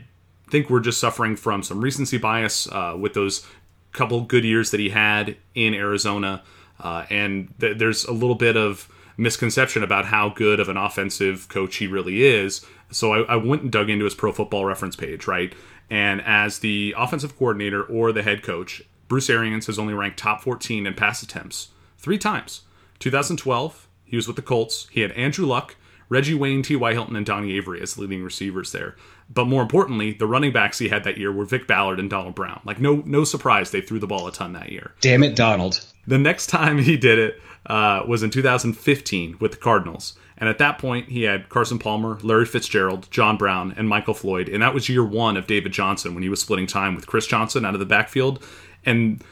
think 0.50 0.70
we're 0.70 0.80
just 0.80 1.00
suffering 1.00 1.36
from 1.36 1.62
some 1.64 1.82
recency 1.82 2.18
bias 2.18 2.68
uh, 2.72 2.96
with 3.00 3.14
those 3.14 3.46
couple 3.92 4.22
good 4.22 4.44
years 4.44 4.72
that 4.72 4.80
he 4.80 4.90
had 4.90 5.38
in 5.54 5.76
Arizona, 5.76 6.44
uh, 6.84 7.06
and 7.10 7.54
th- 7.60 7.78
there's 7.78 8.06
a 8.06 8.12
little 8.12 8.36
bit 8.36 8.56
of 8.56 8.90
misconception 9.18 9.84
about 9.84 10.06
how 10.06 10.30
good 10.30 10.60
of 10.60 10.70
an 10.70 10.78
offensive 10.78 11.48
coach 11.50 11.78
he 11.78 11.88
really 11.88 12.24
is. 12.24 12.66
So 12.92 13.14
I, 13.14 13.34
I 13.34 13.36
went 13.38 13.64
and 13.64 13.72
dug 13.72 13.90
into 13.90 14.06
his 14.06 14.14
Pro 14.14 14.32
Football 14.32 14.66
Reference 14.66 14.96
page, 14.96 15.28
right? 15.28 15.54
And 15.90 16.22
as 16.22 16.60
the 16.60 16.94
offensive 16.98 17.38
coordinator 17.38 17.84
or 17.84 18.12
the 18.12 18.24
head 18.24 18.44
coach, 18.44 18.84
Bruce 19.08 19.30
Arians 19.30 19.68
has 19.68 19.80
only 19.80 19.94
ranked 19.94 20.18
top 20.18 20.42
14 20.42 20.86
in 20.86 20.94
pass 20.94 21.24
attempts 21.24 21.70
three 21.98 22.18
times. 22.18 22.62
2012, 23.00 23.88
he 24.06 24.16
was 24.16 24.28
with 24.28 24.36
the 24.36 24.42
Colts. 24.42 24.88
He 24.92 25.02
had 25.02 25.12
Andrew 25.12 25.46
Luck, 25.46 25.76
Reggie 26.10 26.34
Wayne, 26.34 26.64
T.Y. 26.64 26.94
Hilton, 26.94 27.16
and 27.16 27.26
Donnie 27.26 27.54
Avery 27.54 27.82
as 27.82 27.98
leading 27.98 28.24
receivers 28.24 28.72
there. 28.72 28.96
But 29.30 29.46
more 29.46 29.62
importantly, 29.62 30.14
the 30.14 30.28
running 30.28 30.52
backs 30.52 30.80
he 30.80 30.90
had 30.90 31.04
that 31.04 31.18
year 31.18 31.32
were 31.32 31.46
Vick 31.46 31.68
Ballard 31.68 32.00
and 32.00 32.10
Donald 32.10 32.36
Brown. 32.36 32.62
Like, 32.66 32.80
no, 32.80 33.04
no 33.06 33.24
surprise 33.24 33.72
they 33.72 33.82
threw 33.82 34.00
the 34.00 34.08
ball 34.08 34.28
a 34.28 34.32
ton 34.32 34.54
that 34.54 34.72
year. 34.72 34.94
Damn 35.02 35.24
it, 35.24 35.36
Donald. 35.36 35.86
The 36.06 36.18
next 36.18 36.48
time 36.48 36.80
he 36.80 36.98
did 36.98 37.20
it 37.20 37.42
uh, 37.66 38.04
was 38.08 38.24
in 38.24 38.30
2015 38.30 39.38
with 39.40 39.52
the 39.52 39.58
Cardinals. 39.58 40.18
And 40.38 40.50
at 40.50 40.58
that 40.58 40.78
point, 40.78 41.10
he 41.10 41.24
had 41.24 41.48
Carson 41.48 41.80
Palmer, 41.80 42.20
Larry 42.22 42.46
Fitzgerald, 42.46 43.08
John 43.12 43.38
Brown, 43.38 43.74
and 43.78 43.88
Michael 43.88 44.14
Floyd. 44.14 44.50
And 44.50 44.62
that 44.62 44.74
was 44.74 44.90
year 44.90 45.06
one 45.06 45.38
of 45.38 45.48
David 45.48 45.72
Johnson 45.72 46.14
when 46.14 46.24
he 46.24 46.30
was 46.30 46.42
splitting 46.42 46.68
time 46.68 46.96
with 46.96 47.08
Chris 47.08 47.28
Johnson 47.28 47.64
out 47.64 47.76
of 47.76 47.80
the 47.80 47.86
backfield. 47.86 48.44
And 48.86 49.24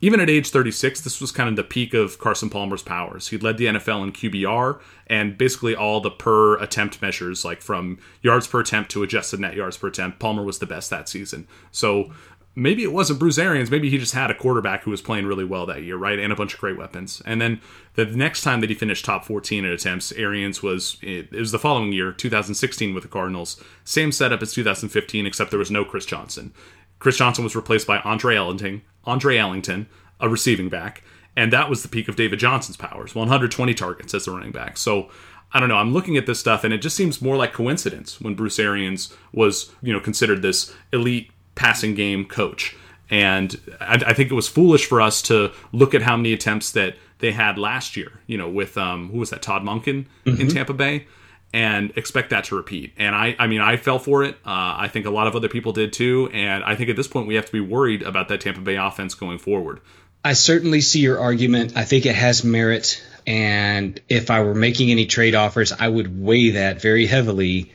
even 0.00 0.20
at 0.20 0.30
age 0.30 0.50
36, 0.50 1.00
this 1.00 1.20
was 1.20 1.32
kind 1.32 1.48
of 1.48 1.56
the 1.56 1.64
peak 1.64 1.94
of 1.94 2.18
Carson 2.18 2.50
Palmer's 2.50 2.82
powers. 2.82 3.28
He 3.28 3.38
led 3.38 3.56
the 3.56 3.66
NFL 3.66 4.04
in 4.04 4.12
QBR 4.12 4.80
and 5.06 5.36
basically 5.38 5.74
all 5.74 6.00
the 6.00 6.10
per 6.10 6.56
attempt 6.58 7.02
measures, 7.02 7.44
like 7.44 7.60
from 7.60 7.98
yards 8.22 8.46
per 8.46 8.60
attempt 8.60 8.90
to 8.92 9.02
adjusted 9.02 9.40
net 9.40 9.54
yards 9.54 9.76
per 9.76 9.88
attempt. 9.88 10.20
Palmer 10.20 10.44
was 10.44 10.58
the 10.58 10.66
best 10.66 10.90
that 10.90 11.08
season. 11.08 11.48
So 11.72 12.12
maybe 12.54 12.82
it 12.82 12.92
wasn't 12.92 13.18
Bruce 13.18 13.38
Arians. 13.38 13.70
Maybe 13.70 13.88
he 13.88 13.98
just 13.98 14.14
had 14.14 14.30
a 14.30 14.34
quarterback 14.34 14.82
who 14.82 14.90
was 14.90 15.00
playing 15.00 15.26
really 15.26 15.44
well 15.44 15.66
that 15.66 15.82
year, 15.82 15.96
right? 15.96 16.18
And 16.18 16.32
a 16.32 16.36
bunch 16.36 16.54
of 16.54 16.60
great 16.60 16.76
weapons. 16.76 17.22
And 17.24 17.40
then 17.40 17.60
the 17.94 18.06
next 18.06 18.42
time 18.42 18.60
that 18.60 18.70
he 18.70 18.74
finished 18.74 19.04
top 19.04 19.24
14 19.24 19.64
in 19.64 19.70
attempts, 19.70 20.12
Arians 20.12 20.62
was, 20.62 20.98
it 21.02 21.30
was 21.32 21.52
the 21.52 21.58
following 21.58 21.92
year, 21.92 22.12
2016 22.12 22.94
with 22.94 23.02
the 23.04 23.08
Cardinals. 23.08 23.62
Same 23.84 24.12
setup 24.12 24.42
as 24.42 24.52
2015, 24.52 25.26
except 25.26 25.50
there 25.50 25.58
was 25.58 25.70
no 25.70 25.84
Chris 25.84 26.06
Johnson. 26.06 26.52
Chris 26.98 27.16
Johnson 27.16 27.44
was 27.44 27.54
replaced 27.54 27.86
by 27.86 27.98
Andre 28.00 28.36
Ellington, 28.36 28.82
Andre 29.04 29.36
Ellington, 29.36 29.86
a 30.20 30.28
receiving 30.28 30.68
back, 30.68 31.02
and 31.36 31.52
that 31.52 31.70
was 31.70 31.82
the 31.82 31.88
peak 31.88 32.08
of 32.08 32.16
David 32.16 32.40
Johnson's 32.40 32.76
powers, 32.76 33.14
120 33.14 33.72
targets 33.74 34.14
as 34.14 34.26
a 34.26 34.32
running 34.32 34.50
back. 34.50 34.76
So 34.76 35.08
I 35.52 35.60
don't 35.60 35.68
know. 35.68 35.76
I'm 35.76 35.92
looking 35.92 36.16
at 36.16 36.26
this 36.26 36.40
stuff, 36.40 36.64
and 36.64 36.74
it 36.74 36.78
just 36.78 36.96
seems 36.96 37.22
more 37.22 37.36
like 37.36 37.52
coincidence 37.52 38.20
when 38.20 38.34
Bruce 38.34 38.58
Arians 38.58 39.14
was, 39.32 39.72
you 39.80 39.92
know, 39.92 40.00
considered 40.00 40.42
this 40.42 40.74
elite 40.92 41.30
passing 41.58 41.94
game 41.94 42.24
coach. 42.24 42.74
And 43.10 43.58
I, 43.80 44.02
I 44.06 44.14
think 44.14 44.30
it 44.30 44.34
was 44.34 44.48
foolish 44.48 44.86
for 44.86 45.00
us 45.00 45.20
to 45.22 45.52
look 45.72 45.94
at 45.94 46.02
how 46.02 46.16
many 46.16 46.32
attempts 46.32 46.72
that 46.72 46.96
they 47.18 47.32
had 47.32 47.58
last 47.58 47.96
year. 47.96 48.12
You 48.26 48.38
know, 48.38 48.48
with 48.48 48.78
um, 48.78 49.10
who 49.10 49.18
was 49.18 49.30
that? 49.30 49.42
Todd 49.42 49.62
Monken 49.62 50.06
mm-hmm. 50.24 50.40
in 50.40 50.48
Tampa 50.48 50.72
Bay 50.72 51.06
and 51.52 51.92
expect 51.96 52.30
that 52.30 52.44
to 52.44 52.56
repeat. 52.56 52.92
And 52.98 53.14
I, 53.14 53.34
I 53.38 53.46
mean, 53.46 53.60
I 53.60 53.76
fell 53.76 53.98
for 53.98 54.22
it. 54.22 54.34
Uh, 54.44 54.76
I 54.78 54.88
think 54.92 55.06
a 55.06 55.10
lot 55.10 55.26
of 55.26 55.34
other 55.34 55.48
people 55.48 55.72
did 55.72 55.92
too. 55.92 56.28
And 56.32 56.62
I 56.62 56.74
think 56.74 56.90
at 56.90 56.96
this 56.96 57.08
point 57.08 57.26
we 57.26 57.36
have 57.36 57.46
to 57.46 57.52
be 57.52 57.60
worried 57.60 58.02
about 58.02 58.28
that 58.28 58.40
Tampa 58.40 58.60
Bay 58.60 58.76
offense 58.76 59.14
going 59.14 59.38
forward. 59.38 59.80
I 60.24 60.34
certainly 60.34 60.80
see 60.80 61.00
your 61.00 61.18
argument. 61.18 61.76
I 61.76 61.84
think 61.84 62.04
it 62.04 62.14
has 62.14 62.44
merit. 62.44 63.02
And 63.26 64.00
if 64.08 64.30
I 64.30 64.42
were 64.42 64.54
making 64.54 64.90
any 64.90 65.06
trade 65.06 65.34
offers, 65.34 65.72
I 65.72 65.88
would 65.88 66.20
weigh 66.20 66.50
that 66.50 66.82
very 66.82 67.06
heavily 67.06 67.72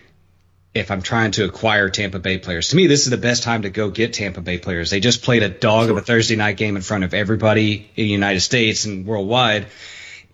if 0.74 0.90
I'm 0.90 1.02
trying 1.02 1.32
to 1.32 1.46
acquire 1.46 1.90
Tampa 1.90 2.20
Bay 2.20 2.40
players. 2.40 2.70
To 2.70 2.76
me, 2.76 2.88
this 2.88 3.04
is 3.04 3.12
the 3.12 3.18
best 3.18 3.44
time 3.44 3.62
to 3.62 3.70
go 3.70 3.90
get 3.90 4.14
Tampa 4.14 4.42
Bay 4.42 4.58
players. 4.58 4.90
They 4.90 5.00
just 5.00 5.22
played 5.22 5.44
a 5.44 5.50
dog 5.50 5.86
sure. 5.86 5.92
of 5.92 5.98
a 5.98 6.02
Thursday 6.02 6.36
night 6.36 6.58
game 6.58 6.76
in 6.76 6.82
front 6.82 7.04
of 7.04 7.14
everybody 7.14 7.90
in 7.96 8.04
the 8.06 8.10
United 8.10 8.40
States 8.40 8.86
and 8.86 9.06
worldwide. 9.06 9.68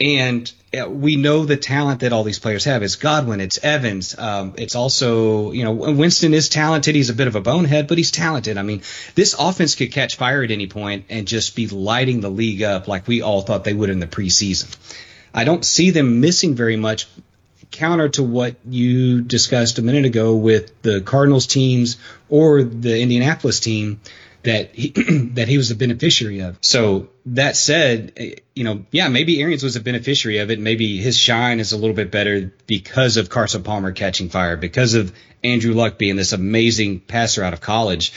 And 0.02 0.49
we 0.88 1.17
know 1.17 1.43
the 1.43 1.58
talent 1.58 2.02
that 2.02 2.13
all 2.13 2.23
these 2.23 2.39
players 2.39 2.63
have. 2.63 2.84
It's 2.84 2.95
Godwin, 2.95 3.41
it's 3.41 3.58
Evans. 3.62 4.17
Um, 4.17 4.54
it's 4.58 4.75
also, 4.75 5.52
you 5.52 5.65
know, 5.65 5.73
Winston 5.73 6.34
is 6.34 6.47
talented. 6.47 6.95
He's 6.95 7.10
a 7.10 7.13
bit 7.13 7.28
of 7.28 7.36
a 7.36 7.41
bonehead, 7.41 7.88
but 7.88 7.97
he's 7.97 8.12
talented. 8.12 8.58
I 8.58 8.62
mean, 8.62 8.82
this 9.15 9.36
offense 9.38 9.75
could 9.75 9.91
catch 9.91 10.15
fire 10.15 10.41
at 10.41 10.52
any 10.52 10.67
point 10.67 11.06
and 11.10 11.28
just 11.28 11.54
be 11.56 11.67
lighting 11.67 12.21
the 12.21 12.30
league 12.30 12.62
up 12.62 12.88
like 12.88 13.08
we 13.08 13.21
all 13.21 13.41
thought 13.41 13.65
they 13.65 13.73
would 13.73 13.89
in 13.89 13.99
the 13.99 14.08
preseason. 14.08 14.73
I 15.34 15.43
don't 15.43 15.65
see 15.65 15.91
them 15.91 16.21
missing 16.21 16.56
very 16.56 16.78
much 16.78 17.08
counter 17.71 18.10
to 18.10 18.23
what 18.23 18.55
you 18.67 19.21
discussed 19.21 19.79
a 19.79 19.82
minute 19.82 20.05
ago 20.05 20.36
with 20.36 20.82
the 20.82 21.01
Cardinals 21.01 21.47
teams 21.47 21.97
or 22.29 22.63
the 22.63 22.99
Indianapolis 22.99 23.60
team 23.60 24.01
that 24.43 24.73
he, 24.73 24.89
that 25.34 25.47
he 25.47 25.58
was 25.58 25.71
a 25.71 25.75
beneficiary 25.75 26.39
of. 26.41 26.58
So 26.62 27.10
that 27.27 27.55
said, 27.55 28.41
you 28.55 28.63
know, 28.63 28.86
yeah, 28.91 29.10
maybe 29.10 29.41
Arians 29.41 29.63
was 29.63 29.75
a 29.75 29.82
beneficiary 29.82 30.39
of 30.39 30.51
it. 30.51 30.60
Maybe 30.60 30.97
his 30.97 31.17
shine 31.17 31.60
is 31.60 31.71
a 31.71 31.77
little 31.77 31.95
bit 31.95 32.12
better 32.12 32.53
because 32.65 33.17
of 33.17 33.29
Carson 33.29 33.63
Palmer 33.63 33.91
catching 33.91 34.29
fire, 34.29 34.58
because 34.58 34.93
of 34.93 35.13
Andrew 35.43 35.73
Luck 35.73 35.97
being 35.97 36.15
this 36.15 36.34
amazing 36.34 37.01
passer 37.01 37.43
out 37.43 37.53
of 37.53 37.62
college. 37.62 38.13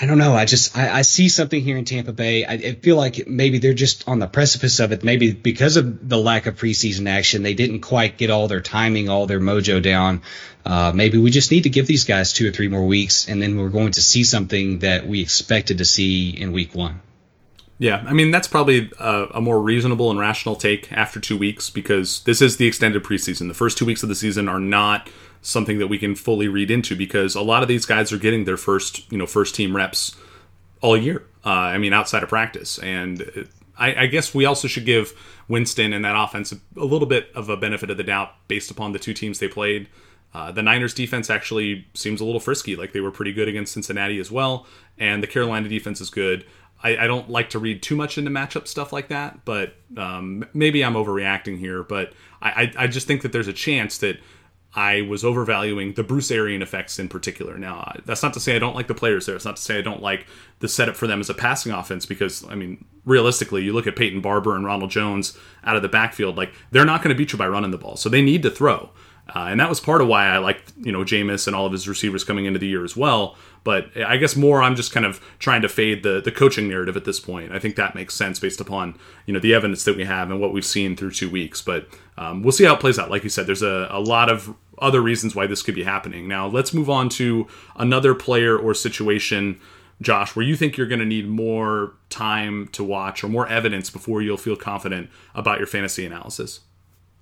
I 0.00 0.06
don't 0.06 0.18
know. 0.18 0.34
I 0.34 0.44
just 0.44 0.76
I, 0.76 0.98
I, 0.98 1.02
see 1.02 1.28
something 1.28 1.62
here 1.62 1.76
in 1.76 1.84
Tampa 1.84 2.12
Bay. 2.12 2.44
I, 2.44 2.54
I, 2.54 2.74
feel 2.74 2.96
like 2.96 3.28
maybe 3.28 3.58
they're 3.58 3.74
just 3.74 4.08
on 4.08 4.18
the 4.18 4.26
precipice 4.26 4.80
of 4.80 4.90
it. 4.90 5.04
Maybe 5.04 5.32
because 5.32 5.76
of 5.76 6.08
the 6.08 6.18
lack 6.18 6.46
of 6.46 6.56
preseason 6.56 7.08
action, 7.08 7.44
they 7.44 7.54
didn't 7.54 7.80
quite 7.80 8.18
get 8.18 8.28
all 8.28 8.48
their 8.48 8.60
timing, 8.60 9.08
all 9.08 9.26
their 9.26 9.38
mojo 9.38 9.80
down. 9.80 10.22
Uh, 10.66 10.90
maybe 10.92 11.18
we 11.18 11.30
just 11.30 11.52
need 11.52 11.62
to 11.62 11.70
give 11.70 11.86
these 11.86 12.04
guys 12.04 12.32
two 12.32 12.48
or 12.48 12.50
three 12.50 12.66
more 12.66 12.84
weeks, 12.84 13.28
and 13.28 13.40
then 13.40 13.56
we're 13.56 13.68
going 13.68 13.92
to 13.92 14.02
see 14.02 14.24
something 14.24 14.80
that 14.80 15.06
we 15.06 15.20
expected 15.20 15.78
to 15.78 15.84
see 15.84 16.30
in 16.30 16.50
week 16.50 16.74
one. 16.74 17.00
Yeah, 17.78 18.04
I 18.06 18.12
mean 18.12 18.30
that's 18.30 18.48
probably 18.48 18.90
a, 18.98 19.26
a, 19.34 19.40
more 19.40 19.60
reasonable 19.60 20.10
and 20.10 20.18
rational 20.18 20.56
take 20.56 20.92
after 20.92 21.20
two 21.20 21.36
weeks 21.36 21.70
because 21.70 22.22
this 22.22 22.40
is 22.40 22.56
the 22.56 22.66
extended 22.66 23.02
preseason. 23.02 23.48
The 23.48 23.54
first 23.54 23.78
two 23.78 23.84
weeks 23.84 24.02
of 24.02 24.08
the 24.08 24.14
season 24.14 24.48
are 24.48 24.60
not 24.60 25.08
something 25.44 25.78
that 25.78 25.88
we 25.88 25.98
can 25.98 26.14
fully 26.14 26.48
read 26.48 26.70
into 26.70 26.96
because 26.96 27.34
a 27.34 27.42
lot 27.42 27.62
of 27.62 27.68
these 27.68 27.84
guys 27.84 28.12
are 28.12 28.18
getting 28.18 28.44
their 28.44 28.56
first, 28.56 29.10
you 29.12 29.18
know, 29.18 29.26
first 29.26 29.54
team 29.54 29.76
reps 29.76 30.16
all 30.80 30.96
year. 30.96 31.26
Uh, 31.44 31.50
I 31.50 31.78
mean, 31.78 31.92
outside 31.92 32.22
of 32.22 32.30
practice, 32.30 32.78
and 32.78 33.46
I, 33.76 34.04
I, 34.04 34.06
guess 34.06 34.34
we 34.34 34.46
also 34.46 34.66
should 34.66 34.86
give 34.86 35.12
Winston 35.46 35.92
and 35.92 36.02
that 36.06 36.16
offense 36.16 36.52
a, 36.52 36.56
a, 36.80 36.84
little 36.86 37.06
bit 37.06 37.28
of 37.34 37.50
a 37.50 37.58
benefit 37.58 37.90
of 37.90 37.98
the 37.98 38.02
doubt 38.02 38.30
based 38.48 38.70
upon 38.70 38.92
the 38.92 38.98
two 38.98 39.12
teams 39.12 39.38
they 39.38 39.48
played. 39.48 39.88
Uh, 40.32 40.50
the 40.50 40.62
Niners 40.62 40.94
defense 40.94 41.28
actually 41.28 41.86
seems 41.92 42.22
a 42.22 42.24
little 42.24 42.40
frisky, 42.40 42.74
like 42.74 42.92
they 42.92 43.00
were 43.00 43.10
pretty 43.10 43.32
good 43.32 43.46
against 43.46 43.74
Cincinnati 43.74 44.18
as 44.18 44.30
well, 44.30 44.66
and 44.96 45.22
the 45.22 45.26
Carolina 45.26 45.68
defense 45.68 46.00
is 46.00 46.08
good. 46.08 46.46
I, 46.82 46.96
I 46.96 47.06
don't 47.06 47.28
like 47.28 47.50
to 47.50 47.58
read 47.58 47.82
too 47.82 47.96
much 47.96 48.16
into 48.16 48.30
matchup 48.30 48.66
stuff 48.66 48.94
like 48.94 49.08
that, 49.08 49.44
but 49.44 49.74
um, 49.98 50.46
maybe 50.54 50.82
I'm 50.82 50.94
overreacting 50.94 51.58
here. 51.58 51.82
But 51.82 52.14
I, 52.40 52.72
I, 52.78 52.84
I 52.84 52.86
just 52.86 53.06
think 53.06 53.20
that 53.22 53.32
there's 53.32 53.48
a 53.48 53.52
chance 53.52 53.98
that 53.98 54.18
I 54.76 55.02
was 55.02 55.24
overvaluing 55.24 55.94
the 55.94 56.02
Bruce 56.02 56.30
Arian 56.30 56.60
effects 56.60 56.98
in 56.98 57.08
particular. 57.08 57.56
Now, 57.56 57.92
that's 58.04 58.22
not 58.22 58.34
to 58.34 58.40
say 58.40 58.56
I 58.56 58.58
don't 58.58 58.74
like 58.74 58.88
the 58.88 58.94
players 58.94 59.26
there. 59.26 59.36
It's 59.36 59.44
not 59.44 59.56
to 59.56 59.62
say 59.62 59.78
I 59.78 59.82
don't 59.82 60.02
like 60.02 60.26
the 60.58 60.68
setup 60.68 60.96
for 60.96 61.06
them 61.06 61.20
as 61.20 61.30
a 61.30 61.34
passing 61.34 61.72
offense 61.72 62.06
because, 62.06 62.44
I 62.48 62.56
mean, 62.56 62.84
realistically, 63.04 63.62
you 63.62 63.72
look 63.72 63.86
at 63.86 63.94
Peyton 63.94 64.20
Barber 64.20 64.56
and 64.56 64.64
Ronald 64.64 64.90
Jones 64.90 65.38
out 65.62 65.76
of 65.76 65.82
the 65.82 65.88
backfield, 65.88 66.36
like, 66.36 66.52
they're 66.72 66.84
not 66.84 67.02
going 67.02 67.14
to 67.14 67.18
beat 67.18 67.32
you 67.32 67.38
by 67.38 67.46
running 67.46 67.70
the 67.70 67.78
ball. 67.78 67.96
So 67.96 68.08
they 68.08 68.22
need 68.22 68.42
to 68.42 68.50
throw. 68.50 68.90
Uh, 69.28 69.46
and 69.48 69.58
that 69.58 69.70
was 69.70 69.80
part 69.80 70.02
of 70.02 70.08
why 70.08 70.26
I 70.26 70.38
liked, 70.38 70.72
you 70.82 70.92
know, 70.92 71.00
Jameis 71.00 71.46
and 71.46 71.56
all 71.56 71.64
of 71.64 71.72
his 71.72 71.88
receivers 71.88 72.24
coming 72.24 72.44
into 72.44 72.58
the 72.58 72.66
year 72.66 72.84
as 72.84 72.96
well. 72.96 73.36
But 73.62 73.96
I 73.96 74.18
guess 74.18 74.36
more 74.36 74.60
I'm 74.60 74.76
just 74.76 74.92
kind 74.92 75.06
of 75.06 75.18
trying 75.38 75.62
to 75.62 75.68
fade 75.70 76.02
the 76.02 76.20
the 76.20 76.30
coaching 76.30 76.68
narrative 76.68 76.98
at 76.98 77.06
this 77.06 77.18
point. 77.18 77.50
I 77.50 77.58
think 77.58 77.76
that 77.76 77.94
makes 77.94 78.14
sense 78.14 78.38
based 78.38 78.60
upon 78.60 78.98
you 79.24 79.32
know 79.32 79.40
the 79.40 79.54
evidence 79.54 79.84
that 79.84 79.96
we 79.96 80.04
have 80.04 80.30
and 80.30 80.38
what 80.38 80.52
we've 80.52 80.64
seen 80.64 80.94
through 80.94 81.12
two 81.12 81.30
weeks. 81.30 81.62
But 81.62 81.88
um, 82.18 82.42
we'll 82.42 82.52
see 82.52 82.64
how 82.64 82.74
it 82.74 82.80
plays 82.80 82.98
out. 82.98 83.10
Like 83.10 83.24
you 83.24 83.30
said, 83.30 83.46
there's 83.46 83.62
a, 83.62 83.88
a 83.90 84.00
lot 84.00 84.30
of 84.30 84.54
other 84.78 85.00
reasons 85.00 85.34
why 85.34 85.46
this 85.46 85.62
could 85.62 85.74
be 85.74 85.84
happening. 85.84 86.28
Now 86.28 86.46
let's 86.46 86.72
move 86.72 86.90
on 86.90 87.08
to 87.10 87.46
another 87.76 88.14
player 88.14 88.56
or 88.56 88.74
situation. 88.74 89.60
Josh, 90.02 90.34
where 90.34 90.44
you 90.44 90.56
think 90.56 90.76
you're 90.76 90.88
going 90.88 90.98
to 90.98 91.06
need 91.06 91.28
more 91.28 91.92
time 92.10 92.68
to 92.72 92.82
watch 92.82 93.22
or 93.22 93.28
more 93.28 93.46
evidence 93.46 93.90
before 93.90 94.20
you'll 94.20 94.36
feel 94.36 94.56
confident 94.56 95.08
about 95.34 95.58
your 95.58 95.68
fantasy 95.68 96.04
analysis? 96.04 96.60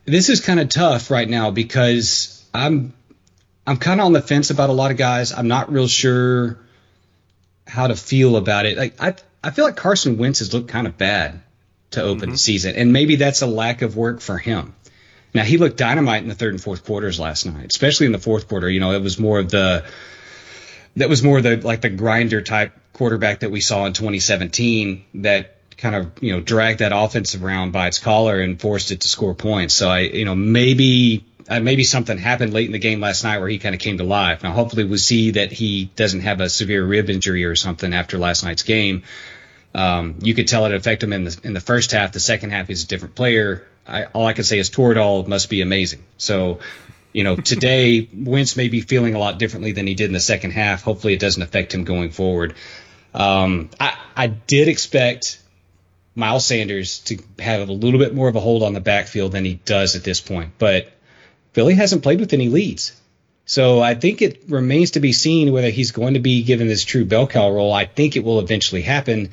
This 0.07 0.31
is 0.31 0.41
kind 0.41 0.59
of 0.59 0.69
tough 0.71 1.11
right 1.11 1.29
now 1.29 1.51
because 1.51 2.45
I'm 2.53 2.95
I'm 3.67 3.77
kind 3.77 4.01
of 4.01 4.07
on 4.07 4.13
the 4.13 4.23
fence 4.23 4.51
about 4.51 4.71
a 4.71 4.73
lot 4.73 4.91
of 4.91 4.97
guys. 4.97 5.33
I'm 5.33 5.49
not 5.49 5.71
real 5.71 5.87
sure 5.87 6.59
how 7.67 7.87
to 7.87 7.95
feel 7.95 8.37
about 8.37 8.67
it. 8.67 8.77
Like 8.77 9.01
I 9.01 9.15
I 9.45 9.51
feel 9.51 9.65
like 9.65 9.77
Carson 9.77 10.19
Wentz 10.19 10.41
has 10.41 10.53
looked 10.53 10.69
kind 10.69 10.87
of 10.87 10.97
bad 10.97 11.43
to 11.93 12.03
open 12.03 12.23
mm-hmm. 12.23 12.33
the 12.33 12.39
season, 12.39 12.75
and 12.75 12.93
maybe 12.93 13.17
that's 13.17 13.43
a 13.43 13.47
lack 13.47 13.83
of 13.83 13.97
work 13.97 14.21
for 14.21 14.39
him. 14.39 14.75
Now 15.35 15.45
he 15.45 15.57
looked 15.57 15.77
dynamite 15.77 16.23
in 16.23 16.29
the 16.29 16.35
third 16.35 16.53
and 16.53 16.63
fourth 16.63 16.85
quarters 16.85 17.19
last 17.19 17.47
night, 17.47 17.67
especially 17.71 18.07
in 18.07 18.13
the 18.13 18.19
fourth 18.19 18.49
quarter. 18.49 18.69
You 18.69 18.81
know, 18.81 18.93
it 18.93 19.03
was 19.03 19.19
more 19.19 19.39
of 19.39 19.51
the 19.51 19.85
that 20.97 21.09
was 21.09 21.23
more 21.23 21.41
the 21.41 21.57
like 21.57 21.81
the 21.81 21.89
grinder 21.89 22.43
type 22.43 22.73
quarterback 22.93 23.41
that 23.41 23.51
we 23.51 23.61
saw 23.61 23.87
in 23.87 23.93
2017 23.95 25.05
that 25.15 25.57
kind 25.79 25.95
of 25.95 26.13
you 26.23 26.33
know 26.33 26.41
dragged 26.41 26.81
that 26.81 26.93
offense 26.95 27.35
around 27.35 27.73
by 27.73 27.89
its 27.89 27.99
collar 27.99 28.41
and 28.41 28.61
forced 28.61 28.91
it 28.91 29.01
to 29.01 29.09
score 29.09 29.35
points. 29.35 29.75
So 29.75 29.89
I 29.89 30.01
you 30.01 30.25
know 30.25 30.35
maybe 30.35 31.25
uh, 31.49 31.61
maybe 31.61 31.85
something 31.85 32.19
happened 32.19 32.53
late 32.53 32.67
in 32.67 32.73
the 32.73 32.79
game 32.79 33.01
last 33.01 33.25
night 33.25 33.39
where 33.39 33.49
he 33.49 33.59
kind 33.59 33.75
of 33.75 33.81
came 33.81 33.99
to 33.99 34.05
life. 34.05 34.43
Now 34.43 34.53
hopefully 34.53 34.85
we'll 34.85 34.99
see 34.99 35.33
that 35.33 35.51
he 35.51 35.87
doesn't 35.97 36.21
have 36.21 36.41
a 36.41 36.49
severe 36.49 36.85
rib 36.85 37.09
injury 37.11 37.45
or 37.45 37.57
something 37.57 37.93
after 37.93 38.19
last 38.19 38.45
night's 38.45 38.63
game. 38.63 39.03
Um, 39.75 40.19
you 40.21 40.35
could 40.35 40.49
tell 40.49 40.67
it 40.67 40.75
affected 40.75 41.07
him 41.07 41.15
in 41.15 41.25
the 41.25 41.41
in 41.43 41.53
the 41.55 41.61
first 41.61 41.93
half. 41.93 42.13
The 42.13 42.21
second 42.21 42.51
half 42.51 42.69
he's 42.69 42.85
a 42.85 42.87
different 42.87 43.15
player. 43.15 43.67
I, 43.87 44.05
all 44.05 44.27
I 44.27 44.33
can 44.33 44.45
say 44.45 44.59
is 44.59 44.71
Toradol 44.71 45.27
must 45.27 45.51
be 45.51 45.61
amazing. 45.61 46.05
So 46.17 46.61
you 47.13 47.25
know, 47.25 47.37
today 47.37 48.09
Wentz 48.15 48.57
may 48.57 48.69
be 48.69 48.81
feeling 48.81 49.15
a 49.15 49.19
lot 49.19 49.39
differently 49.39 49.73
than 49.73 49.87
he 49.87 49.95
did 49.95 50.07
in 50.07 50.13
the 50.13 50.21
second 50.21 50.53
half. 50.53 50.83
Hopefully, 50.83 51.13
it 51.13 51.21
doesn't 51.21 51.43
affect 51.43 51.75
him 51.75 51.85
going 51.85 52.11
forward. 52.11 52.55
Um, 53.15 53.71
I, 53.79 53.97
I 54.17 54.27
did 54.27 54.69
expect 54.69 55.41
Miles 56.15 56.47
Sanders 56.47 57.01
to 57.01 57.19
have 57.39 57.69
a 57.69 57.73
little 57.73 58.01
bit 58.01 58.15
more 58.15 58.29
of 58.29 58.37
a 58.37 58.41
hold 58.41 58.63
on 58.63 58.73
the 58.73 58.81
backfield 58.81 59.33
than 59.33 59.45
he 59.45 59.55
does 59.55 59.97
at 59.97 60.05
this 60.05 60.21
point, 60.21 60.53
but 60.59 60.91
Philly 61.53 61.75
hasn't 61.75 62.03
played 62.03 62.21
with 62.21 62.33
any 62.33 62.49
leads. 62.49 62.99
So 63.45 63.81
I 63.81 63.95
think 63.95 64.23
it 64.23 64.45
remains 64.49 64.93
to 64.93 65.01
be 65.01 65.13
seen 65.13 65.53
whether 65.53 65.69
he's 65.69 65.91
going 65.91 66.15
to 66.15 66.21
be 66.21 66.43
given 66.43 66.69
this 66.69 66.85
true 66.85 67.05
bell 67.05 67.27
cow 67.27 67.51
role. 67.51 67.73
I 67.73 67.85
think 67.85 68.17
it 68.17 68.25
will 68.25 68.39
eventually 68.39 68.83
happen. 68.83 69.31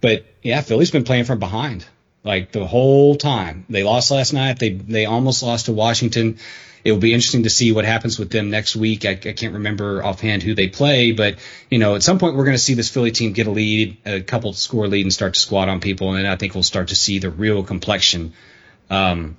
But 0.00 0.26
yeah, 0.42 0.60
Philly's 0.60 0.90
been 0.90 1.04
playing 1.04 1.24
from 1.24 1.40
behind 1.40 1.84
like 2.28 2.52
the 2.52 2.66
whole 2.66 3.16
time. 3.16 3.64
They 3.68 3.82
lost 3.82 4.12
last 4.12 4.32
night. 4.32 4.60
They 4.60 4.70
they 4.70 5.06
almost 5.06 5.42
lost 5.42 5.66
to 5.66 5.72
Washington 5.72 6.38
it 6.84 6.92
will 6.92 7.00
be 7.00 7.12
interesting 7.12 7.42
to 7.42 7.50
see 7.50 7.72
what 7.72 7.84
happens 7.84 8.18
with 8.18 8.30
them 8.30 8.50
next 8.50 8.76
week. 8.76 9.04
I, 9.04 9.10
I 9.10 9.32
can't 9.32 9.54
remember 9.54 10.02
offhand 10.02 10.42
who 10.42 10.54
they 10.54 10.68
play, 10.68 11.12
but 11.12 11.36
you 11.70 11.78
know, 11.78 11.94
at 11.94 12.02
some 12.02 12.18
point 12.18 12.36
we're 12.36 12.44
going 12.44 12.56
to 12.56 12.62
see 12.62 12.74
this 12.74 12.88
Philly 12.88 13.10
team 13.10 13.32
get 13.32 13.46
a 13.46 13.50
lead, 13.50 13.98
a 14.06 14.20
couple 14.20 14.52
score 14.52 14.88
lead, 14.88 15.02
and 15.02 15.12
start 15.12 15.34
to 15.34 15.40
squat 15.40 15.68
on 15.68 15.80
people, 15.80 16.14
and 16.14 16.26
I 16.26 16.36
think 16.36 16.54
we'll 16.54 16.62
start 16.62 16.88
to 16.88 16.94
see 16.94 17.18
the 17.18 17.30
real 17.30 17.62
complexion 17.62 18.32
um, 18.90 19.36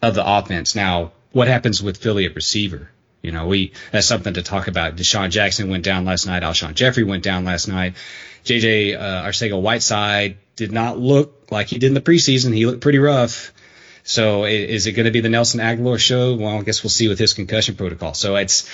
of 0.00 0.14
the 0.14 0.24
offense. 0.24 0.74
Now, 0.74 1.12
what 1.32 1.48
happens 1.48 1.82
with 1.82 1.96
Philly 1.96 2.26
at 2.26 2.34
receiver? 2.34 2.90
You 3.22 3.32
know, 3.32 3.46
we 3.46 3.72
that's 3.90 4.06
something 4.06 4.34
to 4.34 4.42
talk 4.42 4.68
about. 4.68 4.96
DeSean 4.96 5.30
Jackson 5.30 5.70
went 5.70 5.84
down 5.84 6.04
last 6.04 6.26
night. 6.26 6.42
Alshon 6.42 6.74
Jeffery 6.74 7.04
went 7.04 7.22
down 7.22 7.44
last 7.44 7.68
night. 7.68 7.94
JJ 8.44 9.00
uh, 9.00 9.24
Arcega 9.24 9.60
Whiteside 9.60 10.38
did 10.56 10.72
not 10.72 10.98
look 10.98 11.41
like 11.52 11.68
he 11.68 11.78
did 11.78 11.88
in 11.88 11.94
the 11.94 12.00
preseason. 12.00 12.54
He 12.54 12.66
looked 12.66 12.80
pretty 12.80 12.98
rough. 12.98 13.52
So 14.04 14.44
is 14.44 14.86
it 14.86 14.92
going 14.92 15.04
to 15.04 15.12
be 15.12 15.20
the 15.20 15.28
Nelson 15.28 15.60
Agholor 15.60 15.98
show? 15.98 16.34
Well, 16.34 16.58
I 16.58 16.62
guess 16.62 16.82
we'll 16.82 16.90
see 16.90 17.08
with 17.08 17.20
his 17.20 17.34
concussion 17.34 17.76
protocol. 17.76 18.14
So 18.14 18.34
it's, 18.34 18.68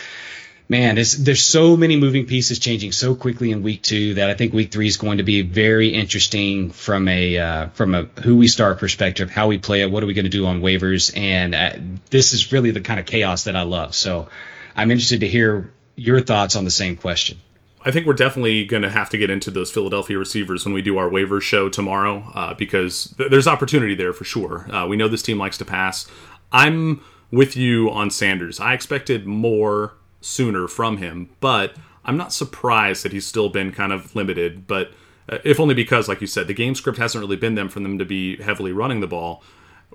man, 0.70 0.94
there's 0.94 1.44
so 1.44 1.76
many 1.76 1.96
moving 1.96 2.24
pieces 2.24 2.58
changing 2.58 2.92
so 2.92 3.14
quickly 3.14 3.50
in 3.50 3.62
week 3.62 3.82
two 3.82 4.14
that 4.14 4.30
I 4.30 4.34
think 4.34 4.54
week 4.54 4.72
three 4.72 4.86
is 4.86 4.96
going 4.96 5.18
to 5.18 5.24
be 5.24 5.42
very 5.42 5.88
interesting 5.88 6.70
from 6.70 7.08
a 7.08 7.38
uh, 7.38 7.68
from 7.68 7.94
a 7.94 8.04
who 8.22 8.36
we 8.36 8.48
start 8.48 8.78
perspective, 8.78 9.30
how 9.30 9.48
we 9.48 9.58
play 9.58 9.82
it, 9.82 9.90
what 9.90 10.02
are 10.02 10.06
we 10.06 10.14
going 10.14 10.24
to 10.24 10.30
do 10.30 10.46
on 10.46 10.62
waivers, 10.62 11.14
and 11.16 11.54
uh, 11.54 11.72
this 12.08 12.32
is 12.32 12.50
really 12.52 12.70
the 12.70 12.80
kind 12.80 12.98
of 12.98 13.04
chaos 13.04 13.44
that 13.44 13.56
I 13.56 13.62
love. 13.62 13.94
So 13.94 14.28
I'm 14.74 14.90
interested 14.90 15.20
to 15.20 15.28
hear 15.28 15.70
your 15.94 16.20
thoughts 16.20 16.56
on 16.56 16.64
the 16.64 16.70
same 16.70 16.96
question. 16.96 17.38
I 17.84 17.90
think 17.90 18.06
we're 18.06 18.14
definitely 18.14 18.64
going 18.64 18.82
to 18.82 18.90
have 18.90 19.08
to 19.10 19.18
get 19.18 19.30
into 19.30 19.50
those 19.50 19.70
Philadelphia 19.70 20.18
receivers 20.18 20.64
when 20.64 20.74
we 20.74 20.82
do 20.82 20.98
our 20.98 21.08
waiver 21.08 21.40
show 21.40 21.68
tomorrow 21.68 22.30
uh, 22.34 22.54
because 22.54 23.14
th- 23.18 23.30
there's 23.30 23.46
opportunity 23.46 23.94
there 23.94 24.12
for 24.12 24.24
sure. 24.24 24.72
Uh, 24.74 24.86
we 24.86 24.96
know 24.96 25.08
this 25.08 25.22
team 25.22 25.38
likes 25.38 25.58
to 25.58 25.64
pass. 25.64 26.06
I'm 26.52 27.00
with 27.30 27.56
you 27.56 27.90
on 27.90 28.10
Sanders. 28.10 28.58
I 28.58 28.74
expected 28.74 29.26
more 29.26 29.94
sooner 30.20 30.66
from 30.66 30.96
him, 30.96 31.30
but 31.40 31.74
I'm 32.04 32.16
not 32.16 32.32
surprised 32.32 33.04
that 33.04 33.12
he's 33.12 33.26
still 33.26 33.48
been 33.48 33.70
kind 33.72 33.92
of 33.92 34.14
limited. 34.16 34.66
But 34.66 34.90
uh, 35.28 35.38
if 35.44 35.60
only 35.60 35.74
because, 35.74 36.08
like 36.08 36.20
you 36.20 36.26
said, 36.26 36.46
the 36.48 36.54
game 36.54 36.74
script 36.74 36.98
hasn't 36.98 37.22
really 37.22 37.36
been 37.36 37.54
them 37.54 37.68
for 37.68 37.80
them 37.80 37.98
to 37.98 38.04
be 38.04 38.36
heavily 38.38 38.72
running 38.72 39.00
the 39.00 39.06
ball 39.06 39.42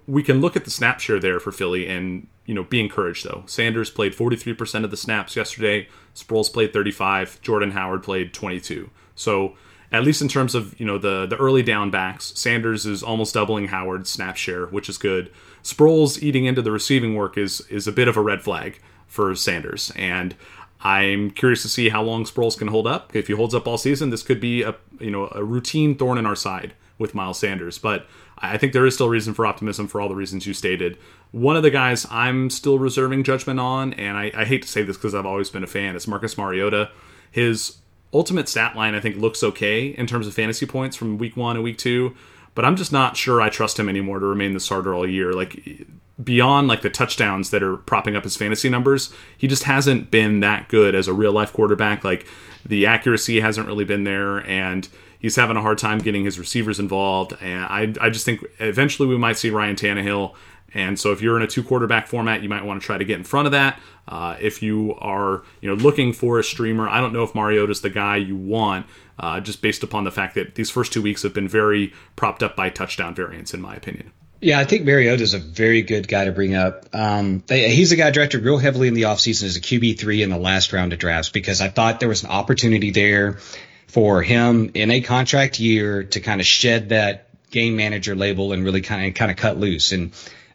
we 0.08 0.24
can 0.24 0.42
look 0.42 0.56
at 0.56 0.66
the 0.66 0.72
snap 0.72 1.00
share 1.00 1.20
there 1.20 1.40
for 1.40 1.52
Philly 1.52 1.88
and 1.88 2.28
you 2.46 2.54
know 2.54 2.64
be 2.64 2.80
encouraged 2.80 3.26
though. 3.26 3.44
Sanders 3.46 3.90
played 3.90 4.14
43% 4.14 4.84
of 4.84 4.92
the 4.92 4.98
snaps 4.98 5.36
yesterday. 5.36 5.88
Sproles 6.16 6.52
played 6.52 6.74
35. 6.74 7.42
Jordan 7.42 7.72
Howard 7.72 8.04
played 8.04 8.34
22. 8.34 8.90
So 9.16 9.56
at 9.92 10.04
least 10.04 10.22
in 10.22 10.28
terms 10.28 10.56
of 10.56 10.78
you 10.80 10.86
know 10.86 10.98
the 10.98 11.26
the 11.26 11.38
early 11.38 11.64
down 11.64 11.90
backs, 11.90 12.34
Sanders 12.36 12.86
is 12.86 13.04
almost 13.04 13.34
doubling 13.34 13.68
Howard's 13.68 14.10
snap 14.10 14.36
share, 14.36 14.66
which 14.68 14.90
is 14.90 14.98
good. 14.98 15.32
Sproles 15.64 16.22
eating 16.22 16.46
into 16.46 16.62
the 16.62 16.72
receiving 16.72 17.16
work 17.16 17.38
is 17.38 17.62
is 17.70 17.88
a 17.88 17.92
bit 17.92 18.08
of 18.08 18.18
a 18.18 18.22
red 18.22 18.42
flag 18.42 18.80
for 19.08 19.34
Sanders, 19.36 19.92
and 19.96 20.36
I'm 20.82 21.32
curious 21.32 21.62
to 21.62 21.70
see 21.70 21.90
how 21.90 22.02
long 22.02 22.26
Sproles 22.26 22.58
can 22.58 22.68
hold 22.68 22.88
up. 22.88 23.16
If 23.16 23.28
he 23.28 23.34
holds 23.34 23.56
up 23.56 23.68
all 23.68 23.78
season, 23.78 24.10
this 24.10 24.24
could 24.24 24.42
be 24.42 24.64
a 24.64 24.76
you 25.00 25.12
know 25.12 25.30
a 25.34 25.44
routine 25.44 25.96
thorn 25.96 26.18
in 26.18 26.26
our 26.26 26.36
side 26.36 26.74
with 27.04 27.14
Miles 27.14 27.38
Sanders, 27.38 27.78
but 27.78 28.08
I 28.40 28.58
think 28.58 28.74
there 28.74 28.88
is 28.88 28.96
still 28.96 29.10
reason 29.10 29.36
for 29.36 29.46
optimism 29.46 29.88
for 29.88 30.02
all 30.02 30.10
the 30.10 30.16
reasons 30.16 30.48
you 30.48 30.56
stated. 30.56 30.98
One 31.32 31.56
of 31.56 31.62
the 31.62 31.70
guys 31.70 32.08
I'm 32.10 32.50
still 32.50 32.80
reserving 32.80 33.24
judgment 33.24 33.60
on, 33.60 33.94
and 33.94 34.18
I, 34.18 34.32
I 34.36 34.46
hate 34.46 34.64
to 34.64 34.68
say 34.68 34.82
this 34.82 34.98
because 34.98 35.14
I've 35.14 35.28
always 35.28 35.52
been 35.52 35.64
a 35.64 35.68
fan, 35.68 35.96
is 35.96 36.08
Marcus 36.08 36.38
Mariota. 36.38 36.90
His 37.30 37.78
ultimate 38.12 38.50
stat 38.50 38.76
line, 38.76 38.96
I 38.96 39.00
think, 39.00 39.18
looks 39.18 39.44
okay 39.44 39.88
in 39.88 40.08
terms 40.08 40.26
of 40.26 40.34
fantasy 40.34 40.66
points 40.66 40.96
from 40.96 41.20
week 41.20 41.38
one 41.38 41.56
and 41.56 41.64
week 41.64 41.78
two, 41.78 42.16
but 42.56 42.66
I'm 42.66 42.76
just 42.76 42.92
not 42.92 43.18
sure 43.18 43.42
I 43.42 43.50
trust 43.50 43.78
him 43.78 43.90
anymore 43.90 44.20
to 44.20 44.26
remain 44.26 44.54
the 44.54 44.60
starter 44.60 44.94
all 44.94 45.08
year. 45.08 45.34
Like, 45.34 45.86
beyond 46.24 46.68
like 46.68 46.82
the 46.82 46.90
touchdowns 46.90 47.50
that 47.50 47.64
are 47.64 47.78
propping 47.78 48.16
up 48.16 48.24
his 48.24 48.38
fantasy 48.38 48.70
numbers, 48.70 49.14
he 49.38 49.48
just 49.48 49.64
hasn't 49.64 50.12
been 50.12 50.40
that 50.42 50.70
good 50.70 50.96
as 50.96 51.08
a 51.08 51.14
real 51.14 51.32
life 51.32 51.52
quarterback. 51.52 52.04
Like, 52.04 52.26
the 52.66 52.86
accuracy 52.86 53.42
hasn't 53.42 53.68
really 53.68 53.86
been 53.86 54.04
there, 54.04 54.46
and 54.48 54.88
he's 55.24 55.38
having 55.38 55.58
a 55.58 55.62
hard 55.62 55.80
time 55.80 55.98
getting 55.98 56.26
his 56.26 56.38
receivers 56.38 56.80
involved. 56.80 57.36
And 57.42 57.64
I, 57.64 57.94
I 58.00 58.10
just 58.12 58.26
think 58.26 58.46
eventually 58.60 59.08
we 59.08 59.18
might 59.18 59.38
see 59.38 59.50
Ryan 59.50 59.76
Tannehill. 59.76 60.36
And 60.76 61.00
so 61.00 61.12
if 61.12 61.22
you're 61.22 61.38
in 61.38 61.44
a 61.44 61.48
two 61.48 61.64
quarterback 61.64 62.08
format, 62.08 62.44
you 62.44 62.50
might 62.50 62.66
want 62.66 62.82
to 62.82 62.86
try 62.86 62.98
to 62.98 63.06
get 63.06 63.18
in 63.18 63.24
front 63.24 63.48
of 63.48 63.54
that. 63.54 63.80
Uh, 64.08 64.36
if 64.42 64.62
you 64.62 64.96
are 65.00 65.44
you 65.62 65.70
know 65.70 65.76
looking 65.76 66.14
for 66.14 66.40
a 66.40 66.44
streamer, 66.44 66.88
I 66.90 67.00
don't 67.00 67.14
know 67.14 67.24
if 67.24 67.34
Mariota's 67.34 67.82
the 67.82 67.90
guy 67.90 68.18
you 68.18 68.36
want, 68.36 68.86
uh, 69.18 69.40
just 69.40 69.62
based 69.62 69.82
upon 69.82 70.04
the 70.04 70.12
fact 70.12 70.36
that 70.36 70.56
these 70.56 70.70
first 70.70 70.92
two 70.92 71.02
weeks 71.02 71.24
have 71.24 71.34
been 71.34 71.48
very 71.48 71.94
propped 72.16 72.44
up 72.44 72.56
by 72.56 72.70
touchdown 72.70 73.16
variance, 73.16 73.54
in 73.54 73.62
my 73.62 73.76
opinion. 73.76 74.12
Yeah, 74.42 74.60
I 74.60 74.66
think 74.66 74.84
Mariota 74.84 75.24
is 75.24 75.34
a 75.34 75.40
very 75.40 75.84
good 75.84 76.10
guy 76.10 76.26
to 76.26 76.34
bring 76.34 76.54
up. 76.54 76.88
Um, 76.92 77.44
he's 77.48 77.94
a 77.94 77.96
guy 77.96 78.12
drafted 78.12 78.44
real 78.44 78.58
heavily 78.58 78.90
in 78.90 78.94
the 78.94 79.04
offseason 79.04 79.44
as 79.44 79.56
a 79.56 79.62
QB3 79.62 80.22
in 80.22 80.30
the 80.30 80.38
last 80.38 80.74
round 80.74 80.92
of 80.92 81.00
drafts 81.00 81.30
because 81.30 81.62
I 81.62 81.70
thought 81.70 82.02
there 82.02 82.10
was 82.10 82.24
an 82.24 82.30
opportunity 82.30 82.92
there 82.92 83.38
for 83.94 84.24
him 84.24 84.72
in 84.74 84.90
a 84.90 85.02
contract 85.02 85.60
year 85.60 86.04
to 86.04 86.20
kind 86.20 86.42
of 86.42 86.48
shed 86.48 86.90
that 86.90 87.28
game 87.52 87.76
manager 87.76 88.16
label 88.16 88.52
and 88.52 88.66
really 88.66 88.82
kind 88.82 89.08
of 89.08 89.14
kind 89.14 89.30
of 89.30 89.38
cut 89.38 89.60
loose. 89.60 89.92
And 89.92 90.14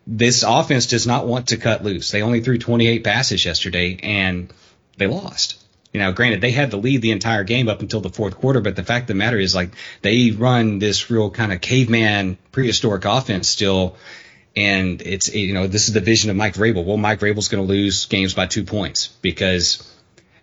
this 0.08 0.42
offense 0.42 0.86
does 0.86 1.06
not 1.06 1.24
want 1.24 1.48
to 1.48 1.56
cut 1.56 1.84
loose. 1.84 2.10
They 2.10 2.22
only 2.22 2.40
threw 2.40 2.58
28 2.58 3.04
passes 3.04 3.44
yesterday 3.44 4.00
and 4.02 4.52
they 4.96 5.06
lost. 5.06 5.62
You 5.92 6.00
know, 6.00 6.12
granted, 6.12 6.40
they 6.40 6.50
had 6.50 6.72
the 6.72 6.78
lead 6.78 7.00
the 7.00 7.12
entire 7.12 7.44
game 7.44 7.68
up 7.68 7.80
until 7.80 8.00
the 8.00 8.10
fourth 8.10 8.36
quarter, 8.36 8.60
but 8.60 8.74
the 8.74 8.82
fact 8.82 9.04
of 9.04 9.08
the 9.08 9.14
matter 9.14 9.38
is, 9.38 9.54
like, 9.54 9.70
they 10.02 10.32
run 10.32 10.80
this 10.80 11.08
real 11.08 11.30
kind 11.30 11.52
of 11.52 11.60
caveman 11.60 12.36
prehistoric 12.52 13.04
offense 13.04 13.48
still. 13.48 13.96
And 14.54 15.00
it's, 15.00 15.32
you 15.32 15.54
know, 15.54 15.66
this 15.66 15.88
is 15.88 15.94
the 15.94 16.00
vision 16.00 16.30
of 16.30 16.36
Mike 16.36 16.54
Vrabel. 16.54 16.84
Well, 16.84 16.96
Mike 16.96 17.20
Vrabel's 17.20 17.48
going 17.48 17.64
to 17.64 17.72
lose 17.72 18.06
games 18.06 18.34
by 18.34 18.46
two 18.46 18.64
points 18.64 19.06
because 19.22 19.87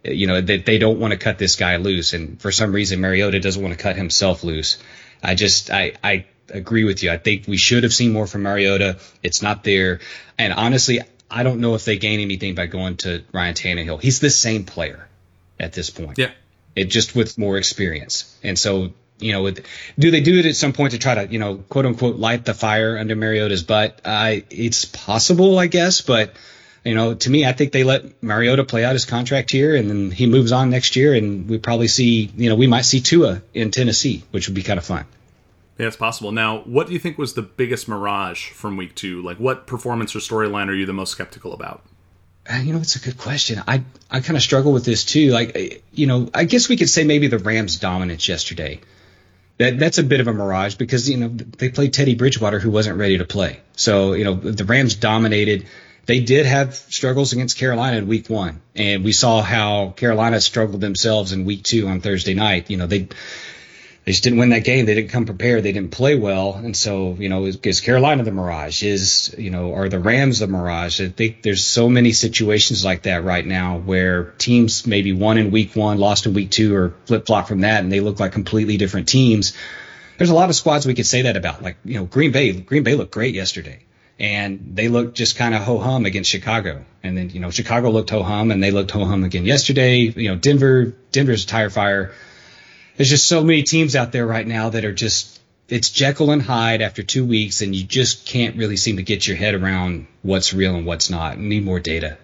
you 0.08 0.28
know, 0.28 0.41
they, 0.41 0.58
they 0.58 0.78
don't 0.78 1.00
want 1.00 1.12
to 1.12 1.18
cut 1.18 1.38
this 1.38 1.56
guy 1.56 1.78
loose. 1.78 2.13
And 2.13 2.39
for 2.41 2.52
some 2.52 2.74
reason, 2.74 3.02
Mariota 3.02 3.39
doesn't 3.39 3.62
want 3.62 3.78
to 3.78 3.82
cut 3.82 3.96
himself 3.96 4.44
loose. 4.44 4.78
I 5.24 5.36
just, 5.36 5.72
I, 5.72 5.94
I 6.04 6.26
agree 6.50 6.84
with 6.84 7.02
you. 7.04 7.12
I 7.12 7.18
think 7.18 7.48
we 7.48 7.58
should 7.58 7.84
have 7.84 7.94
seen 7.94 8.12
more 8.13 8.28
from 8.28 8.44
Mariota. 8.44 8.98
It's 9.24 9.41
not 9.41 9.63
there. 9.63 10.00
And 10.38 10.54
honestly, 10.54 11.02
I 11.30 11.44
don't 11.44 11.60
know 11.60 11.76
if 11.76 11.86
they 11.86 11.98
gain 11.98 12.20
anything 12.20 12.56
by 12.56 12.68
going 12.68 12.98
to 12.98 13.24
Ryan 13.32 13.56
Tannehill. 13.56 14.02
He's 14.02 14.20
the 14.20 14.30
same 14.30 14.63
player 14.63 15.08
at 15.60 15.74
this 15.74 15.89
point. 15.89 16.18
Yeah. 16.18 16.32
It 16.76 16.86
just 16.86 17.15
with 17.15 17.38
more 17.38 17.58
experience. 17.58 18.38
And 18.44 18.60
so, 18.60 18.91
you 19.18 19.32
know, 19.32 19.44
with, 19.44 19.65
do 19.98 20.12
they 20.12 20.22
do 20.22 20.38
it 20.38 20.46
at 20.46 20.56
some 20.56 20.74
point 20.74 20.91
to 20.91 21.00
try 21.00 21.15
to, 21.15 21.32
you 21.32 21.39
know, 21.39 21.58
quote 21.58 21.86
unquote, 21.86 22.18
light 22.18 22.46
the 22.46 22.54
fire 22.54 22.98
under 22.98 23.15
Mariota's 23.15 23.63
butt? 23.63 24.02
I, 24.06 24.44
it's 24.50 24.86
possible, 24.86 25.58
I 25.58 25.68
guess, 25.68 26.02
but 26.02 26.34
you 26.86 26.93
know, 26.93 27.15
to 27.15 27.30
me, 27.32 27.45
I 27.45 27.52
think 27.52 27.71
they 27.71 27.84
let 27.84 28.21
Mariota 28.21 28.63
play 28.63 28.86
out 28.86 28.93
his 28.93 29.06
contract 29.06 29.52
here, 29.52 29.76
and 29.76 29.89
then 29.89 30.12
he 30.12 30.28
moves 30.28 30.52
on 30.52 30.69
next 30.69 30.95
year, 30.95 31.15
and 31.15 31.50
we 31.50 31.58
probably 31.58 31.88
see, 31.88 32.32
you 32.38 32.48
know, 32.48 32.56
we 32.56 32.67
might 32.67 32.84
see 32.84 33.02
Tua 33.02 33.41
in 33.56 33.71
Tennessee, 33.71 34.24
which 34.30 34.48
would 34.48 34.54
be 34.54 34.62
kind 34.62 34.78
of 34.78 34.86
fun. 34.86 35.06
Yeah, 35.80 35.88
it's 35.88 35.95
possible. 35.95 36.32
Now, 36.32 36.60
what 36.60 36.88
do 36.88 36.93
you 36.93 37.00
think 37.00 37.17
was 37.17 37.34
the 37.34 37.41
biggest 37.41 37.88
mirage 37.88 38.52
from 38.52 38.78
week 38.78 38.93
two? 38.93 39.24
Like, 39.24 39.39
what 39.39 39.65
performance 39.65 40.15
or 40.15 40.19
storyline 40.19 40.69
are 40.69 40.76
you 40.76 40.86
the 40.86 40.93
most 40.93 41.12
skeptical 41.12 41.54
about? 41.54 41.82
Uh, 42.48 42.58
you 42.58 42.71
know, 42.71 42.80
it's 42.80 42.95
a 42.95 43.00
good 43.00 43.17
question. 43.17 43.62
I 43.67 43.84
I 44.10 44.19
kind 44.19 44.38
of 44.38 44.43
struggle 44.43 44.71
with 44.71 44.86
this 44.86 45.04
too. 45.04 45.32
Like, 45.32 45.58
uh, 45.58 45.76
you 45.91 46.06
know, 46.06 46.30
I 46.34 46.43
guess 46.43 46.69
we 46.69 46.78
could 46.78 46.89
say 46.89 47.04
maybe 47.04 47.28
the 47.28 47.39
Rams' 47.39 47.78
dominance 47.78 48.28
yesterday. 48.28 48.80
That 49.58 49.80
that's 49.80 49.98
a 49.98 50.04
bit 50.04 50.19
of 50.19 50.28
a 50.28 50.34
mirage 50.34 50.76
because 50.76 51.10
you 51.10 51.17
know 51.17 51.30
they 51.30 51.69
played 51.69 51.93
Teddy 51.93 52.13
Bridgewater 52.13 52.60
who 52.60 52.69
wasn't 52.69 53.00
ready 53.00 53.17
to 53.17 53.26
play. 53.26 53.60
So 53.76 54.13
you 54.13 54.24
know 54.24 54.36
the 54.36 54.65
Rams 54.65 54.95
dominated 54.95 55.65
they 56.06 56.20
did 56.20 56.46
have 56.46 56.76
struggles 56.76 57.34
against 57.34 57.58
Carolina 57.58 57.98
in 57.98 58.08
week 58.08 58.30
one. 58.30 58.62
And 58.76 59.04
we 59.04 59.12
saw 59.12 59.41
how 59.41 59.89
Carolina 59.89 60.39
struggled 60.39 60.82
themselves 60.82 61.32
in 61.32 61.46
week 61.46 61.63
two 61.63 61.88
on 61.88 62.02
Thursday 62.02 62.34
night. 62.34 62.70
You 62.70 62.78
know, 62.78 62.86
they, 62.86 63.00
they 63.00 64.12
just 64.12 64.24
didn't 64.24 64.38
win 64.38 64.50
that 64.50 64.63
game. 64.63 64.86
They 64.86 64.94
didn't 64.94 65.10
come 65.10 65.26
prepared. 65.26 65.63
They 65.63 65.72
didn't 65.72 65.91
play 65.91 66.15
well. 66.15 66.54
And 66.54 66.78
so, 66.78 67.15
you 67.15 67.28
know, 67.28 67.46
is, 67.46 67.58
is 67.63 67.82
Carolina 67.82 68.24
the 68.24 68.32
mirage? 68.32 68.84
Is, 68.84 69.34
you 69.38 69.50
know, 69.50 69.74
are 69.74 69.89
the 69.89 70.00
Rams 70.00 70.39
the 70.39 70.48
mirage? 70.48 71.02
I 71.02 71.10
think 71.10 71.41
there's 71.41 71.63
so 71.63 71.89
many 71.89 72.12
situations 72.12 72.86
like 72.86 73.04
that 73.04 73.24
right 73.24 73.46
now 73.46 73.78
where 73.80 74.26
teams 74.38 74.86
maybe 74.86 75.12
won 75.12 75.39
in 75.39 75.50
week 75.50 75.76
one, 75.76 75.98
lost 75.98 76.28
in 76.28 76.36
week 76.36 76.52
two, 76.52 76.76
or 76.76 76.94
flip 77.06 77.26
flop 77.26 77.48
from 77.48 77.62
that, 77.62 77.84
and 77.84 77.91
they 77.91 78.00
look 78.00 78.20
like 78.20 78.32
completely 78.32 78.78
different 78.78 79.08
teams. 79.08 79.54
There's 80.18 80.30
a 80.30 80.36
lot 80.36 80.50
of 80.50 80.56
squads 80.56 80.86
we 80.86 80.94
could 80.94 81.08
say 81.08 81.24
that 81.24 81.36
about. 81.36 81.63
Like, 81.63 81.78
you 81.84 81.96
know, 81.96 82.06
Green 82.06 82.32
Bay, 82.32 82.52
Green 82.54 82.84
Bay 82.84 82.94
looked 82.94 83.12
great 83.12 83.34
yesterday 83.34 83.85
and 84.19 84.71
they 84.75 84.88
looked 84.88 85.17
just 85.17 85.36
kind 85.36 85.54
of 85.54 85.62
ho 85.62 85.78
hum 85.78 86.06
against 86.06 86.30
Chicago. 86.30 86.86
And 87.04 87.17
then 87.17 87.30
you 87.30 87.39
know 87.39 87.51
Chicago 87.51 87.89
looked 87.89 88.10
ho 88.10 88.23
hum, 88.23 88.51
and 88.51 88.63
they 88.63 88.71
looked 88.71 88.91
ho 88.91 89.06
hum 89.06 89.23
again 89.23 89.45
yesterday. 89.45 89.99
You 89.99 90.30
know 90.30 90.36
Denver, 90.36 90.95
Denver's 91.12 91.43
a 91.43 91.47
tire 91.47 91.69
fire. 91.69 92.13
There's 92.97 93.10
just 93.10 93.28
so 93.28 93.43
many 93.43 93.63
teams 93.63 93.95
out 93.95 94.12
there 94.12 94.25
right 94.25 94.47
now 94.47 94.69
that 94.69 94.86
are 94.86 94.93
just 94.93 95.39
it's 95.67 95.89
Jekyll 95.89 96.32
and 96.32 96.41
Hyde 96.41 96.82
after 96.82 97.04
two 97.04 97.25
weeks, 97.25 97.62
and 97.62 97.75
you 97.75 97.84
just 97.84 98.25
can't 98.25 98.56
really 98.56 98.78
seem 98.78 98.97
to 98.97 99.04
get 99.04 99.28
your 99.28 99.36
head 99.36 99.56
around 99.56 100.08
what's 100.21 100.54
real 100.54 100.75
and 100.75 100.86
what's 100.86 101.10
not. 101.10 101.38
Need 101.39 101.65
more 101.65 101.80
data. 101.80 102.17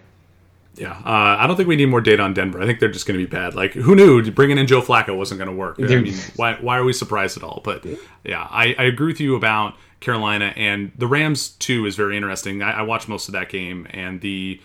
Yeah, 0.74 0.92
uh, 0.92 1.36
I 1.38 1.46
don't 1.46 1.56
think 1.56 1.68
we 1.68 1.76
need 1.76 1.86
more 1.86 2.00
data 2.00 2.22
on 2.22 2.32
Denver. 2.32 2.62
I 2.62 2.66
think 2.66 2.80
they're 2.80 2.90
just 2.90 3.06
going 3.06 3.18
to 3.18 3.26
be 3.26 3.30
bad. 3.30 3.54
Like, 3.54 3.72
who 3.72 3.94
knew 3.94 4.30
bringing 4.30 4.56
in 4.56 4.66
Joe 4.66 4.80
Flacco 4.80 5.16
wasn't 5.16 5.38
going 5.38 5.50
to 5.50 5.56
work? 5.56 5.76
I 5.78 5.82
mean, 5.82 6.14
why, 6.36 6.54
why 6.54 6.78
are 6.78 6.84
we 6.84 6.94
surprised 6.94 7.36
at 7.36 7.42
all? 7.42 7.60
But 7.62 7.84
yeah, 8.24 8.46
I, 8.50 8.74
I 8.78 8.84
agree 8.84 9.08
with 9.08 9.20
you 9.20 9.36
about 9.36 9.74
Carolina 10.02 10.52
and 10.56 10.92
the 10.96 11.06
Rams 11.06 11.50
too 11.50 11.86
is 11.86 11.96
very 11.96 12.16
interesting. 12.16 12.62
I, 12.62 12.80
I 12.80 12.82
watched 12.82 13.08
most 13.08 13.28
of 13.28 13.32
that 13.32 13.48
game, 13.48 13.86
and 13.90 14.20
the 14.20 14.60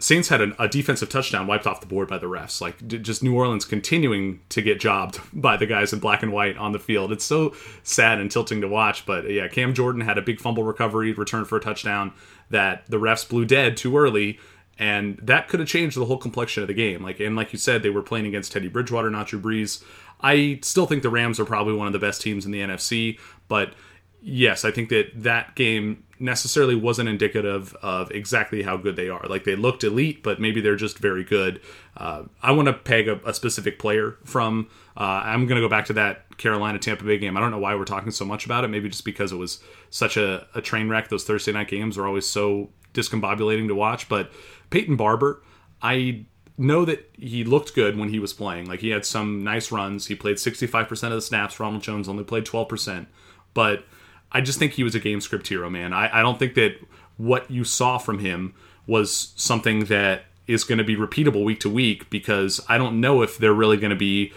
Saints 0.00 0.30
had 0.30 0.40
a, 0.40 0.62
a, 0.62 0.66
defensive 0.66 1.10
touchdown 1.10 1.46
wiped 1.46 1.66
off 1.66 1.82
the 1.82 1.86
board 1.86 2.08
by 2.08 2.16
the 2.16 2.26
refs. 2.26 2.62
Like 2.62 2.88
d- 2.88 2.98
just 2.98 3.22
New 3.22 3.34
Orleans 3.34 3.66
continuing 3.66 4.40
to 4.48 4.62
get 4.62 4.80
jobbed 4.80 5.20
by 5.32 5.58
the 5.58 5.66
guys 5.66 5.92
in 5.92 5.98
black 5.98 6.22
and 6.22 6.32
white 6.32 6.56
on 6.56 6.72
the 6.72 6.78
field. 6.78 7.12
It's 7.12 7.24
so 7.24 7.54
sad 7.82 8.18
and 8.18 8.30
tilting 8.30 8.62
to 8.62 8.68
watch. 8.68 9.04
But 9.04 9.30
yeah, 9.30 9.46
Cam 9.48 9.74
Jordan 9.74 10.00
had 10.00 10.16
a 10.16 10.22
big 10.22 10.40
fumble 10.40 10.64
recovery, 10.64 11.12
return 11.12 11.44
for 11.44 11.58
a 11.58 11.60
touchdown 11.60 12.12
that 12.48 12.86
the 12.88 12.96
refs 12.96 13.28
blew 13.28 13.44
dead 13.44 13.76
too 13.76 13.96
early. 13.96 14.40
And 14.78 15.18
that 15.22 15.48
could 15.48 15.60
have 15.60 15.68
changed 15.68 15.98
the 15.98 16.06
whole 16.06 16.16
complexion 16.16 16.62
of 16.62 16.68
the 16.68 16.74
game. 16.74 17.02
Like 17.02 17.20
and 17.20 17.36
like 17.36 17.52
you 17.52 17.58
said, 17.58 17.82
they 17.82 17.90
were 17.90 18.02
playing 18.02 18.26
against 18.26 18.52
Teddy 18.52 18.68
Bridgewater, 18.68 19.10
not 19.10 19.26
Drew 19.26 19.40
Brees. 19.40 19.84
I 20.22 20.58
still 20.62 20.86
think 20.86 21.02
the 21.02 21.10
Rams 21.10 21.38
are 21.38 21.44
probably 21.44 21.74
one 21.74 21.86
of 21.86 21.92
the 21.92 21.98
best 21.98 22.22
teams 22.22 22.46
in 22.46 22.52
the 22.52 22.60
NFC, 22.60 23.18
but 23.48 23.74
yes, 24.22 24.64
I 24.64 24.70
think 24.70 24.88
that 24.90 25.10
that 25.14 25.54
game 25.54 26.04
necessarily 26.18 26.74
wasn't 26.74 27.08
indicative 27.08 27.74
of 27.82 28.10
exactly 28.10 28.62
how 28.62 28.76
good 28.76 28.94
they 28.94 29.08
are. 29.08 29.24
Like 29.26 29.44
they 29.44 29.56
looked 29.56 29.82
elite, 29.82 30.22
but 30.22 30.38
maybe 30.38 30.60
they're 30.60 30.76
just 30.76 30.98
very 30.98 31.24
good. 31.24 31.60
Uh, 31.96 32.24
I 32.42 32.52
want 32.52 32.66
to 32.66 32.74
peg 32.74 33.08
a, 33.08 33.20
a, 33.24 33.32
specific 33.32 33.78
player 33.78 34.18
from. 34.24 34.68
Uh, 34.96 35.22
I'm 35.24 35.46
going 35.46 35.56
to 35.56 35.66
go 35.66 35.68
back 35.68 35.86
to 35.86 35.94
that 35.94 36.36
Carolina 36.36 36.78
Tampa 36.78 37.04
Bay 37.04 37.18
game. 37.18 37.36
I 37.36 37.40
don't 37.40 37.50
know 37.50 37.58
why 37.58 37.74
we're 37.74 37.84
talking 37.84 38.10
so 38.10 38.24
much 38.26 38.44
about 38.44 38.64
it. 38.64 38.68
Maybe 38.68 38.88
just 38.90 39.04
because 39.04 39.32
it 39.32 39.36
was 39.36 39.62
such 39.88 40.16
a, 40.16 40.46
a 40.54 40.60
train 40.60 40.88
wreck. 40.88 41.08
Those 41.08 41.24
Thursday 41.24 41.52
night 41.52 41.68
games 41.68 41.96
are 41.96 42.06
always 42.06 42.26
so 42.26 42.70
discombobulating 42.92 43.68
to 43.68 43.74
watch. 43.74 44.08
But 44.08 44.30
Peyton 44.68 44.96
Barber, 44.96 45.42
I 45.80 46.26
know 46.58 46.84
that 46.84 47.10
he 47.18 47.44
looked 47.44 47.74
good 47.74 47.96
when 47.96 48.10
he 48.10 48.18
was 48.18 48.34
playing. 48.34 48.66
Like 48.66 48.80
he 48.80 48.90
had 48.90 49.06
some 49.06 49.42
nice 49.42 49.72
runs. 49.72 50.06
He 50.06 50.14
played 50.14 50.36
65% 50.36 50.90
of 51.04 51.12
the 51.12 51.22
snaps. 51.22 51.58
Ronald 51.58 51.82
Jones 51.82 52.08
only 52.08 52.24
played 52.24 52.44
12%. 52.44 53.06
But 53.54 53.84
I 54.32 54.40
just 54.40 54.58
think 54.58 54.72
he 54.72 54.84
was 54.84 54.94
a 54.94 55.00
game 55.00 55.20
script 55.20 55.48
hero, 55.48 55.68
man. 55.68 55.92
I, 55.92 56.20
I 56.20 56.22
don't 56.22 56.38
think 56.38 56.54
that 56.54 56.76
what 57.16 57.50
you 57.50 57.64
saw 57.64 57.98
from 57.98 58.20
him 58.20 58.54
was 58.86 59.32
something 59.36 59.84
that 59.84 60.24
is 60.46 60.64
going 60.64 60.78
to 60.78 60.84
be 60.84 60.96
repeatable 60.96 61.44
week 61.44 61.60
to 61.60 61.70
week 61.70 62.10
because 62.10 62.60
I 62.68 62.78
don't 62.78 63.00
know 63.00 63.22
if 63.22 63.38
they're 63.38 63.52
really 63.52 63.76
going 63.76 63.90
to 63.90 63.96
be, 63.96 64.32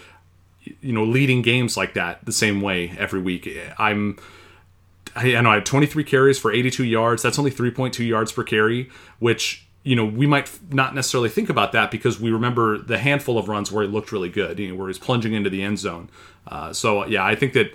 you 0.80 0.92
know, 0.92 1.04
leading 1.04 1.42
games 1.42 1.76
like 1.76 1.94
that 1.94 2.24
the 2.24 2.32
same 2.32 2.60
way 2.60 2.94
every 2.98 3.20
week. 3.20 3.48
I'm. 3.78 4.18
I, 5.16 5.36
I 5.36 5.40
know 5.42 5.50
I 5.50 5.54
had 5.54 5.66
23 5.66 6.02
carries 6.02 6.38
for 6.38 6.50
82 6.50 6.84
yards. 6.84 7.22
That's 7.22 7.38
only 7.38 7.52
3.2 7.52 8.04
yards 8.06 8.32
per 8.32 8.42
carry, 8.42 8.90
which 9.20 9.66
you 9.84 9.94
know 9.94 10.04
we 10.04 10.26
might 10.26 10.50
not 10.70 10.94
necessarily 10.94 11.28
think 11.28 11.48
about 11.48 11.72
that 11.72 11.90
because 11.90 12.18
we 12.18 12.32
remember 12.32 12.78
the 12.78 12.98
handful 12.98 13.38
of 13.38 13.48
runs 13.48 13.70
where 13.70 13.84
he 13.84 13.90
looked 13.90 14.12
really 14.12 14.28
good, 14.28 14.58
you 14.58 14.68
know, 14.68 14.74
where 14.74 14.88
he's 14.88 14.98
plunging 14.98 15.34
into 15.34 15.50
the 15.50 15.62
end 15.62 15.78
zone. 15.78 16.10
Uh, 16.46 16.72
so 16.72 17.06
yeah, 17.06 17.24
I 17.24 17.34
think 17.34 17.52
that 17.52 17.72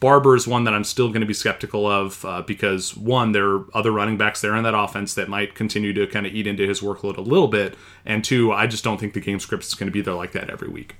Barber 0.00 0.34
is 0.34 0.46
one 0.46 0.64
that 0.64 0.74
I'm 0.74 0.84
still 0.84 1.08
going 1.08 1.20
to 1.20 1.26
be 1.26 1.34
skeptical 1.34 1.86
of 1.86 2.24
uh, 2.24 2.42
because 2.42 2.96
one, 2.96 3.32
there 3.32 3.48
are 3.48 3.66
other 3.74 3.92
running 3.92 4.16
backs 4.16 4.40
there 4.40 4.56
in 4.56 4.64
that 4.64 4.74
offense 4.74 5.14
that 5.14 5.28
might 5.28 5.54
continue 5.54 5.92
to 5.92 6.06
kind 6.06 6.26
of 6.26 6.34
eat 6.34 6.46
into 6.46 6.66
his 6.66 6.80
workload 6.80 7.16
a 7.16 7.20
little 7.20 7.48
bit, 7.48 7.76
and 8.04 8.24
two, 8.24 8.52
I 8.52 8.66
just 8.66 8.84
don't 8.84 8.98
think 8.98 9.14
the 9.14 9.20
game 9.20 9.38
script 9.38 9.64
is 9.64 9.74
going 9.74 9.86
to 9.88 9.92
be 9.92 10.00
there 10.00 10.14
like 10.14 10.32
that 10.32 10.50
every 10.50 10.68
week. 10.68 10.96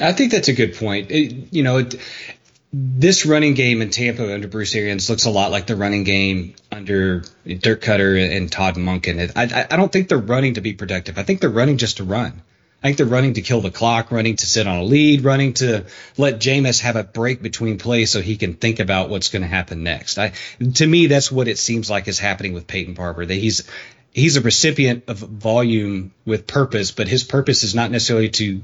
I 0.00 0.12
think 0.12 0.32
that's 0.32 0.48
a 0.48 0.52
good 0.52 0.74
point. 0.74 1.10
It, 1.10 1.52
you 1.52 1.62
know, 1.62 1.78
it, 1.78 1.94
this 2.72 3.24
running 3.24 3.54
game 3.54 3.80
in 3.80 3.90
Tampa 3.90 4.32
under 4.32 4.48
Bruce 4.48 4.74
Arians 4.74 5.08
looks 5.08 5.24
a 5.24 5.30
lot 5.30 5.50
like 5.50 5.66
the 5.66 5.76
running 5.76 6.04
game 6.04 6.54
under 6.70 7.20
Dirk 7.46 7.80
Koetter 7.82 8.36
and 8.36 8.50
Todd 8.50 8.74
Monken. 8.74 9.32
I, 9.34 9.66
I 9.70 9.76
don't 9.76 9.90
think 9.90 10.08
they're 10.08 10.18
running 10.18 10.54
to 10.54 10.60
be 10.60 10.74
productive. 10.74 11.18
I 11.18 11.22
think 11.22 11.40
they're 11.40 11.48
running 11.48 11.78
just 11.78 11.98
to 11.98 12.04
run. 12.04 12.42
I 12.82 12.88
think 12.88 12.98
they're 12.98 13.06
running 13.06 13.34
to 13.34 13.42
kill 13.42 13.60
the 13.60 13.70
clock, 13.70 14.12
running 14.12 14.36
to 14.36 14.46
sit 14.46 14.66
on 14.66 14.76
a 14.78 14.84
lead, 14.84 15.24
running 15.24 15.54
to 15.54 15.86
let 16.18 16.38
Jameis 16.38 16.80
have 16.82 16.96
a 16.96 17.02
break 17.02 17.42
between 17.42 17.78
plays 17.78 18.10
so 18.10 18.20
he 18.20 18.36
can 18.36 18.54
think 18.54 18.80
about 18.80 19.08
what's 19.08 19.30
going 19.30 19.42
to 19.42 19.48
happen 19.48 19.82
next. 19.82 20.18
I, 20.18 20.32
to 20.74 20.86
me, 20.86 21.06
that's 21.06 21.32
what 21.32 21.48
it 21.48 21.58
seems 21.58 21.90
like 21.90 22.06
is 22.06 22.18
happening 22.18 22.52
with 22.52 22.66
Peyton 22.66 22.94
Barber. 22.94 23.24
That 23.24 23.34
he's 23.34 23.64
he's 24.12 24.36
a 24.36 24.40
recipient 24.40 25.04
of 25.08 25.18
volume 25.18 26.12
with 26.24 26.46
purpose, 26.46 26.90
but 26.90 27.08
his 27.08 27.24
purpose 27.24 27.64
is 27.64 27.74
not 27.74 27.90
necessarily 27.90 28.28
to 28.30 28.62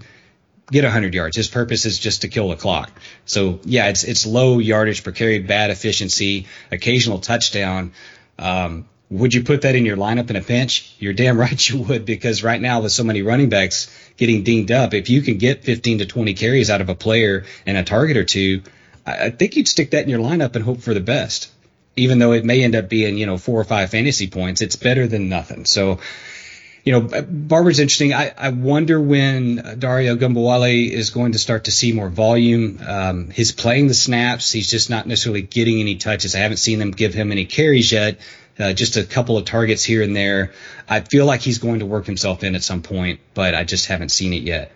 get 0.71 0.85
100 0.85 1.15
yards. 1.15 1.37
His 1.37 1.49
purpose 1.49 1.85
is 1.87 1.99
just 1.99 2.23
to 2.23 2.29
kill 2.29 2.49
the 2.49 2.57
clock. 2.57 2.91
So 3.25 3.61
yeah, 3.65 3.89
it's 3.89 4.05
it's 4.05 4.27
low 4.27 4.59
yardage 4.59 5.05
per 5.05 5.13
carry, 5.13 5.39
bad 5.39 5.71
efficiency, 5.71 6.47
occasional 6.71 7.19
touchdown. 7.19 7.93
Um, 8.39 8.87
would 9.13 9.35
you 9.35 9.45
put 9.45 9.63
that 9.63 9.75
in 9.75 9.85
your 9.85 9.99
lineup 9.99 10.31
in 10.31 10.37
a 10.37 10.41
pinch? 10.41 10.95
You're 10.99 11.13
damn 11.13 11.39
right 11.39 11.69
you 11.69 11.83
would, 11.83 12.07
because 12.07 12.43
right 12.43 12.61
now 12.61 12.81
with 12.81 12.93
so 12.93 13.05
many 13.05 13.21
running 13.23 13.51
backs 13.51 13.95
getting 14.17 14.43
dinged 14.43 14.71
up, 14.71 14.95
if 14.95 15.11
you 15.11 15.21
can 15.21 15.37
get 15.37 15.65
15 15.65 15.99
to 15.99 16.07
20 16.07 16.35
carries 16.35 16.71
out 16.71 16.81
of 16.81 16.89
a 16.89 16.95
player 16.95 17.45
and 17.67 17.77
a 17.77 17.85
target 17.85 18.17
or 18.17 18.25
two, 18.25 18.63
I, 19.05 19.31
think 19.31 19.57
you'd 19.57 19.69
stick 19.69 19.91
that 19.91 20.05
in 20.05 20.09
your 20.09 20.21
lineup 20.21 20.57
and 20.57 20.65
hope 20.65 20.81
for 20.81 20.95
the 20.95 21.01
best. 21.01 21.51
Even 21.95 22.19
though 22.19 22.33
it 22.33 22.45
may 22.45 22.65
end 22.65 22.75
up 22.75 22.89
being, 22.89 23.19
you 23.19 23.27
know, 23.27 23.37
four 23.37 23.61
or 23.61 23.65
five 23.65 23.91
fantasy 23.91 24.29
points, 24.29 24.63
it's 24.63 24.77
better 24.77 25.07
than 25.07 25.29
nothing. 25.29 25.67
So, 25.67 25.99
you 26.83 26.93
know, 26.93 27.23
Barber's 27.23 27.81
interesting. 27.81 28.15
I, 28.15 28.33
I 28.37 28.49
wonder 28.49 28.99
when 28.99 29.57
Dare 29.57 30.17
Ogunbowale 30.17 30.91
is 30.91 31.11
going 31.11 31.33
to 31.33 31.39
start 31.39 31.65
to 31.65 31.71
see 31.71 31.93
more 31.93 32.09
volume. 32.09 32.81
Um, 32.87 33.31
he's 33.31 33.53
playing 33.53 33.89
the 33.89 33.95
snaps. 33.95 34.51
He's 34.51 34.71
just 34.71 34.89
not 34.89 35.07
necessarily 35.07 35.43
getting 35.43 35.81
any 35.81 35.97
touches. 35.97 36.35
I 36.35 36.39
haven't 36.39 36.57
seen 36.57 36.79
them 36.79 36.93
give 36.93 37.13
him 37.13 37.31
any 37.31 37.45
carries 37.45 37.93
yet 37.93 38.19
uh, 38.59 38.73
just 38.73 38.97
a 38.97 39.05
couple 39.05 39.37
of 39.37 39.45
targets 39.45 39.85
here 39.85 40.03
and 40.03 40.15
there. 40.15 40.53
I 40.89 41.01
feel 41.01 41.27
like 41.27 41.41
he's 41.41 41.59
going 41.59 41.81
to 41.81 41.87
work 41.87 42.07
himself 42.07 42.45
in 42.45 42.55
at 42.55 42.63
some 42.63 42.83
point, 42.83 43.21
but 43.35 43.55
I 43.55 43.65
just 43.65 43.87
haven't 43.87 44.11
seen 44.11 44.33
it 44.33 44.43
yet. 44.43 44.73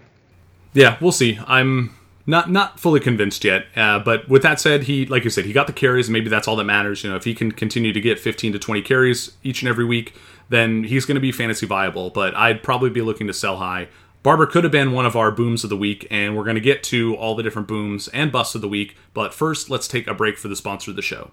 Yeah, 0.72 0.96
we'll 1.00 1.12
see. 1.12 1.38
I'm 1.46 1.94
not 2.26 2.50
not 2.50 2.80
fully 2.80 3.00
convinced 3.00 3.44
yet. 3.44 3.66
Uh, 3.74 3.98
but 3.98 4.28
with 4.28 4.42
that 4.42 4.60
said, 4.60 4.84
he 4.84 5.06
like 5.06 5.24
you 5.24 5.30
said, 5.30 5.44
he 5.44 5.52
got 5.52 5.66
the 5.66 5.72
carries, 5.72 6.08
and 6.08 6.12
maybe 6.12 6.28
that's 6.28 6.48
all 6.48 6.56
that 6.56 6.64
matters. 6.64 7.04
You 7.04 7.10
know, 7.10 7.16
if 7.16 7.24
he 7.24 7.34
can 7.34 7.52
continue 7.52 7.92
to 7.92 8.00
get 8.00 8.18
15 8.18 8.52
to 8.52 8.58
20 8.58 8.82
carries 8.82 9.36
each 9.42 9.62
and 9.62 9.68
every 9.68 9.84
week, 9.84 10.14
then 10.48 10.84
he's 10.84 11.04
going 11.04 11.14
to 11.14 11.20
be 11.20 11.32
fantasy 11.32 11.66
viable. 11.66 12.10
But 12.10 12.34
I'd 12.34 12.62
probably 12.62 12.90
be 12.90 13.02
looking 13.02 13.26
to 13.28 13.32
sell 13.32 13.56
high. 13.58 13.88
Barber 14.22 14.46
could 14.46 14.64
have 14.64 14.72
been 14.72 14.90
one 14.90 15.06
of 15.06 15.14
our 15.14 15.30
booms 15.30 15.62
of 15.62 15.70
the 15.70 15.76
week, 15.76 16.04
and 16.10 16.36
we're 16.36 16.42
going 16.42 16.56
to 16.56 16.60
get 16.60 16.82
to 16.84 17.14
all 17.14 17.36
the 17.36 17.44
different 17.44 17.68
booms 17.68 18.08
and 18.08 18.32
busts 18.32 18.56
of 18.56 18.60
the 18.60 18.68
week. 18.68 18.96
But 19.14 19.32
first, 19.32 19.70
let's 19.70 19.86
take 19.86 20.08
a 20.08 20.14
break 20.14 20.36
for 20.36 20.48
the 20.48 20.56
sponsor 20.56 20.90
of 20.90 20.96
the 20.96 21.02
show. 21.02 21.30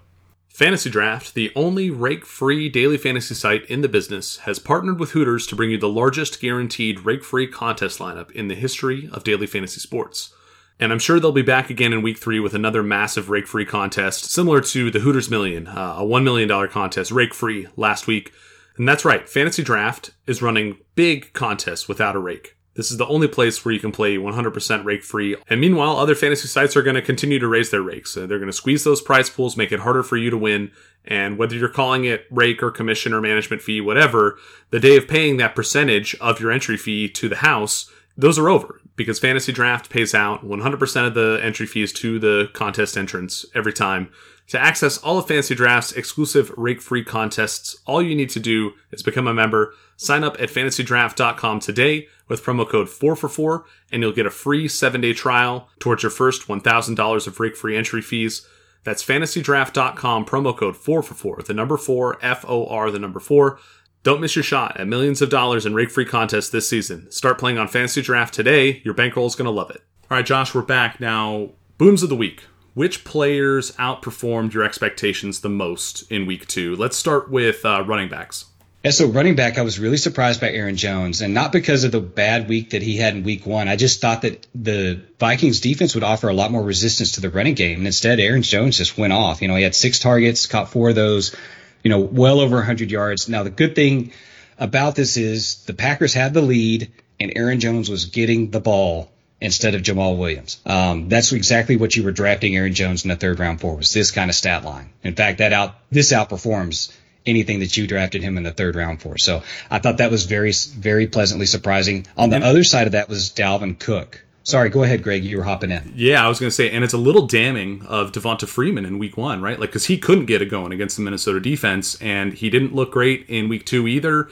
Fantasy 0.54 0.88
Draft, 0.88 1.34
the 1.34 1.50
only 1.56 1.90
rake 1.90 2.24
free 2.24 2.68
daily 2.68 2.96
fantasy 2.96 3.34
site 3.34 3.66
in 3.66 3.80
the 3.80 3.88
business, 3.88 4.36
has 4.36 4.60
partnered 4.60 5.00
with 5.00 5.10
Hooters 5.10 5.48
to 5.48 5.56
bring 5.56 5.72
you 5.72 5.78
the 5.78 5.88
largest 5.88 6.40
guaranteed 6.40 7.00
rake 7.00 7.24
free 7.24 7.48
contest 7.48 7.98
lineup 7.98 8.30
in 8.30 8.46
the 8.46 8.54
history 8.54 9.08
of 9.10 9.24
daily 9.24 9.48
fantasy 9.48 9.80
sports. 9.80 10.32
And 10.78 10.92
I'm 10.92 11.00
sure 11.00 11.18
they'll 11.18 11.32
be 11.32 11.42
back 11.42 11.70
again 11.70 11.92
in 11.92 12.02
week 12.02 12.18
three 12.18 12.38
with 12.38 12.54
another 12.54 12.84
massive 12.84 13.30
rake 13.30 13.48
free 13.48 13.64
contest, 13.64 14.26
similar 14.26 14.60
to 14.60 14.92
the 14.92 15.00
Hooters 15.00 15.28
Million, 15.28 15.66
uh, 15.66 15.96
a 15.98 16.04
$1 16.04 16.22
million 16.22 16.68
contest, 16.68 17.10
rake 17.10 17.34
free, 17.34 17.66
last 17.76 18.06
week. 18.06 18.32
And 18.76 18.88
that's 18.88 19.04
right, 19.04 19.28
Fantasy 19.28 19.64
Draft 19.64 20.12
is 20.28 20.40
running 20.40 20.78
big 20.94 21.32
contests 21.32 21.88
without 21.88 22.14
a 22.14 22.20
rake. 22.20 22.53
This 22.74 22.90
is 22.90 22.96
the 22.96 23.06
only 23.06 23.28
place 23.28 23.64
where 23.64 23.72
you 23.72 23.80
can 23.80 23.92
play 23.92 24.16
100% 24.16 24.84
rake 24.84 25.04
free. 25.04 25.36
And 25.48 25.60
meanwhile, 25.60 25.96
other 25.96 26.14
fantasy 26.14 26.48
sites 26.48 26.76
are 26.76 26.82
going 26.82 26.96
to 26.96 27.02
continue 27.02 27.38
to 27.38 27.48
raise 27.48 27.70
their 27.70 27.82
rakes. 27.82 28.14
they're 28.14 28.26
going 28.26 28.46
to 28.46 28.52
squeeze 28.52 28.84
those 28.84 29.00
prize 29.00 29.30
pools, 29.30 29.56
make 29.56 29.72
it 29.72 29.80
harder 29.80 30.02
for 30.02 30.16
you 30.16 30.30
to 30.30 30.38
win. 30.38 30.72
And 31.04 31.38
whether 31.38 31.54
you're 31.54 31.68
calling 31.68 32.04
it 32.04 32.26
rake 32.30 32.62
or 32.62 32.70
commission 32.70 33.12
or 33.12 33.20
management 33.20 33.62
fee, 33.62 33.80
whatever, 33.80 34.38
the 34.70 34.80
day 34.80 34.96
of 34.96 35.06
paying 35.06 35.36
that 35.36 35.54
percentage 35.54 36.16
of 36.16 36.40
your 36.40 36.50
entry 36.50 36.76
fee 36.76 37.08
to 37.10 37.28
the 37.28 37.36
house, 37.36 37.90
those 38.16 38.38
are 38.38 38.48
over 38.48 38.80
because 38.96 39.18
fantasy 39.18 39.52
draft 39.52 39.90
pays 39.90 40.14
out 40.14 40.44
100% 40.44 41.06
of 41.06 41.14
the 41.14 41.40
entry 41.42 41.66
fees 41.66 41.92
to 41.92 42.18
the 42.18 42.48
contest 42.54 42.96
entrants 42.96 43.44
every 43.54 43.72
time. 43.72 44.08
To 44.48 44.60
access 44.60 44.98
all 44.98 45.18
of 45.18 45.26
Fantasy 45.26 45.54
Draft's 45.54 45.92
exclusive 45.92 46.52
rake 46.56 46.82
free 46.82 47.02
contests, 47.02 47.76
all 47.86 48.02
you 48.02 48.14
need 48.14 48.28
to 48.30 48.40
do 48.40 48.72
is 48.90 49.02
become 49.02 49.26
a 49.26 49.32
member, 49.32 49.74
sign 49.96 50.22
up 50.22 50.36
at 50.38 50.50
fantasydraft.com 50.50 51.60
today 51.60 52.08
with 52.28 52.44
promo 52.44 52.68
code 52.68 52.88
4for4, 52.88 53.64
and 53.92 54.02
you'll 54.02 54.12
get 54.12 54.26
a 54.26 54.30
free 54.30 54.68
seven 54.68 55.00
day 55.00 55.12
trial 55.12 55.68
towards 55.78 56.02
your 56.02 56.10
first 56.10 56.48
$1,000 56.48 57.26
of 57.26 57.40
rake 57.40 57.56
free 57.56 57.76
entry 57.76 58.02
fees. 58.02 58.46
That's 58.84 59.04
fantasydraft.com, 59.04 60.26
promo 60.26 60.56
code 60.56 60.74
4for4, 60.74 61.46
the 61.46 61.54
number 61.54 61.76
4, 61.76 62.18
F 62.22 62.44
O 62.46 62.66
R, 62.66 62.90
the 62.90 62.98
number 62.98 63.20
4. 63.20 63.58
Don't 64.02 64.20
miss 64.20 64.36
your 64.36 64.42
shot 64.42 64.78
at 64.78 64.86
millions 64.86 65.22
of 65.22 65.30
dollars 65.30 65.64
in 65.64 65.72
rake 65.72 65.90
free 65.90 66.04
contests 66.04 66.50
this 66.50 66.68
season. 66.68 67.10
Start 67.10 67.38
playing 67.38 67.56
on 67.56 67.68
Fantasy 67.68 68.02
Draft 68.02 68.34
today. 68.34 68.82
Your 68.84 68.92
bankroll 68.92 69.26
is 69.26 69.34
going 69.34 69.46
to 69.46 69.50
love 69.50 69.70
it. 69.70 69.82
All 70.10 70.18
right, 70.18 70.26
Josh, 70.26 70.54
we're 70.54 70.60
back. 70.60 71.00
Now, 71.00 71.52
booms 71.78 72.02
of 72.02 72.10
the 72.10 72.16
week. 72.16 72.42
Which 72.74 73.04
players 73.04 73.72
outperformed 73.76 74.52
your 74.52 74.64
expectations 74.64 75.40
the 75.40 75.48
most 75.48 76.10
in 76.10 76.26
week 76.26 76.46
two? 76.46 76.76
Let's 76.76 76.96
start 76.98 77.30
with 77.30 77.64
uh, 77.64 77.84
running 77.86 78.10
backs. 78.10 78.46
Yeah, 78.84 78.90
so 78.90 79.06
running 79.06 79.34
back, 79.34 79.56
I 79.56 79.62
was 79.62 79.78
really 79.78 79.96
surprised 79.96 80.42
by 80.42 80.50
Aaron 80.50 80.76
Jones, 80.76 81.22
and 81.22 81.32
not 81.32 81.52
because 81.52 81.84
of 81.84 81.92
the 81.92 82.00
bad 82.00 82.50
week 82.50 82.70
that 82.70 82.82
he 82.82 82.98
had 82.98 83.14
in 83.14 83.22
week 83.22 83.46
one. 83.46 83.66
I 83.66 83.76
just 83.76 84.02
thought 84.02 84.22
that 84.22 84.46
the 84.54 85.00
Vikings 85.18 85.60
defense 85.60 85.94
would 85.94 86.04
offer 86.04 86.28
a 86.28 86.34
lot 86.34 86.52
more 86.52 86.62
resistance 86.62 87.12
to 87.12 87.22
the 87.22 87.30
running 87.30 87.54
game, 87.54 87.78
and 87.78 87.86
instead, 87.86 88.20
Aaron 88.20 88.42
Jones 88.42 88.76
just 88.76 88.98
went 88.98 89.14
off. 89.14 89.40
You 89.40 89.48
know, 89.48 89.56
he 89.56 89.62
had 89.62 89.74
six 89.74 90.00
targets, 90.00 90.46
caught 90.46 90.68
four 90.68 90.90
of 90.90 90.96
those, 90.96 91.34
you 91.82 91.88
know, 91.88 92.00
well 92.00 92.40
over 92.40 92.56
100 92.56 92.90
yards. 92.90 93.26
Now, 93.26 93.42
the 93.42 93.48
good 93.48 93.74
thing 93.74 94.12
about 94.58 94.96
this 94.96 95.16
is 95.16 95.64
the 95.64 95.72
Packers 95.72 96.12
had 96.12 96.34
the 96.34 96.42
lead, 96.42 96.92
and 97.18 97.32
Aaron 97.36 97.60
Jones 97.60 97.88
was 97.88 98.04
getting 98.04 98.50
the 98.50 98.60
ball 98.60 99.10
instead 99.40 99.74
of 99.74 99.80
Jamaal 99.80 100.18
Williams. 100.18 100.60
Um, 100.66 101.08
that's 101.08 101.32
exactly 101.32 101.76
what 101.76 101.96
you 101.96 102.02
were 102.02 102.12
drafting 102.12 102.54
Aaron 102.54 102.74
Jones 102.74 103.04
in 103.04 103.08
the 103.08 103.16
third 103.16 103.38
round 103.38 103.62
for 103.62 103.76
was 103.76 103.94
this 103.94 104.10
kind 104.10 104.28
of 104.28 104.36
stat 104.36 104.62
line. 104.62 104.90
In 105.02 105.14
fact, 105.14 105.38
that 105.38 105.54
out 105.54 105.74
this 105.90 106.12
outperforms 106.12 106.92
anything 107.26 107.60
that 107.60 107.76
you 107.76 107.86
drafted 107.86 108.22
him 108.22 108.36
in 108.36 108.42
the 108.42 108.52
third 108.52 108.76
round 108.76 109.00
for. 109.00 109.18
So 109.18 109.42
I 109.70 109.78
thought 109.78 109.98
that 109.98 110.10
was 110.10 110.24
very 110.24 110.52
very 110.52 111.06
pleasantly 111.06 111.46
surprising. 111.46 112.06
On 112.16 112.30
the 112.30 112.38
other 112.38 112.64
side 112.64 112.86
of 112.86 112.92
that 112.92 113.08
was 113.08 113.30
Dalvin 113.30 113.78
Cook. 113.78 114.24
Sorry, 114.44 114.68
go 114.68 114.82
ahead, 114.82 115.02
Greg. 115.02 115.24
You 115.24 115.38
were 115.38 115.42
hopping 115.42 115.70
in. 115.70 115.94
Yeah, 115.96 116.22
I 116.22 116.28
was 116.28 116.38
going 116.38 116.48
to 116.48 116.54
say, 116.54 116.70
and 116.70 116.84
it's 116.84 116.92
a 116.92 116.98
little 116.98 117.26
damning 117.26 117.82
of 117.86 118.12
Devonta 118.12 118.46
Freeman 118.46 118.84
in 118.84 118.98
Week 118.98 119.16
One, 119.16 119.40
right? 119.40 119.58
Like, 119.58 119.70
because 119.70 119.86
he 119.86 119.96
couldn't 119.96 120.26
get 120.26 120.42
it 120.42 120.50
going 120.50 120.70
against 120.70 120.98
the 120.98 121.02
Minnesota 121.02 121.40
defense, 121.40 122.00
and 122.02 122.34
he 122.34 122.50
didn't 122.50 122.74
look 122.74 122.92
great 122.92 123.24
in 123.26 123.48
Week 123.48 123.64
Two 123.64 123.88
either. 123.88 124.28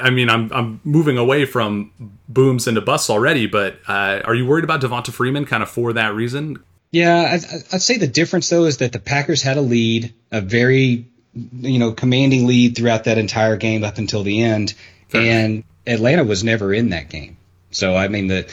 I 0.00 0.08
mean, 0.08 0.30
I'm 0.30 0.50
I'm 0.54 0.80
moving 0.84 1.18
away 1.18 1.44
from 1.44 1.92
booms 2.30 2.66
into 2.66 2.80
busts 2.80 3.10
already, 3.10 3.46
but 3.46 3.78
uh, 3.86 4.22
are 4.24 4.34
you 4.34 4.46
worried 4.46 4.64
about 4.64 4.80
Devonta 4.80 5.12
Freeman 5.12 5.44
kind 5.44 5.62
of 5.62 5.68
for 5.68 5.92
that 5.92 6.14
reason? 6.14 6.64
Yeah, 6.90 7.30
I'd, 7.34 7.44
I'd, 7.74 7.82
say 7.82 7.98
the 7.98 8.08
difference 8.08 8.48
though 8.48 8.64
is 8.64 8.78
that 8.78 8.92
the 8.92 8.98
Packers 8.98 9.42
had 9.42 9.58
a 9.58 9.60
lead, 9.60 10.14
a 10.32 10.40
very 10.40 11.06
you 11.34 11.78
know 11.78 11.92
commanding 11.92 12.46
lead 12.46 12.76
throughout 12.76 13.04
that 13.04 13.18
entire 13.18 13.56
game 13.56 13.84
up 13.84 13.98
until 13.98 14.22
the 14.22 14.42
end, 14.42 14.74
Fair. 15.08 15.20
and 15.20 15.64
Atlanta 15.86 16.24
was 16.24 16.44
never 16.44 16.72
in 16.72 16.90
that 16.90 17.08
game. 17.08 17.36
So 17.70 17.96
I 17.96 18.08
mean 18.08 18.26
the 18.26 18.50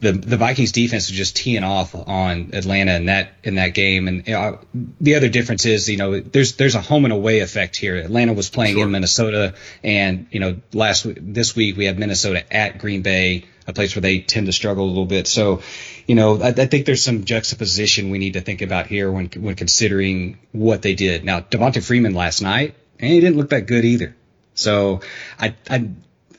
the 0.00 0.12
the 0.12 0.36
Vikings 0.36 0.72
defense 0.72 1.08
was 1.08 1.16
just 1.16 1.36
teeing 1.36 1.64
off 1.64 1.94
on 1.94 2.50
Atlanta 2.52 2.94
in 2.94 3.06
that 3.06 3.32
in 3.42 3.56
that 3.56 3.74
game. 3.74 4.08
And 4.08 4.26
know, 4.32 4.60
the 5.00 5.16
other 5.16 5.28
difference 5.28 5.66
is, 5.66 5.88
you 5.88 5.96
know, 5.96 6.20
there's 6.20 6.54
there's 6.56 6.74
a 6.74 6.80
home 6.80 7.04
and 7.04 7.12
away 7.12 7.40
effect 7.40 7.76
here. 7.76 7.96
Atlanta 7.96 8.32
was 8.32 8.48
playing 8.48 8.76
sure. 8.76 8.84
in 8.84 8.90
Minnesota, 8.90 9.54
and 9.82 10.28
you 10.30 10.40
know, 10.40 10.56
last 10.72 11.06
this 11.16 11.56
week 11.56 11.76
we 11.76 11.86
have 11.86 11.98
Minnesota 11.98 12.44
at 12.54 12.78
Green 12.78 13.02
Bay, 13.02 13.46
a 13.66 13.72
place 13.72 13.96
where 13.96 14.02
they 14.02 14.20
tend 14.20 14.46
to 14.46 14.52
struggle 14.52 14.84
a 14.84 14.88
little 14.88 15.06
bit. 15.06 15.26
So, 15.26 15.62
you 16.08 16.14
know, 16.14 16.42
I, 16.42 16.48
I 16.48 16.66
think 16.66 16.86
there's 16.86 17.04
some 17.04 17.24
juxtaposition 17.24 18.08
we 18.08 18.18
need 18.18 18.32
to 18.32 18.40
think 18.40 18.62
about 18.62 18.86
here 18.86 19.12
when 19.12 19.26
when 19.36 19.54
considering 19.54 20.38
what 20.52 20.80
they 20.80 20.94
did. 20.94 21.22
Now, 21.22 21.40
Devonta 21.40 21.84
Freeman 21.84 22.14
last 22.14 22.40
night, 22.40 22.74
and 22.98 23.12
he 23.12 23.20
didn't 23.20 23.36
look 23.36 23.50
that 23.50 23.66
good 23.66 23.84
either. 23.84 24.16
So, 24.54 25.02
I 25.38 25.54
I 25.68 25.90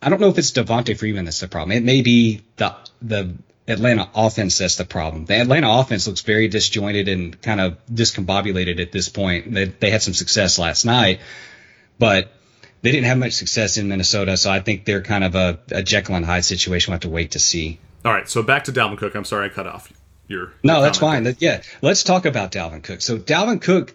I 0.01 0.09
don't 0.09 0.19
know 0.19 0.29
if 0.29 0.39
it's 0.39 0.51
Devonta 0.51 0.97
Freeman 0.97 1.25
that's 1.25 1.39
the 1.39 1.47
problem. 1.47 1.77
It 1.77 1.83
may 1.83 2.01
be 2.01 2.41
the 2.57 2.75
the 2.99 3.35
Atlanta 3.67 4.09
offense 4.15 4.57
that's 4.57 4.77
the 4.77 4.85
problem. 4.85 5.25
The 5.25 5.35
Atlanta 5.35 5.69
offense 5.69 6.07
looks 6.07 6.21
very 6.21 6.47
disjointed 6.47 7.07
and 7.07 7.39
kind 7.39 7.61
of 7.61 7.77
discombobulated 7.85 8.81
at 8.81 8.91
this 8.91 9.07
point. 9.07 9.53
They, 9.53 9.65
they 9.65 9.91
had 9.91 10.01
some 10.01 10.15
success 10.15 10.57
last 10.57 10.83
night, 10.83 11.19
but 11.99 12.33
they 12.81 12.91
didn't 12.91 13.05
have 13.05 13.19
much 13.19 13.33
success 13.33 13.77
in 13.77 13.87
Minnesota, 13.87 14.35
so 14.35 14.49
I 14.49 14.61
think 14.61 14.85
they're 14.85 15.03
kind 15.03 15.23
of 15.23 15.35
a, 15.35 15.59
a 15.69 15.83
Jekyll 15.83 16.15
and 16.15 16.25
Hyde 16.25 16.45
situation. 16.45 16.89
We'll 16.89 16.95
have 16.95 17.01
to 17.01 17.09
wait 17.09 17.31
to 17.31 17.39
see. 17.39 17.77
All 18.05 18.13
right, 18.13 18.29
so 18.29 18.41
back 18.43 18.65
to 18.65 18.71
Dalvin 18.71 18.97
Cook. 18.97 19.15
I'm 19.15 19.25
sorry 19.25 19.47
I 19.47 19.49
cut 19.49 19.67
off 19.67 19.91
your. 20.27 20.53
No, 20.63 20.81
that's 20.81 20.99
fine. 20.99 21.35
yeah, 21.39 21.61
let's 21.81 22.03
talk 22.03 22.25
about 22.25 22.51
Dalvin 22.51 22.83
Cook. 22.83 23.01
So 23.01 23.17
Dalvin 23.17 23.61
Cook, 23.61 23.93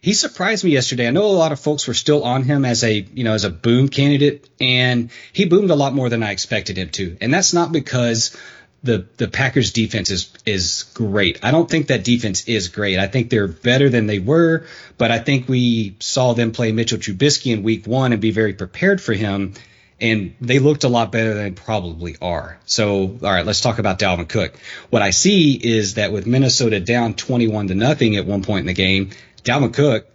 he 0.00 0.12
surprised 0.12 0.64
me 0.64 0.70
yesterday. 0.70 1.08
I 1.08 1.10
know 1.10 1.24
a 1.24 1.28
lot 1.28 1.52
of 1.52 1.60
folks 1.60 1.88
were 1.88 1.94
still 1.94 2.22
on 2.22 2.42
him 2.42 2.64
as 2.64 2.84
a 2.84 2.92
you 2.92 3.24
know 3.24 3.32
as 3.32 3.44
a 3.44 3.50
boom 3.50 3.88
candidate, 3.88 4.48
and 4.60 5.10
he 5.32 5.46
boomed 5.46 5.70
a 5.70 5.74
lot 5.74 5.94
more 5.94 6.08
than 6.08 6.22
I 6.22 6.32
expected 6.32 6.76
him 6.76 6.90
to. 6.90 7.16
And 7.20 7.32
that's 7.32 7.54
not 7.54 7.72
because 7.72 8.36
the 8.82 9.06
the 9.16 9.28
Packers 9.28 9.72
defense 9.72 10.10
is 10.10 10.30
is 10.44 10.84
great. 10.94 11.42
I 11.42 11.50
don't 11.50 11.68
think 11.68 11.86
that 11.86 12.04
defense 12.04 12.46
is 12.48 12.68
great. 12.68 12.98
I 12.98 13.06
think 13.06 13.30
they're 13.30 13.48
better 13.48 13.88
than 13.88 14.06
they 14.06 14.18
were, 14.18 14.66
but 14.98 15.10
I 15.10 15.18
think 15.18 15.48
we 15.48 15.96
saw 15.98 16.34
them 16.34 16.52
play 16.52 16.72
Mitchell 16.72 16.98
Trubisky 16.98 17.52
in 17.52 17.62
week 17.62 17.86
1 17.86 18.12
and 18.12 18.20
be 18.20 18.32
very 18.32 18.52
prepared 18.52 19.00
for 19.00 19.14
him 19.14 19.54
and 20.00 20.34
they 20.40 20.58
looked 20.58 20.84
a 20.84 20.88
lot 20.88 21.10
better 21.10 21.34
than 21.34 21.54
probably 21.54 22.16
are. 22.20 22.58
So, 22.66 23.18
all 23.22 23.32
right, 23.32 23.46
let's 23.46 23.60
talk 23.60 23.78
about 23.78 23.98
Dalvin 23.98 24.28
Cook. 24.28 24.54
What 24.90 25.02
I 25.02 25.10
see 25.10 25.52
is 25.54 25.94
that 25.94 26.12
with 26.12 26.26
Minnesota 26.26 26.80
down 26.80 27.14
21 27.14 27.68
to 27.68 27.74
nothing 27.74 28.16
at 28.16 28.26
one 28.26 28.42
point 28.42 28.60
in 28.60 28.66
the 28.66 28.74
game, 28.74 29.10
Dalvin 29.42 29.72
Cook 29.72 30.06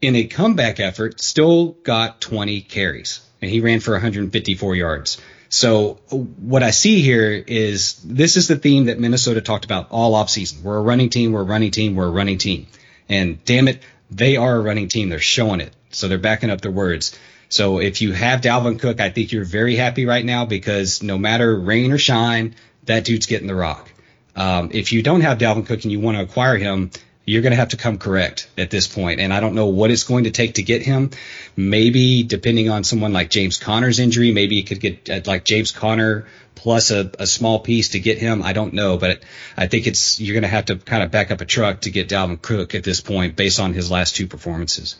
in 0.00 0.14
a 0.16 0.24
comeback 0.24 0.80
effort 0.80 1.20
still 1.20 1.72
got 1.82 2.20
20 2.20 2.62
carries 2.62 3.20
and 3.42 3.50
he 3.50 3.60
ran 3.60 3.80
for 3.80 3.92
154 3.92 4.74
yards. 4.74 5.20
So 5.50 5.94
what 6.10 6.62
I 6.62 6.70
see 6.70 7.00
here 7.00 7.32
is 7.32 7.94
this 8.04 8.36
is 8.36 8.48
the 8.48 8.56
theme 8.56 8.86
that 8.86 8.98
Minnesota 8.98 9.40
talked 9.40 9.64
about 9.64 9.88
all 9.90 10.12
offseason. 10.12 10.62
We're 10.62 10.76
a 10.76 10.82
running 10.82 11.10
team, 11.10 11.32
we're 11.32 11.40
a 11.40 11.44
running 11.44 11.70
team, 11.70 11.96
we're 11.96 12.06
a 12.06 12.10
running 12.10 12.38
team. 12.38 12.66
And 13.08 13.42
damn 13.44 13.68
it, 13.68 13.82
they 14.10 14.36
are 14.36 14.56
a 14.56 14.60
running 14.60 14.88
team. 14.88 15.08
They're 15.08 15.18
showing 15.18 15.60
it. 15.60 15.72
So 15.90 16.08
they're 16.08 16.18
backing 16.18 16.50
up 16.50 16.60
their 16.60 16.70
words. 16.70 17.18
So 17.48 17.80
if 17.80 18.02
you 18.02 18.12
have 18.12 18.40
Dalvin 18.40 18.78
Cook, 18.78 19.00
I 19.00 19.10
think 19.10 19.32
you're 19.32 19.44
very 19.44 19.76
happy 19.76 20.06
right 20.06 20.24
now 20.24 20.44
because 20.44 21.02
no 21.02 21.16
matter 21.16 21.58
rain 21.58 21.92
or 21.92 21.98
shine, 21.98 22.54
that 22.84 23.04
dude's 23.04 23.26
getting 23.26 23.46
the 23.46 23.54
rock. 23.54 23.90
Um, 24.36 24.70
if 24.72 24.92
you 24.92 25.02
don't 25.02 25.22
have 25.22 25.38
Dalvin 25.38 25.66
Cook 25.66 25.82
and 25.82 25.92
you 25.92 26.00
want 26.00 26.16
to 26.16 26.22
acquire 26.22 26.56
him, 26.56 26.90
you're 27.24 27.42
going 27.42 27.52
to 27.52 27.56
have 27.56 27.70
to 27.70 27.76
come 27.76 27.98
correct 27.98 28.48
at 28.56 28.70
this 28.70 28.86
point. 28.86 29.20
And 29.20 29.32
I 29.32 29.40
don't 29.40 29.54
know 29.54 29.66
what 29.66 29.90
it's 29.90 30.04
going 30.04 30.24
to 30.24 30.30
take 30.30 30.54
to 30.54 30.62
get 30.62 30.82
him. 30.82 31.10
Maybe 31.56 32.22
depending 32.22 32.70
on 32.70 32.84
someone 32.84 33.12
like 33.12 33.28
James 33.28 33.58
Conner's 33.58 33.98
injury, 33.98 34.32
maybe 34.32 34.56
you 34.56 34.64
could 34.64 34.80
get 34.80 35.10
uh, 35.10 35.20
like 35.26 35.44
James 35.44 35.70
Conner 35.70 36.26
plus 36.54 36.90
a, 36.90 37.10
a 37.18 37.26
small 37.26 37.60
piece 37.60 37.90
to 37.90 38.00
get 38.00 38.18
him. 38.18 38.42
I 38.42 38.54
don't 38.54 38.72
know, 38.72 38.96
but 38.96 39.22
I 39.56 39.66
think 39.66 39.86
it's 39.86 40.18
you're 40.20 40.34
going 40.34 40.42
to 40.42 40.48
have 40.48 40.66
to 40.66 40.76
kind 40.76 41.02
of 41.02 41.10
back 41.10 41.30
up 41.30 41.40
a 41.40 41.44
truck 41.44 41.82
to 41.82 41.90
get 41.90 42.08
Dalvin 42.08 42.40
Cook 42.40 42.74
at 42.74 42.82
this 42.82 43.00
point 43.00 43.36
based 43.36 43.60
on 43.60 43.74
his 43.74 43.90
last 43.90 44.16
two 44.16 44.26
performances. 44.26 44.96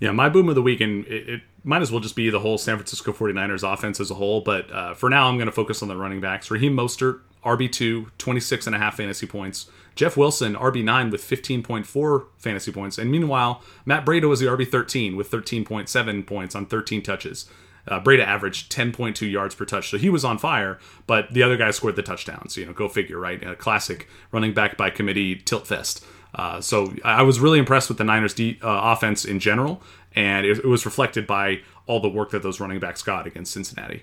Yeah, 0.00 0.12
my 0.12 0.28
boom 0.28 0.50
of 0.50 0.54
the 0.54 0.62
week, 0.62 0.80
and 0.82 1.06
it, 1.06 1.28
it 1.28 1.40
might 1.64 1.82
as 1.82 1.90
well 1.90 2.00
just 2.00 2.14
be 2.14 2.30
the 2.30 2.40
whole 2.40 2.58
San 2.58 2.76
Francisco 2.76 3.12
49ers 3.12 3.70
offense 3.70 3.98
as 3.98 4.10
a 4.10 4.14
whole. 4.14 4.42
But 4.42 4.70
uh, 4.70 4.94
for 4.94 5.08
now, 5.08 5.28
I'm 5.28 5.36
going 5.36 5.46
to 5.46 5.52
focus 5.52 5.82
on 5.82 5.88
the 5.88 5.96
running 5.96 6.20
backs. 6.20 6.50
Raheem 6.50 6.76
Mostert, 6.76 7.20
RB2, 7.44 8.10
26 8.18 8.66
and 8.66 8.76
a 8.76 8.78
half 8.78 8.96
fantasy 8.96 9.26
points. 9.26 9.70
Jeff 9.94 10.16
Wilson, 10.16 10.54
RB9 10.54 11.10
with 11.10 11.22
15.4 11.22 12.26
fantasy 12.36 12.72
points. 12.72 12.98
And 12.98 13.10
meanwhile, 13.10 13.62
Matt 13.86 14.04
Breida 14.04 14.28
was 14.28 14.40
the 14.40 14.46
RB13 14.46 15.16
with 15.16 15.30
13.7 15.30 16.26
points 16.26 16.54
on 16.54 16.66
13 16.66 17.02
touches. 17.02 17.48
Uh, 17.86 18.00
Breida 18.00 18.24
averaged 18.24 18.72
10.2 18.72 19.30
yards 19.30 19.54
per 19.54 19.64
touch, 19.66 19.90
so 19.90 19.98
he 19.98 20.08
was 20.08 20.24
on 20.24 20.38
fire, 20.38 20.78
but 21.06 21.32
the 21.34 21.42
other 21.42 21.56
guy 21.56 21.70
scored 21.70 21.96
the 21.96 22.02
touchdowns. 22.02 22.56
You 22.56 22.64
know, 22.64 22.72
go 22.72 22.88
figure, 22.88 23.18
right? 23.18 23.42
A 23.44 23.54
classic 23.54 24.08
running 24.32 24.54
back 24.54 24.76
by 24.76 24.88
committee 24.88 25.36
tilt 25.36 25.66
fest. 25.66 26.04
Uh, 26.34 26.60
so 26.60 26.92
I 27.04 27.22
was 27.22 27.38
really 27.38 27.58
impressed 27.58 27.88
with 27.88 27.98
the 27.98 28.04
Niners' 28.04 28.34
de- 28.34 28.58
uh, 28.62 28.92
offense 28.92 29.24
in 29.24 29.38
general, 29.38 29.82
and 30.14 30.44
it, 30.44 30.58
it 30.58 30.64
was 30.64 30.84
reflected 30.84 31.26
by 31.26 31.60
all 31.86 32.00
the 32.00 32.08
work 32.08 32.30
that 32.30 32.42
those 32.42 32.60
running 32.60 32.80
backs 32.80 33.02
got 33.02 33.26
against 33.26 33.52
Cincinnati. 33.52 34.02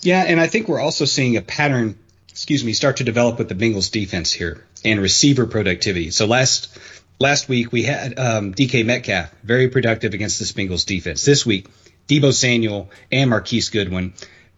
Yeah, 0.00 0.22
and 0.22 0.40
I 0.40 0.46
think 0.46 0.68
we're 0.68 0.80
also 0.80 1.04
seeing 1.04 1.36
a 1.36 1.42
pattern, 1.42 1.98
excuse 2.28 2.64
me, 2.64 2.72
start 2.72 2.98
to 2.98 3.04
develop 3.04 3.38
with 3.38 3.48
the 3.48 3.54
Bengals 3.54 3.90
defense 3.90 4.32
here 4.32 4.64
and 4.84 5.00
receiver 5.00 5.46
productivity. 5.46 6.10
So 6.10 6.26
last 6.26 6.76
last 7.18 7.48
week 7.48 7.72
we 7.72 7.84
had 7.84 8.18
um, 8.18 8.52
DK 8.52 8.84
Metcalf 8.84 9.32
very 9.44 9.68
productive 9.68 10.12
against 10.12 10.38
this 10.38 10.52
Bengals 10.52 10.84
defense. 10.84 11.24
This 11.24 11.46
week, 11.46 11.68
Deebo 12.08 12.32
Samuel 12.32 12.90
and 13.10 13.30
Marquise 13.30 13.70
Goodwin. 13.70 14.12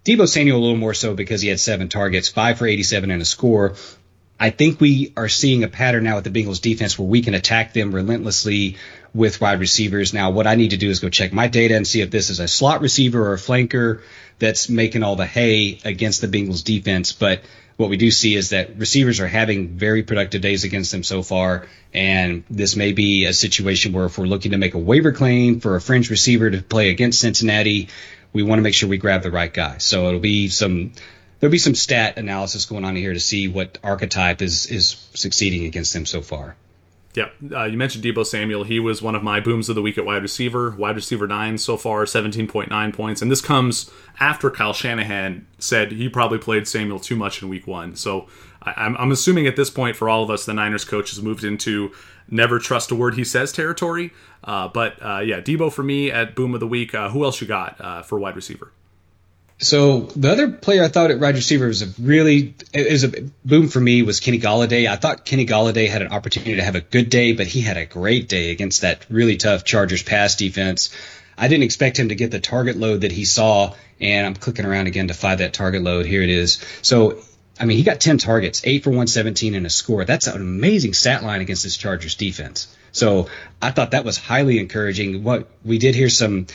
Deebo 0.04 0.28
Samuel 0.28 0.58
a 0.58 0.60
little 0.60 0.76
more 0.76 0.94
so 0.94 1.14
because 1.14 1.42
he 1.42 1.48
had 1.48 1.60
seven 1.60 1.88
targets, 1.88 2.28
five 2.28 2.58
for 2.58 2.66
87 2.66 3.10
and 3.10 3.22
a 3.22 3.24
score. 3.24 3.74
I 4.44 4.50
think 4.50 4.78
we 4.78 5.14
are 5.16 5.30
seeing 5.30 5.64
a 5.64 5.68
pattern 5.68 6.04
now 6.04 6.16
with 6.16 6.24
the 6.24 6.30
Bengals 6.30 6.60
defense 6.60 6.98
where 6.98 7.08
we 7.08 7.22
can 7.22 7.32
attack 7.32 7.72
them 7.72 7.94
relentlessly 7.94 8.76
with 9.14 9.40
wide 9.40 9.58
receivers. 9.58 10.12
Now, 10.12 10.32
what 10.32 10.46
I 10.46 10.54
need 10.54 10.72
to 10.72 10.76
do 10.76 10.90
is 10.90 11.00
go 11.00 11.08
check 11.08 11.32
my 11.32 11.48
data 11.48 11.74
and 11.74 11.86
see 11.86 12.02
if 12.02 12.10
this 12.10 12.28
is 12.28 12.40
a 12.40 12.46
slot 12.46 12.82
receiver 12.82 13.26
or 13.26 13.32
a 13.32 13.38
flanker 13.38 14.02
that's 14.38 14.68
making 14.68 15.02
all 15.02 15.16
the 15.16 15.24
hay 15.24 15.78
against 15.86 16.20
the 16.20 16.28
Bengals 16.28 16.62
defense. 16.62 17.12
But 17.12 17.40
what 17.78 17.88
we 17.88 17.96
do 17.96 18.10
see 18.10 18.34
is 18.34 18.50
that 18.50 18.76
receivers 18.76 19.18
are 19.18 19.26
having 19.26 19.78
very 19.78 20.02
productive 20.02 20.42
days 20.42 20.64
against 20.64 20.92
them 20.92 21.04
so 21.04 21.22
far. 21.22 21.66
And 21.94 22.44
this 22.50 22.76
may 22.76 22.92
be 22.92 23.24
a 23.24 23.32
situation 23.32 23.94
where 23.94 24.04
if 24.04 24.18
we're 24.18 24.26
looking 24.26 24.50
to 24.50 24.58
make 24.58 24.74
a 24.74 24.78
waiver 24.78 25.12
claim 25.12 25.60
for 25.60 25.74
a 25.74 25.80
fringe 25.80 26.10
receiver 26.10 26.50
to 26.50 26.60
play 26.60 26.90
against 26.90 27.18
Cincinnati, 27.18 27.88
we 28.34 28.42
want 28.42 28.58
to 28.58 28.62
make 28.62 28.74
sure 28.74 28.90
we 28.90 28.98
grab 28.98 29.22
the 29.22 29.30
right 29.30 29.54
guy. 29.54 29.78
So 29.78 30.06
it'll 30.08 30.20
be 30.20 30.48
some 30.48 30.92
there'll 31.44 31.52
be 31.52 31.58
some 31.58 31.74
stat 31.74 32.16
analysis 32.16 32.64
going 32.64 32.86
on 32.86 32.96
here 32.96 33.12
to 33.12 33.20
see 33.20 33.48
what 33.48 33.76
archetype 33.84 34.40
is 34.40 34.64
is 34.64 34.96
succeeding 35.12 35.66
against 35.66 35.92
them 35.92 36.06
so 36.06 36.22
far. 36.22 36.56
Yeah, 37.14 37.28
uh, 37.52 37.64
you 37.64 37.76
mentioned 37.76 38.02
Deebo 38.02 38.24
Samuel. 38.24 38.64
He 38.64 38.80
was 38.80 39.02
one 39.02 39.14
of 39.14 39.22
my 39.22 39.40
booms 39.40 39.68
of 39.68 39.74
the 39.74 39.82
week 39.82 39.98
at 39.98 40.06
wide 40.06 40.22
receiver. 40.22 40.70
Wide 40.70 40.96
receiver 40.96 41.26
nine 41.26 41.58
so 41.58 41.76
far, 41.76 42.06
seventeen 42.06 42.46
point 42.46 42.70
nine 42.70 42.92
points, 42.92 43.20
and 43.20 43.30
this 43.30 43.42
comes 43.42 43.90
after 44.18 44.50
Kyle 44.50 44.72
Shanahan 44.72 45.46
said 45.58 45.92
he 45.92 46.08
probably 46.08 46.38
played 46.38 46.66
Samuel 46.66 46.98
too 46.98 47.14
much 47.14 47.42
in 47.42 47.50
week 47.50 47.66
one. 47.66 47.94
So 47.94 48.26
I, 48.62 48.86
am 48.86 48.96
I'm 48.96 49.12
assuming 49.12 49.46
at 49.46 49.54
this 49.54 49.68
point 49.68 49.96
for 49.96 50.08
all 50.08 50.22
of 50.22 50.30
us, 50.30 50.46
the 50.46 50.54
Niners 50.54 50.86
coach 50.86 51.10
has 51.10 51.20
moved 51.20 51.44
into 51.44 51.92
never 52.26 52.58
trust 52.58 52.90
a 52.90 52.94
word 52.94 53.16
he 53.16 53.24
says 53.24 53.52
territory. 53.52 54.12
Uh, 54.42 54.68
but 54.68 54.94
uh, 55.02 55.18
yeah, 55.18 55.42
Deebo 55.42 55.70
for 55.70 55.82
me 55.82 56.10
at 56.10 56.34
boom 56.34 56.54
of 56.54 56.60
the 56.60 56.66
week. 56.66 56.94
Uh, 56.94 57.10
who 57.10 57.22
else 57.22 57.42
you 57.42 57.46
got 57.46 57.78
uh, 57.82 58.00
for 58.00 58.18
wide 58.18 58.34
receiver? 58.34 58.72
So 59.64 60.00
the 60.00 60.30
other 60.30 60.50
player 60.50 60.84
I 60.84 60.88
thought 60.88 61.10
at 61.10 61.18
wide 61.18 61.34
receiver 61.34 61.66
was 61.66 61.82
a 61.82 61.86
really 62.00 62.54
is 62.72 63.04
a 63.04 63.10
boom 63.44 63.68
for 63.68 63.80
me 63.80 64.02
was 64.02 64.20
Kenny 64.20 64.38
Golladay. 64.38 64.88
I 64.88 64.96
thought 64.96 65.24
Kenny 65.24 65.46
Golladay 65.46 65.88
had 65.88 66.02
an 66.02 66.12
opportunity 66.12 66.56
to 66.56 66.62
have 66.62 66.74
a 66.74 66.80
good 66.80 67.08
day, 67.08 67.32
but 67.32 67.46
he 67.46 67.60
had 67.60 67.76
a 67.76 67.86
great 67.86 68.28
day 68.28 68.50
against 68.50 68.82
that 68.82 69.06
really 69.08 69.36
tough 69.36 69.64
Chargers 69.64 70.02
pass 70.02 70.36
defense. 70.36 70.90
I 71.36 71.48
didn't 71.48 71.64
expect 71.64 71.98
him 71.98 72.10
to 72.10 72.14
get 72.14 72.30
the 72.30 72.40
target 72.40 72.76
load 72.76 73.00
that 73.00 73.12
he 73.12 73.24
saw, 73.24 73.74
and 74.00 74.26
I'm 74.26 74.34
clicking 74.34 74.66
around 74.66 74.86
again 74.86 75.08
to 75.08 75.14
find 75.14 75.40
that 75.40 75.54
target 75.54 75.82
load. 75.82 76.06
Here 76.06 76.22
it 76.22 76.30
is. 76.30 76.64
So 76.82 77.18
I 77.58 77.66
mean, 77.66 77.78
he 77.78 77.84
got 77.84 78.00
10 78.00 78.18
targets, 78.18 78.62
8 78.64 78.82
for 78.82 78.90
117 78.90 79.54
and 79.54 79.64
a 79.64 79.70
score. 79.70 80.04
That's 80.04 80.26
an 80.26 80.40
amazing 80.40 80.92
stat 80.92 81.22
line 81.22 81.40
against 81.40 81.62
this 81.62 81.76
Chargers 81.76 82.16
defense. 82.16 82.74
So 82.92 83.28
I 83.62 83.70
thought 83.70 83.92
that 83.92 84.04
was 84.04 84.16
highly 84.16 84.58
encouraging. 84.58 85.22
What 85.22 85.48
we 85.64 85.78
did 85.78 85.94
hear 85.94 86.08
some 86.08 86.46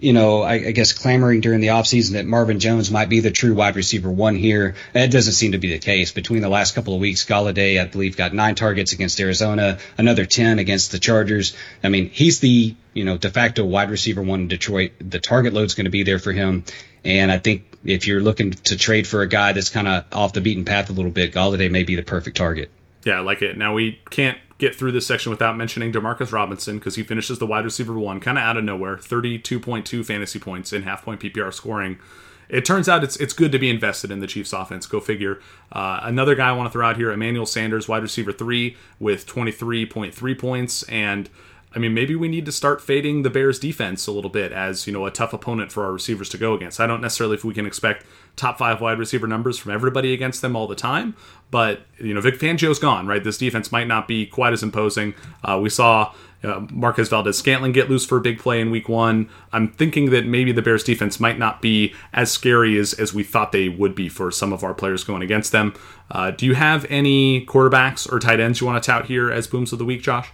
you 0.00 0.14
know, 0.14 0.42
I, 0.42 0.54
I, 0.54 0.70
guess 0.72 0.94
clamoring 0.94 1.42
during 1.42 1.60
the 1.60 1.68
offseason 1.68 2.12
that 2.12 2.24
Marvin 2.24 2.58
Jones 2.58 2.90
might 2.90 3.10
be 3.10 3.20
the 3.20 3.30
true 3.30 3.54
wide 3.54 3.76
receiver 3.76 4.10
one 4.10 4.34
here. 4.34 4.74
That 4.94 5.10
doesn't 5.10 5.34
seem 5.34 5.52
to 5.52 5.58
be 5.58 5.72
the 5.72 5.78
case. 5.78 6.10
Between 6.10 6.40
the 6.40 6.48
last 6.48 6.74
couple 6.74 6.94
of 6.94 7.00
weeks, 7.00 7.26
Golladay, 7.26 7.80
I 7.80 7.86
believe, 7.86 8.16
got 8.16 8.32
nine 8.32 8.54
targets 8.54 8.92
against 8.92 9.20
Arizona, 9.20 9.78
another 9.98 10.24
10 10.24 10.58
against 10.58 10.92
the 10.92 10.98
Chargers. 10.98 11.54
I 11.84 11.90
mean, 11.90 12.08
he's 12.08 12.40
the, 12.40 12.74
you 12.94 13.04
know, 13.04 13.18
de 13.18 13.30
facto 13.30 13.64
wide 13.64 13.90
receiver 13.90 14.22
one 14.22 14.40
in 14.40 14.48
Detroit. 14.48 14.92
The 15.00 15.20
target 15.20 15.52
load's 15.52 15.74
going 15.74 15.84
to 15.84 15.90
be 15.90 16.02
there 16.02 16.18
for 16.18 16.32
him. 16.32 16.64
And 17.04 17.30
I 17.30 17.38
think 17.38 17.78
if 17.84 18.06
you're 18.06 18.22
looking 18.22 18.52
to 18.52 18.76
trade 18.76 19.06
for 19.06 19.20
a 19.20 19.28
guy 19.28 19.52
that's 19.52 19.70
kind 19.70 19.86
of 19.86 20.04
off 20.12 20.32
the 20.32 20.40
beaten 20.40 20.64
path 20.64 20.88
a 20.88 20.94
little 20.94 21.10
bit, 21.10 21.34
Golladay 21.34 21.70
may 21.70 21.84
be 21.84 21.96
the 21.96 22.02
perfect 22.02 22.38
target. 22.38 22.70
Yeah, 23.04 23.18
I 23.18 23.20
like 23.20 23.42
it. 23.42 23.56
Now 23.56 23.74
we 23.74 23.98
can't 24.10 24.38
get 24.60 24.76
through 24.76 24.92
this 24.92 25.06
section 25.06 25.30
without 25.30 25.56
mentioning 25.56 25.92
Demarcus 25.92 26.32
Robinson 26.32 26.78
because 26.78 26.94
he 26.94 27.02
finishes 27.02 27.38
the 27.38 27.46
wide 27.46 27.64
receiver 27.64 27.98
one 27.98 28.20
kind 28.20 28.38
of 28.38 28.44
out 28.44 28.56
of 28.56 28.64
nowhere, 28.64 28.96
32.2 28.96 30.04
fantasy 30.04 30.38
points 30.38 30.72
in 30.72 30.82
half 30.82 31.04
point 31.04 31.20
PPR 31.20 31.52
scoring. 31.52 31.98
It 32.48 32.64
turns 32.64 32.88
out 32.88 33.04
it's 33.04 33.16
it's 33.16 33.32
good 33.32 33.52
to 33.52 33.58
be 33.58 33.70
invested 33.70 34.10
in 34.10 34.20
the 34.20 34.26
Chiefs 34.26 34.52
offense. 34.52 34.86
Go 34.86 35.00
figure. 35.00 35.40
Uh, 35.70 36.00
another 36.02 36.34
guy 36.34 36.48
I 36.48 36.52
want 36.52 36.68
to 36.68 36.72
throw 36.72 36.86
out 36.86 36.96
here, 36.96 37.12
Emmanuel 37.12 37.46
Sanders, 37.46 37.88
wide 37.88 38.02
receiver 38.02 38.32
three 38.32 38.76
with 38.98 39.26
23.3 39.26 40.38
points 40.38 40.82
and 40.84 41.30
I 41.72 41.78
mean, 41.78 41.94
maybe 41.94 42.16
we 42.16 42.28
need 42.28 42.46
to 42.46 42.52
start 42.52 42.80
fading 42.82 43.22
the 43.22 43.30
Bears 43.30 43.58
defense 43.58 44.06
a 44.08 44.12
little 44.12 44.30
bit 44.30 44.50
as, 44.50 44.86
you 44.86 44.92
know, 44.92 45.06
a 45.06 45.10
tough 45.10 45.32
opponent 45.32 45.70
for 45.70 45.84
our 45.84 45.92
receivers 45.92 46.28
to 46.30 46.38
go 46.38 46.54
against. 46.54 46.80
I 46.80 46.86
don't 46.86 47.00
necessarily 47.00 47.36
if 47.36 47.44
we 47.44 47.54
can 47.54 47.64
expect 47.64 48.04
top 48.34 48.58
five 48.58 48.80
wide 48.80 48.98
receiver 48.98 49.28
numbers 49.28 49.56
from 49.58 49.72
everybody 49.72 50.12
against 50.12 50.42
them 50.42 50.56
all 50.56 50.66
the 50.66 50.74
time, 50.74 51.14
but, 51.50 51.82
you 51.98 52.12
know, 52.12 52.20
Vic 52.20 52.38
Fangio's 52.38 52.80
gone, 52.80 53.06
right? 53.06 53.22
This 53.22 53.38
defense 53.38 53.70
might 53.70 53.86
not 53.86 54.08
be 54.08 54.26
quite 54.26 54.52
as 54.52 54.62
imposing. 54.64 55.14
Uh, 55.44 55.60
we 55.62 55.70
saw 55.70 56.12
uh, 56.42 56.66
Marquez 56.70 57.08
Valdes 57.08 57.38
Scantling 57.38 57.72
get 57.72 57.88
loose 57.88 58.04
for 58.04 58.18
a 58.18 58.20
big 58.20 58.40
play 58.40 58.60
in 58.60 58.70
week 58.70 58.88
one. 58.88 59.28
I'm 59.52 59.68
thinking 59.68 60.10
that 60.10 60.26
maybe 60.26 60.50
the 60.50 60.62
Bears 60.62 60.82
defense 60.82 61.20
might 61.20 61.38
not 61.38 61.62
be 61.62 61.94
as 62.12 62.32
scary 62.32 62.78
as, 62.78 62.94
as 62.94 63.14
we 63.14 63.22
thought 63.22 63.52
they 63.52 63.68
would 63.68 63.94
be 63.94 64.08
for 64.08 64.32
some 64.32 64.52
of 64.52 64.64
our 64.64 64.74
players 64.74 65.04
going 65.04 65.22
against 65.22 65.52
them. 65.52 65.74
Uh, 66.10 66.32
do 66.32 66.46
you 66.46 66.54
have 66.54 66.84
any 66.88 67.46
quarterbacks 67.46 68.10
or 68.10 68.18
tight 68.18 68.40
ends 68.40 68.60
you 68.60 68.66
want 68.66 68.82
to 68.82 68.86
tout 68.86 69.06
here 69.06 69.30
as 69.30 69.46
booms 69.46 69.72
of 69.72 69.78
the 69.78 69.84
week, 69.84 70.02
Josh? 70.02 70.32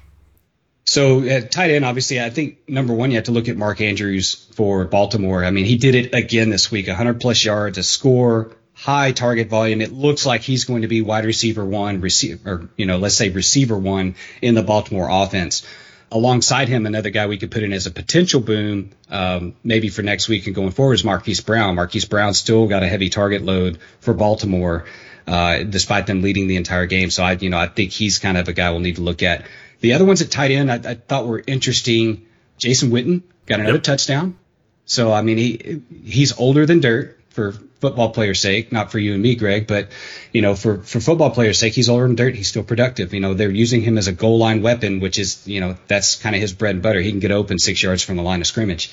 So 0.86 1.24
at 1.24 1.50
tight 1.50 1.72
end, 1.72 1.84
obviously, 1.84 2.20
I 2.20 2.30
think 2.30 2.68
number 2.68 2.94
one, 2.94 3.10
you 3.10 3.16
have 3.16 3.24
to 3.24 3.32
look 3.32 3.48
at 3.48 3.56
Mark 3.56 3.80
Andrews 3.80 4.34
for 4.54 4.84
Baltimore. 4.84 5.44
I 5.44 5.50
mean, 5.50 5.64
he 5.64 5.76
did 5.76 5.96
it 5.96 6.14
again 6.14 6.48
this 6.48 6.70
week, 6.70 6.86
100 6.86 7.20
plus 7.20 7.44
yards, 7.44 7.76
a 7.76 7.82
score, 7.82 8.56
high 8.72 9.10
target 9.10 9.48
volume. 9.48 9.80
It 9.80 9.92
looks 9.92 10.24
like 10.24 10.42
he's 10.42 10.64
going 10.64 10.82
to 10.82 10.88
be 10.88 11.00
wide 11.00 11.24
receiver 11.24 11.64
one, 11.64 12.00
receiver, 12.00 12.50
or 12.50 12.68
you 12.76 12.86
know, 12.86 12.98
let's 12.98 13.16
say 13.16 13.30
receiver 13.30 13.76
one 13.76 14.14
in 14.40 14.54
the 14.54 14.62
Baltimore 14.62 15.08
offense. 15.10 15.66
Alongside 16.12 16.68
him, 16.68 16.86
another 16.86 17.10
guy 17.10 17.26
we 17.26 17.36
could 17.36 17.50
put 17.50 17.64
in 17.64 17.72
as 17.72 17.86
a 17.86 17.90
potential 17.90 18.40
boom, 18.40 18.90
um, 19.10 19.54
maybe 19.64 19.88
for 19.88 20.02
next 20.02 20.28
week 20.28 20.46
and 20.46 20.54
going 20.54 20.70
forward, 20.70 20.94
is 20.94 21.02
Marquise 21.02 21.40
Brown. 21.40 21.74
Marquise 21.74 22.04
Brown 22.04 22.32
still 22.32 22.68
got 22.68 22.84
a 22.84 22.88
heavy 22.88 23.08
target 23.08 23.42
load 23.42 23.78
for 23.98 24.14
Baltimore, 24.14 24.84
uh, 25.26 25.64
despite 25.64 26.06
them 26.06 26.22
leading 26.22 26.46
the 26.46 26.54
entire 26.56 26.86
game. 26.86 27.10
So 27.10 27.24
I, 27.24 27.32
you 27.32 27.50
know, 27.50 27.58
I 27.58 27.66
think 27.66 27.90
he's 27.90 28.20
kind 28.20 28.38
of 28.38 28.46
a 28.46 28.52
guy 28.52 28.70
we'll 28.70 28.78
need 28.78 28.96
to 28.96 29.02
look 29.02 29.24
at. 29.24 29.46
The 29.80 29.92
other 29.92 30.04
ones 30.04 30.22
at 30.22 30.30
tight 30.30 30.50
end 30.50 30.70
I, 30.70 30.76
I 30.76 30.94
thought 30.94 31.26
were 31.26 31.42
interesting. 31.46 32.26
Jason 32.58 32.90
Witten 32.90 33.22
got 33.46 33.60
another 33.60 33.74
yep. 33.74 33.82
touchdown. 33.82 34.38
So 34.84 35.12
I 35.12 35.22
mean 35.22 35.38
he 35.38 35.82
he's 36.04 36.38
older 36.38 36.66
than 36.66 36.80
dirt 36.80 37.20
for 37.30 37.52
football 37.80 38.10
players' 38.10 38.40
sake, 38.40 38.72
not 38.72 38.90
for 38.90 38.98
you 38.98 39.12
and 39.12 39.22
me, 39.22 39.34
Greg, 39.34 39.66
but 39.66 39.90
you 40.32 40.42
know 40.42 40.54
for 40.54 40.78
for 40.78 41.00
football 41.00 41.30
players' 41.30 41.58
sake, 41.58 41.74
he's 41.74 41.88
older 41.88 42.06
than 42.06 42.16
dirt. 42.16 42.34
He's 42.34 42.48
still 42.48 42.64
productive. 42.64 43.12
You 43.12 43.20
know 43.20 43.34
they're 43.34 43.50
using 43.50 43.82
him 43.82 43.98
as 43.98 44.06
a 44.06 44.12
goal 44.12 44.38
line 44.38 44.62
weapon, 44.62 45.00
which 45.00 45.18
is 45.18 45.46
you 45.46 45.60
know 45.60 45.76
that's 45.86 46.16
kind 46.16 46.34
of 46.34 46.40
his 46.40 46.52
bread 46.52 46.74
and 46.74 46.82
butter. 46.82 47.00
He 47.00 47.10
can 47.10 47.20
get 47.20 47.30
open 47.30 47.58
six 47.58 47.82
yards 47.82 48.02
from 48.02 48.16
the 48.16 48.22
line 48.22 48.40
of 48.40 48.46
scrimmage. 48.46 48.90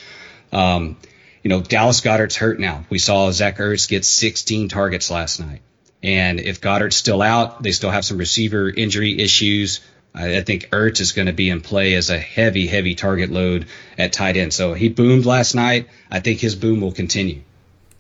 Um, 0.52 0.98
you 1.42 1.50
know 1.50 1.62
Dallas 1.62 2.02
Goedert's 2.02 2.36
hurt 2.36 2.60
now. 2.60 2.86
We 2.90 3.00
saw 3.00 3.32
Zach 3.32 3.58
Ertz 3.58 3.88
get 3.88 4.06
16 4.06 4.70
targets 4.70 5.10
last 5.10 5.40
night. 5.40 5.62
And 6.02 6.42
if 6.42 6.60
Goedert's 6.60 6.98
still 6.98 7.22
out, 7.22 7.64
they 7.64 7.72
still 7.72 7.90
have 7.90 8.04
some 8.04 8.18
receiver 8.18 8.70
injury 8.70 9.20
issues. 9.20 9.80
I, 10.14 10.38
I 10.38 10.42
think 10.42 10.70
Ertz 10.70 11.00
is 11.00 11.12
going 11.12 11.28
to 11.28 11.34
be 11.34 11.50
in 11.50 11.62
play 11.62 11.94
as 11.96 12.10
a 12.10 12.20
heavy, 12.20 12.68
heavy 12.68 12.96
target 12.96 13.30
load 13.30 13.68
at 13.98 14.14
tight 14.14 14.38
end. 14.38 14.54
So 14.54 14.74
he 14.74 14.90
boomed 14.90 15.26
last 15.26 15.56
night. 15.56 15.88
I 16.12 16.20
think 16.20 16.40
his 16.40 16.56
boom 16.56 16.82
will 16.82 16.92
continue. 16.92 17.42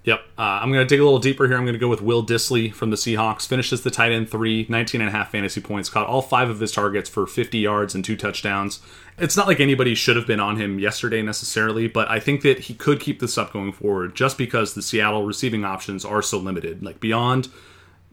Yep. 0.06 0.20
Uh, 0.38 0.42
I'm 0.42 0.70
going 0.72 0.86
to 0.86 0.88
dig 0.88 1.00
a 1.00 1.04
little 1.04 1.20
deeper 1.20 1.48
here. 1.48 1.56
I'm 1.56 1.64
going 1.64 1.74
to 1.74 1.80
go 1.80 1.88
with 1.88 2.02
Will 2.02 2.26
Dissly 2.26 2.74
from 2.74 2.90
the 2.90 2.98
Seahawks. 2.98 3.48
Finishes 3.48 3.84
the 3.84 3.92
tight 3.92 4.12
end 4.12 4.30
three, 4.30 4.66
19 4.68 5.00
and 5.00 5.10
a 5.10 5.12
half 5.14 5.32
fantasy 5.32 5.62
points. 5.62 5.90
Caught 5.90 6.08
all 6.08 6.22
five 6.22 6.50
of 6.50 6.60
his 6.60 6.74
targets 6.74 7.10
for 7.10 7.26
50 7.26 7.58
yards 7.58 7.96
and 7.96 8.04
two 8.04 8.18
touchdowns. 8.18 8.82
It's 9.18 9.38
not 9.38 9.48
like 9.48 9.62
anybody 9.62 9.96
should 9.96 10.18
have 10.18 10.28
been 10.28 10.42
on 10.42 10.58
him 10.58 10.78
yesterday 10.78 11.22
necessarily, 11.22 11.88
but 11.88 12.10
I 12.10 12.20
think 12.20 12.42
that 12.42 12.60
he 12.60 12.74
could 12.74 13.00
keep 13.00 13.22
this 13.22 13.38
up 13.38 13.54
going 13.54 13.72
forward 13.72 14.14
just 14.14 14.38
because 14.38 14.74
the 14.74 14.82
Seattle 14.82 15.24
receiving 15.24 15.64
options 15.64 16.04
are 16.04 16.22
so 16.22 16.38
limited. 16.38 16.84
Like 16.84 17.00
beyond 17.00 17.48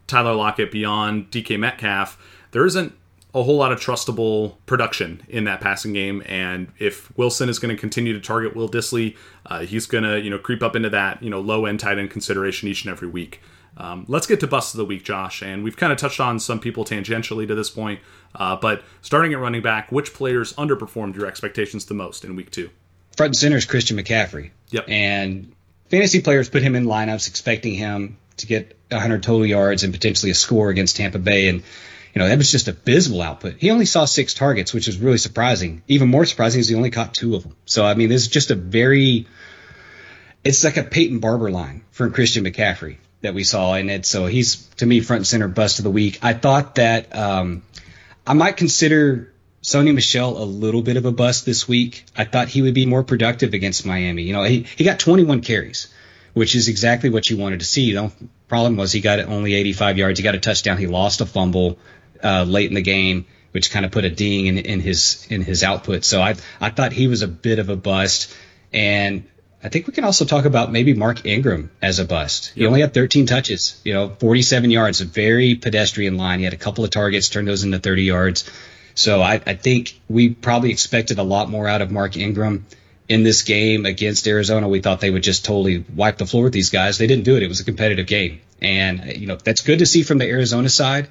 Tyler 0.07 0.35
Lockett, 0.35 0.71
beyond 0.71 1.31
DK 1.33 1.59
Metcalf, 1.59 2.19
there 2.53 2.67
isn't 2.67 2.93
a 3.35 3.43
whole 3.43 3.57
lot 3.57 3.73
of 3.73 3.81
trustable 3.81 4.57
production 4.67 5.23
in 5.29 5.45
that 5.45 5.61
passing 5.61 5.93
game. 5.93 6.23
And 6.27 6.69
if 6.79 7.17
Wilson 7.17 7.49
is 7.49 7.59
going 7.59 7.75
to 7.75 7.81
continue 7.81 8.13
to 8.13 8.21
target 8.21 8.57
Will 8.57 8.69
Dissly, 8.69 9.17
uh, 9.47 9.61
he's 9.61 9.87
going 9.87 10.05
to 10.05 10.21
you 10.21 10.31
know 10.31 10.39
creep 10.39 10.63
up 10.63 10.77
into 10.77 10.91
that 10.91 11.23
you 11.23 11.31
know 11.31 11.41
low 11.41 11.67
end 11.67 11.81
tight 11.81 11.99
end 11.99 12.11
consideration 12.11 12.69
each 12.69 12.85
and 12.85 12.93
every 12.93 13.09
week. 13.09 13.41
Um, 13.77 14.05
let's 14.09 14.27
get 14.27 14.41
to 14.41 14.47
bust 14.47 14.75
of 14.75 14.79
the 14.79 14.85
week, 14.85 15.05
Josh. 15.05 15.43
And 15.43 15.63
we've 15.63 15.77
kind 15.77 15.93
of 15.93 15.99
touched 15.99 16.21
on 16.21 16.39
some 16.41 16.61
people 16.61 16.85
tangentially 16.85 17.47
to 17.47 17.55
this 17.55 17.71
point, 17.71 18.01
uh, 18.35 18.57
but 18.57 18.83
starting 19.01 19.33
at 19.33 19.39
running 19.39 19.63
back, 19.63 19.93
which 19.93 20.13
players 20.13 20.53
underperformed 20.55 21.15
your 21.15 21.27
expectations 21.27 21.87
the 21.87 21.95
most 21.95 22.25
in 22.25 22.37
week 22.37 22.51
two? 22.51 22.71
Front 23.17 23.31
and 23.31 23.37
center 23.37 23.57
is 23.57 23.65
Christian 23.65 23.97
McCaffrey. 23.97 24.51
Yep. 24.71 24.89
And 24.89 25.53
fantasy 25.89 26.21
players 26.21 26.49
put 26.49 26.63
him 26.63 26.75
in 26.75 26.85
lineups 26.85 27.29
expecting 27.29 27.75
him 27.75 28.19
to 28.39 28.47
get 28.47 28.77
100 28.91 29.23
total 29.23 29.47
yards 29.47 29.85
and 29.85 29.93
potentially 29.93 30.31
a 30.31 30.35
score 30.35 30.71
against 30.71 30.97
Tampa 30.97 31.19
Bay. 31.19 31.49
And 31.49 31.63
you 32.15 32.21
know, 32.21 32.29
that 32.29 32.39
was 32.39 32.51
just 32.51 32.69
abysmal 32.69 33.23
output. 33.23 33.57
He 33.59 33.71
only 33.71 33.87
saw 33.87 34.05
six 34.05 34.35
targets, 34.35 34.75
which 34.75 34.89
is 34.89 34.99
really 34.99 35.19
surprising. 35.19 35.83
Even 35.87 36.09
more 36.09 36.25
surprising 36.25 36.61
is 36.61 36.69
he 36.69 36.75
only 36.75 36.91
caught 36.91 37.15
two 37.15 37.37
of 37.37 37.45
them. 37.45 37.57
So, 37.67 37.85
I 37.85 37.95
mean, 37.95 38.09
this 38.09 38.23
is 38.23 38.29
just 38.29 38.51
a 38.51 38.57
very, 38.57 39.27
it's 40.43 40.65
like 40.65 40.77
a 40.77 40.83
Peyton 40.83 41.21
Barber 41.21 41.51
line 41.51 41.85
from 41.93 42.13
Christian 42.13 42.45
McCaffrey 42.45 42.97
that 43.21 43.35
we 43.35 43.45
saw. 43.45 43.75
And 43.75 43.91
it, 43.91 44.07
so 44.07 44.27
he's, 44.27 44.67
to 44.77 44.87
me, 44.87 45.01
front 45.01 45.21
and 45.21 45.27
center 45.27 45.49
bust 45.49 45.79
of 45.79 45.85
the 45.85 45.91
week. 45.91 46.19
I 46.23 46.33
thought 46.33 46.77
that, 46.77 47.15
um, 47.17 47.63
I 48.27 48.35
might 48.35 48.57
consider 48.57 49.33
Sony 49.63 49.95
Michel 49.95 50.43
a 50.43 50.45
little 50.45 50.83
bit 50.83 50.97
of 50.97 51.05
a 51.05 51.13
bust 51.13 51.45
this 51.45 51.69
week. 51.69 52.05
I 52.17 52.25
thought 52.25 52.49
he 52.49 52.63
would 52.63 52.75
be 52.75 52.87
more 52.87 53.05
productive 53.05 53.55
against 53.55 53.87
Miami. 53.87 54.23
You 54.23 54.33
know, 54.33 54.43
he, 54.43 54.63
he 54.63 54.85
got 54.85 54.99
21 54.99 55.43
carries, 55.43 55.93
which 56.33 56.55
is 56.55 56.69
exactly 56.69 57.11
what 57.11 57.29
you 57.29 57.37
wanted 57.37 57.61
to 57.61 57.67
see. 57.67 57.93
The 57.93 58.11
problem 58.49 58.77
was 58.77 58.91
he 58.91 59.01
got 59.01 59.21
only 59.21 59.55
85 59.55 59.99
yards. 59.99 60.19
He 60.19 60.23
got 60.23 60.35
a 60.35 60.41
touchdown. 60.41 60.79
He 60.79 60.87
lost 60.87 61.21
a 61.21 61.27
fumble 61.27 61.79
uh, 62.23 62.45
late 62.45 62.69
in 62.69 62.75
the 62.75 62.83
game, 62.83 63.27
which 63.53 63.71
kind 63.71 63.85
of 63.85 63.93
put 63.93 64.05
a 64.05 64.11
ding 64.11 64.47
in, 64.47 64.59
in 64.59 64.81
his 64.81 65.27
in 65.31 65.43
his 65.43 65.63
output. 65.63 66.05
So 66.05 66.21
I 66.21 66.37
I 66.61 66.71
thought 66.71 66.93
he 66.93 67.09
was 67.09 67.23
a 67.23 67.29
bit 67.29 67.59
of 67.59 67.69
a 67.69 67.77
bust, 67.77 68.35
and 68.73 69.25
I 69.63 69.69
think 69.69 69.87
we 69.87 69.93
can 69.93 70.05
also 70.05 70.25
talk 70.25 70.47
about 70.47 70.73
maybe 70.73 70.95
Mark 70.95 71.27
Ingram 71.27 71.71
as 71.83 71.99
a 71.99 72.05
bust. 72.05 72.53
He 72.55 72.67
only 72.67 72.81
had 72.81 72.95
13 72.95 73.27
touches, 73.27 73.79
you 73.85 73.93
know, 73.93 74.09
47 74.09 74.71
yards, 74.71 75.03
a 75.03 75.05
very 75.05 75.55
pedestrian 75.55 76.17
line. 76.17 76.39
He 76.39 76.45
had 76.47 76.55
a 76.55 76.59
couple 76.59 76.83
of 76.83 76.91
targets, 76.91 77.29
turned 77.29 77.47
those 77.47 77.63
into 77.63 77.79
30 77.79 78.05
yards. 78.05 78.51
So 78.95 79.21
I, 79.21 79.35
I 79.47 79.55
think 79.55 80.01
we 80.09 80.31
probably 80.31 80.71
expected 80.71 81.19
a 81.19 81.23
lot 81.23 81.51
more 81.51 81.69
out 81.69 81.83
of 81.83 81.91
Mark 81.91 82.17
Ingram 82.17 82.65
in 83.09 83.23
this 83.23 83.43
game 83.43 83.85
against 83.87 84.27
Arizona. 84.27 84.69
We 84.69 84.81
thought 84.81 85.01
they 85.01 85.11
would 85.11 85.23
just 85.23 85.45
totally 85.45 85.85
wipe 85.95 86.17
the 86.17 86.27
floor 86.27 86.45
with 86.45 86.53
these 86.53 86.71
guys. 86.71 86.97
They 86.97 87.07
didn't 87.07 87.25
do 87.25 87.37
it. 87.37 87.43
It 87.43 87.49
was 87.49 87.61
a 87.61 87.65
competitive 87.65 88.07
game, 88.07 88.41
and 88.63 89.17
you 89.17 89.27
know 89.27 89.37
that's 89.37 89.63
good 89.63 89.81
to 89.81 89.87
see 89.87 90.05
from 90.05 90.19
the 90.19 90.27
Arizona 90.27 90.69
side. 90.69 91.09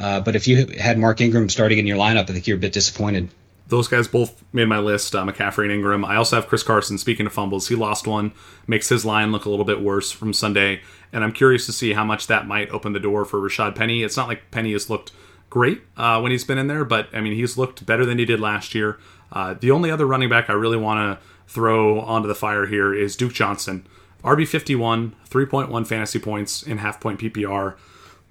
Uh, 0.00 0.18
but 0.18 0.34
if 0.34 0.48
you 0.48 0.66
had 0.78 0.98
Mark 0.98 1.20
Ingram 1.20 1.48
starting 1.50 1.78
in 1.78 1.86
your 1.86 1.98
lineup, 1.98 2.22
I 2.22 2.32
think 2.32 2.46
you're 2.46 2.56
a 2.56 2.60
bit 2.60 2.72
disappointed. 2.72 3.28
Those 3.68 3.86
guys 3.86 4.08
both 4.08 4.42
made 4.52 4.64
my 4.64 4.78
list, 4.78 5.14
uh, 5.14 5.24
McCaffrey 5.24 5.64
and 5.64 5.72
Ingram. 5.72 6.04
I 6.04 6.16
also 6.16 6.36
have 6.36 6.48
Chris 6.48 6.62
Carson. 6.62 6.98
Speaking 6.98 7.26
of 7.26 7.32
fumbles, 7.32 7.68
he 7.68 7.76
lost 7.76 8.06
one, 8.06 8.32
makes 8.66 8.88
his 8.88 9.04
line 9.04 9.30
look 9.30 9.44
a 9.44 9.50
little 9.50 9.66
bit 9.66 9.80
worse 9.80 10.10
from 10.10 10.32
Sunday, 10.32 10.80
and 11.12 11.22
I'm 11.22 11.32
curious 11.32 11.66
to 11.66 11.72
see 11.72 11.92
how 11.92 12.04
much 12.04 12.26
that 12.26 12.48
might 12.48 12.70
open 12.70 12.94
the 12.94 12.98
door 12.98 13.24
for 13.24 13.38
Rashaad 13.38 13.76
Penny. 13.76 14.02
It's 14.02 14.16
not 14.16 14.26
like 14.26 14.50
Penny 14.50 14.72
has 14.72 14.90
looked 14.90 15.12
great 15.50 15.82
uh, 15.96 16.18
when 16.20 16.32
he's 16.32 16.44
been 16.44 16.58
in 16.58 16.68
there, 16.68 16.84
but 16.84 17.08
I 17.12 17.20
mean 17.20 17.34
he's 17.34 17.58
looked 17.58 17.84
better 17.84 18.06
than 18.06 18.18
he 18.18 18.24
did 18.24 18.40
last 18.40 18.74
year. 18.74 18.98
Uh, 19.30 19.54
the 19.54 19.70
only 19.70 19.90
other 19.90 20.06
running 20.06 20.28
back 20.28 20.48
I 20.48 20.54
really 20.54 20.78
want 20.78 21.20
to 21.20 21.26
throw 21.46 22.00
onto 22.00 22.26
the 22.26 22.34
fire 22.34 22.66
here 22.66 22.94
is 22.94 23.16
Duke 23.16 23.34
Johnson. 23.34 23.86
RB 24.24 24.46
51, 24.46 25.14
3.1 25.28 25.86
fantasy 25.86 26.18
points 26.18 26.62
in 26.62 26.78
half 26.78 27.00
point 27.00 27.20
PPR. 27.20 27.76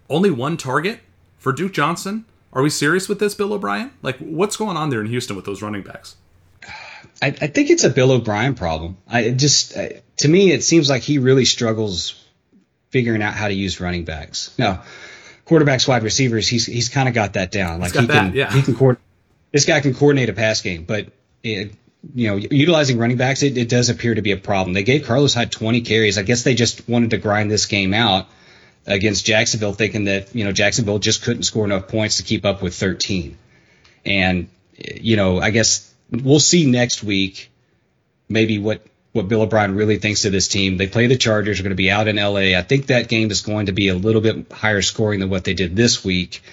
Only 0.09 0.31
one 0.31 0.57
target 0.57 1.01
for 1.39 1.51
Duke 1.51 1.73
Johnson. 1.73 2.25
Are 2.53 2.61
we 2.61 2.69
serious 2.69 3.09
with 3.09 3.19
this, 3.19 3.33
Bill 3.33 3.53
O'Brien? 3.53 3.91
Like, 4.01 4.17
what's 4.17 4.57
going 4.57 4.77
on 4.77 4.89
there 4.89 5.01
in 5.01 5.07
Houston 5.07 5.35
with 5.35 5.45
those 5.45 5.61
running 5.61 5.81
backs? 5.81 6.15
I, 7.21 7.27
I 7.27 7.47
think 7.47 7.69
it's 7.69 7.83
a 7.83 7.89
Bill 7.89 8.11
O'Brien 8.11 8.55
problem. 8.55 8.97
I 9.07 9.31
just, 9.31 9.73
to 9.73 10.27
me, 10.27 10.51
it 10.51 10.63
seems 10.63 10.89
like 10.89 11.01
he 11.01 11.19
really 11.19 11.45
struggles 11.45 12.23
figuring 12.89 13.21
out 13.21 13.33
how 13.33 13.47
to 13.47 13.53
use 13.53 13.79
running 13.79 14.05
backs. 14.05 14.53
Now, 14.57 14.83
quarterbacks, 15.45 15.87
wide 15.87 16.03
receivers, 16.03 16.47
he's 16.47 16.65
he's 16.65 16.89
kind 16.89 17.07
of 17.07 17.13
got 17.13 17.33
that 17.33 17.51
down. 17.51 17.79
Like 17.79 17.93
he 17.93 18.05
that, 18.05 18.13
can, 18.13 18.33
yeah. 18.33 18.51
he 18.51 18.61
can 18.61 18.75
coordinate. 18.75 19.03
This 19.51 19.65
guy 19.65 19.79
can 19.79 19.93
coordinate 19.93 20.29
a 20.29 20.33
pass 20.33 20.61
game, 20.61 20.85
but 20.85 21.07
it, 21.43 21.73
you 22.13 22.29
know, 22.29 22.35
utilizing 22.35 22.97
running 22.97 23.17
backs, 23.17 23.43
it, 23.43 23.57
it 23.57 23.67
does 23.67 23.89
appear 23.89 24.15
to 24.15 24.21
be 24.21 24.31
a 24.31 24.37
problem. 24.37 24.73
They 24.73 24.83
gave 24.83 25.05
Carlos 25.05 25.33
Hyde 25.33 25.51
20 25.51 25.81
carries. 25.81 26.17
I 26.17 26.23
guess 26.23 26.43
they 26.43 26.55
just 26.55 26.87
wanted 26.87 27.11
to 27.11 27.17
grind 27.17 27.51
this 27.51 27.65
game 27.65 27.93
out 27.93 28.27
against 28.89 29.25
Jacksonville, 29.25 29.73
thinking 29.73 30.05
that 30.05 30.35
you 30.35 30.43
know 30.43 30.51
Jacksonville 30.51 30.99
just 30.99 31.23
couldn't 31.23 31.43
score 31.43 31.63
enough 31.63 31.87
points 31.87 32.17
to 32.17 32.23
keep 32.23 32.45
up 32.45 32.61
with 32.61 32.75
13. 32.75 33.37
And 34.05 34.49
you 34.77 35.15
know, 35.15 35.39
I 35.39 35.51
guess 35.51 35.93
we'll 36.11 36.39
see 36.39 36.69
next 36.69 37.03
week 37.03 37.51
maybe 38.27 38.59
what 38.59 38.85
what 39.11 39.27
Bill 39.27 39.41
O'Brien 39.41 39.75
really 39.75 39.97
thinks 39.97 40.25
of 40.25 40.31
this 40.31 40.47
team. 40.47 40.77
They 40.77 40.87
play 40.87 41.07
the 41.07 41.17
Chargers. 41.17 41.59
Are 41.59 41.63
going 41.63 41.71
to 41.71 41.75
be 41.75 41.91
out 41.91 42.07
in 42.07 42.17
LA. 42.17 42.57
I 42.57 42.61
think 42.61 42.87
that 42.87 43.07
game 43.07 43.31
is 43.31 43.41
going 43.41 43.67
to 43.67 43.71
be 43.71 43.87
a 43.87 43.95
little 43.95 44.21
bit 44.21 44.51
higher 44.51 44.81
scoring 44.81 45.19
than 45.19 45.29
what 45.29 45.43
they 45.43 45.53
did 45.53 45.75
this 45.75 46.03
week. 46.03 46.43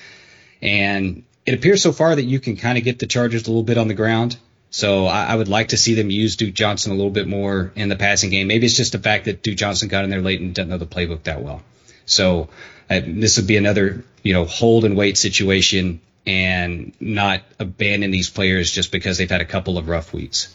And 0.63 1.25
it 1.45 1.55
appears 1.55 1.83
so 1.83 1.93
far 1.93 2.15
that 2.15 2.25
you 2.25 2.41
can 2.41 2.57
kind 2.57 2.79
of 2.79 2.85
get 2.85 2.99
the 2.99 3.07
Chargers 3.07 3.47
a 3.47 3.51
little 3.51 3.63
bit 3.63 3.79
on 3.79 3.89
the 3.89 3.95
ground. 3.95 4.39
So 4.71 5.07
I, 5.07 5.27
I, 5.27 5.37
would 5.37 5.49
like 5.49 5.69
to 5.69 5.77
see 5.77 5.95
them 5.95 6.11
use 6.11 6.37
Duke 6.37 6.55
Johnson 6.55 6.93
a 6.93 6.95
little 6.95 7.11
bit 7.11 7.29
more 7.29 7.73
in 7.77 7.89
the 7.89 7.97
passing 7.97 8.31
game. 8.31 8.49
Maybe 8.49 8.67
it's 8.67 8.77
just 8.77 8.93
the 8.93 8.99
fact 8.99 9.27
that 9.27 9.43
Duke 9.43 9.57
Johnson 9.57 9.89
got 9.89 10.05
in 10.05 10.11
there 10.11 10.21
late 10.21 10.41
and 10.41 10.55
doesn't 10.55 10.69
know 10.69 10.77
the 10.77 10.87
playbook 10.87 11.23
that 11.25 11.43
well. 11.43 11.63
So 12.07 12.49
uh, 12.89 13.01
this 13.07 13.37
would 13.37 13.47
be 13.47 13.57
another, 13.57 14.05
you 14.23 14.33
know, 14.33 14.45
hold 14.45 14.85
and 14.85 14.97
wait 14.97 15.19
situation 15.19 16.01
and 16.27 16.93
not 16.99 17.43
abandon 17.59 18.11
these 18.11 18.31
players 18.31 18.71
just 18.71 18.91
because 18.91 19.19
they've 19.19 19.31
had 19.31 19.41
a 19.41 19.47
couple 19.47 19.79
of 19.79 19.89
rough 19.89 20.13
weeks. 20.13 20.53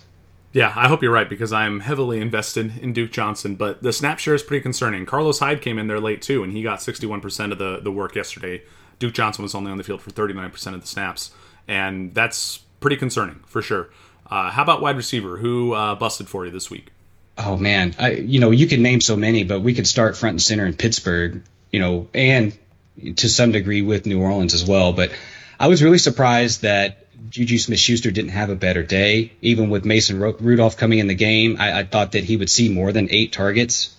Yeah, 0.53 0.73
I 0.75 0.89
hope 0.89 1.01
you're 1.01 1.13
right 1.13 1.29
because 1.29 1.53
I'm 1.53 1.79
heavily 1.79 2.19
invested 2.19 2.77
in 2.79 2.91
Duke 2.91 3.11
Johnson, 3.11 3.55
but 3.55 3.81
the 3.81 3.93
snap 3.93 4.19
share 4.19 4.33
is 4.33 4.43
pretty 4.43 4.61
concerning. 4.61 5.05
Carlos 5.05 5.39
Hyde 5.39 5.61
came 5.61 5.79
in 5.79 5.87
there 5.87 5.99
late 5.99 6.21
too, 6.21 6.43
and 6.43 6.51
he 6.51 6.61
got 6.61 6.79
61% 6.79 7.53
of 7.53 7.57
the, 7.57 7.79
the 7.81 7.91
work 7.91 8.15
yesterday. 8.15 8.61
Duke 8.99 9.13
Johnson 9.13 9.43
was 9.43 9.55
only 9.55 9.71
on 9.71 9.77
the 9.77 9.83
field 9.83 10.01
for 10.01 10.11
39% 10.11 10.73
of 10.73 10.81
the 10.81 10.87
snaps, 10.87 11.31
and 11.69 12.13
that's 12.13 12.57
pretty 12.81 12.97
concerning 12.97 13.39
for 13.45 13.61
sure. 13.61 13.89
Uh, 14.29 14.51
how 14.51 14.63
about 14.63 14.81
wide 14.81 14.97
receiver? 14.97 15.37
Who 15.37 15.73
uh, 15.73 15.95
busted 15.95 16.27
for 16.27 16.45
you 16.45 16.51
this 16.51 16.69
week? 16.69 16.91
Oh 17.37 17.57
man, 17.57 17.95
I, 17.97 18.11
you 18.11 18.39
know 18.39 18.51
you 18.51 18.67
can 18.67 18.81
name 18.81 19.01
so 19.01 19.15
many, 19.15 19.43
but 19.43 19.61
we 19.61 19.73
could 19.73 19.87
start 19.87 20.17
front 20.17 20.33
and 20.33 20.41
center 20.41 20.65
in 20.65 20.73
Pittsburgh, 20.73 21.43
you 21.71 21.79
know, 21.79 22.07
and 22.13 22.57
to 23.15 23.29
some 23.29 23.51
degree 23.51 23.81
with 23.81 24.05
New 24.05 24.21
Orleans 24.21 24.53
as 24.53 24.65
well. 24.65 24.93
But 24.93 25.11
I 25.59 25.67
was 25.67 25.81
really 25.81 25.97
surprised 25.97 26.63
that 26.63 27.07
Juju 27.29 27.57
Smith 27.57 27.79
Schuster 27.79 28.11
didn't 28.11 28.31
have 28.31 28.49
a 28.49 28.55
better 28.55 28.83
day. 28.83 29.31
Even 29.41 29.69
with 29.69 29.85
Mason 29.85 30.19
Rudolph 30.19 30.77
coming 30.77 30.99
in 30.99 31.07
the 31.07 31.15
game, 31.15 31.57
I, 31.59 31.79
I, 31.79 31.83
thought 31.83 32.13
that 32.13 32.23
he 32.23 32.35
would 32.35 32.49
see 32.49 32.69
more 32.69 32.91
than 32.91 33.07
eight 33.11 33.31
targets, 33.31 33.95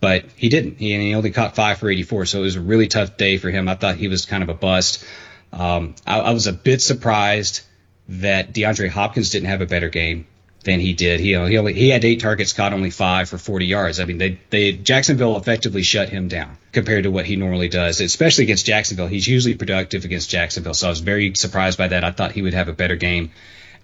but 0.00 0.24
he 0.36 0.48
didn't. 0.48 0.78
He, 0.78 0.96
he, 0.96 1.14
only 1.14 1.30
caught 1.30 1.54
five 1.54 1.78
for 1.78 1.90
84, 1.90 2.26
so 2.26 2.38
it 2.38 2.42
was 2.42 2.56
a 2.56 2.60
really 2.60 2.88
tough 2.88 3.16
day 3.16 3.36
for 3.36 3.50
him. 3.50 3.68
I 3.68 3.74
thought 3.74 3.96
he 3.96 4.08
was 4.08 4.24
kind 4.24 4.42
of 4.42 4.48
a 4.48 4.54
bust. 4.54 5.04
Um, 5.52 5.94
I, 6.06 6.20
I, 6.20 6.30
was 6.32 6.46
a 6.46 6.52
bit 6.52 6.80
surprised 6.80 7.62
that 8.08 8.52
DeAndre 8.52 8.88
Hopkins 8.88 9.30
didn't 9.30 9.48
have 9.48 9.60
a 9.60 9.66
better 9.66 9.88
game 9.88 10.26
than 10.64 10.80
he 10.80 10.94
did. 10.94 11.20
He, 11.20 11.28
he 11.28 11.58
only 11.58 11.74
he 11.74 11.90
had 11.90 12.04
eight 12.04 12.20
targets, 12.20 12.52
caught 12.52 12.72
only 12.72 12.90
five 12.90 13.28
for 13.28 13.38
40 13.38 13.66
yards. 13.66 14.00
I 14.00 14.04
mean, 14.04 14.18
they 14.18 14.38
they 14.50 14.72
Jacksonville 14.72 15.36
effectively 15.36 15.82
shut 15.82 16.08
him 16.08 16.28
down 16.28 16.56
compared 16.72 17.04
to 17.04 17.10
what 17.10 17.26
he 17.26 17.36
normally 17.36 17.68
does, 17.68 18.00
especially 18.00 18.44
against 18.44 18.66
Jacksonville. 18.66 19.06
He's 19.06 19.28
usually 19.28 19.54
productive 19.54 20.04
against 20.04 20.30
Jacksonville, 20.30 20.74
so 20.74 20.88
I 20.88 20.90
was 20.90 21.00
very 21.00 21.34
surprised 21.34 21.78
by 21.78 21.88
that. 21.88 22.04
I 22.04 22.10
thought 22.10 22.32
he 22.32 22.42
would 22.42 22.54
have 22.54 22.68
a 22.68 22.72
better 22.72 22.96
game. 22.96 23.30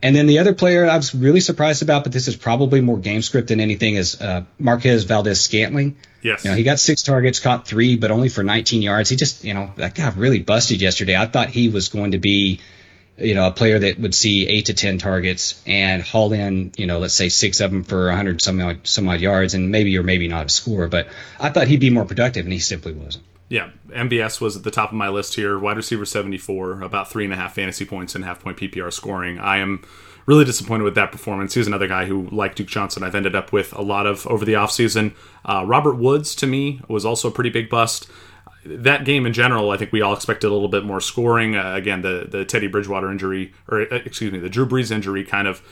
And 0.03 0.17
then 0.17 0.27
the 0.27 0.39
other 0.39 0.55
player 0.55 0.89
I 0.89 0.97
was 0.97 1.15
really 1.15 1.41
surprised 1.41 1.83
about, 1.83 2.05
but 2.05 2.13
this 2.13 2.27
is 2.27 2.35
probably 2.35 2.81
more 2.81 2.99
game 2.99 3.21
script 3.21 3.49
than 3.49 3.61
anything, 3.61 3.97
is 3.97 4.21
uh, 4.21 4.45
Marquez 4.59 5.05
Valdes 5.05 5.41
Scantling. 5.41 5.97
Yes. 6.23 6.45
You 6.45 6.51
know, 6.51 6.57
he 6.57 6.63
got 6.63 6.79
six 6.81 7.03
targets, 7.03 7.39
caught 7.39 7.67
three, 7.67 7.97
but 7.97 8.11
only 8.11 8.31
for 8.31 8.43
19 8.43 8.81
yards. 8.81 9.11
He 9.11 9.17
just, 9.17 9.45
you 9.45 9.53
know, 9.53 9.73
that 9.77 9.95
guy 9.95 10.11
really 10.17 10.41
busted 10.41 10.81
yesterday. 10.81 11.17
I 11.17 11.27
thought 11.27 11.51
he 11.51 11.69
was 11.69 11.89
going 11.89 12.13
to 12.13 12.19
be 12.19 12.61
you 13.21 13.35
know, 13.35 13.47
a 13.47 13.53
player 13.53 13.79
that 13.79 13.99
would 13.99 14.15
see 14.15 14.47
eight 14.49 14.67
to 14.67 14.75
ten 14.75 14.99
targets 14.99 15.63
and 15.67 16.03
haul 16.03 16.33
in, 16.33 16.73
you 16.77 16.87
know, 16.87 16.99
let's 16.99 17.15
say 17.15 17.29
six 17.29 17.61
of 17.61 17.71
them 17.71 17.85
for 17.85 18.07
100 18.07 18.41
some 18.43 18.61
odd, 18.61 18.87
some 18.87 19.09
odd 19.09 19.21
yards, 19.21 19.55
and 19.55 19.71
maybe 19.71 19.97
or 19.97 20.03
maybe 20.03 20.29
not 20.29 20.47
a 20.47 20.49
score. 20.49 20.89
But 20.89 21.09
I 21.39 21.51
thought 21.51 21.69
he'd 21.69 21.81
be 21.81 21.91
more 21.91 22.05
productive, 22.05 22.47
and 22.47 22.53
he 22.53 22.59
simply 22.59 22.93
wasn't. 22.93 23.25
Yeah, 23.49 23.71
MVS 23.89 24.41
was 24.41 24.57
at 24.57 24.63
the 24.63 24.71
top 24.71 24.91
of 24.91 24.95
my 24.95 25.09
list 25.09 25.35
here. 25.35 25.59
Wide 25.59 25.77
receiver 25.77 26.05
74, 26.05 26.83
about 26.83 27.11
three 27.11 27.25
and 27.25 27.33
a 27.33 27.37
half 27.37 27.55
fantasy 27.55 27.85
points 27.85 28.15
and 28.15 28.25
half 28.25 28.41
point 28.41 28.57
PPR 28.57 28.93
scoring. 28.93 29.39
I 29.41 29.59
am 29.59 29.83
really 30.25 30.45
disappointed 30.45 30.85
with 30.85 30.95
that 30.95 31.11
performance. 31.11 31.55
He's 31.55 31.67
another 31.67 31.89
guy 31.89 32.05
who, 32.05 32.29
like 32.31 32.55
Duke 32.55 32.69
Johnson, 32.69 33.03
I've 33.03 33.17
ended 33.17 33.35
up 33.35 33.53
with 33.53 33.73
a 33.73 33.83
lot 33.83 34.07
of 34.07 34.25
over 34.29 34.45
the 34.45 34.53
offseason. 34.53 35.15
Uh, 35.45 35.65
Robert 35.67 35.95
Woods, 35.97 36.37
to 36.37 36.47
me, 36.47 36.81
was 36.87 37.05
also 37.05 37.29
a 37.29 37.33
pretty 37.33 37.51
big 37.51 37.69
bust 37.69 38.09
that 38.65 39.05
game 39.05 39.27
in 39.27 39.33
general, 39.33 39.71
I 39.71 39.77
think 39.77 39.93
we 39.93 40.03
all 40.03 40.15
expected 40.15 40.49
a 40.49 40.53
little 40.53 40.69
bit 40.69 40.85
more 40.85 41.01
scoring. 41.01 41.57
Uh, 41.57 41.75
again, 41.75 42.03
the 42.03 42.27
the 42.29 42.45
Teddy 42.45 42.67
Bridgewater 42.67 43.11
injury, 43.11 43.53
or 43.69 43.83
uh, 43.83 43.97
excuse 44.05 44.33
me, 44.33 44.39
the 44.39 44.51
Drew 44.51 44.67
Brees 44.67 44.91
injury, 44.91 45.25
kind 45.25 45.49
of 45.49 45.63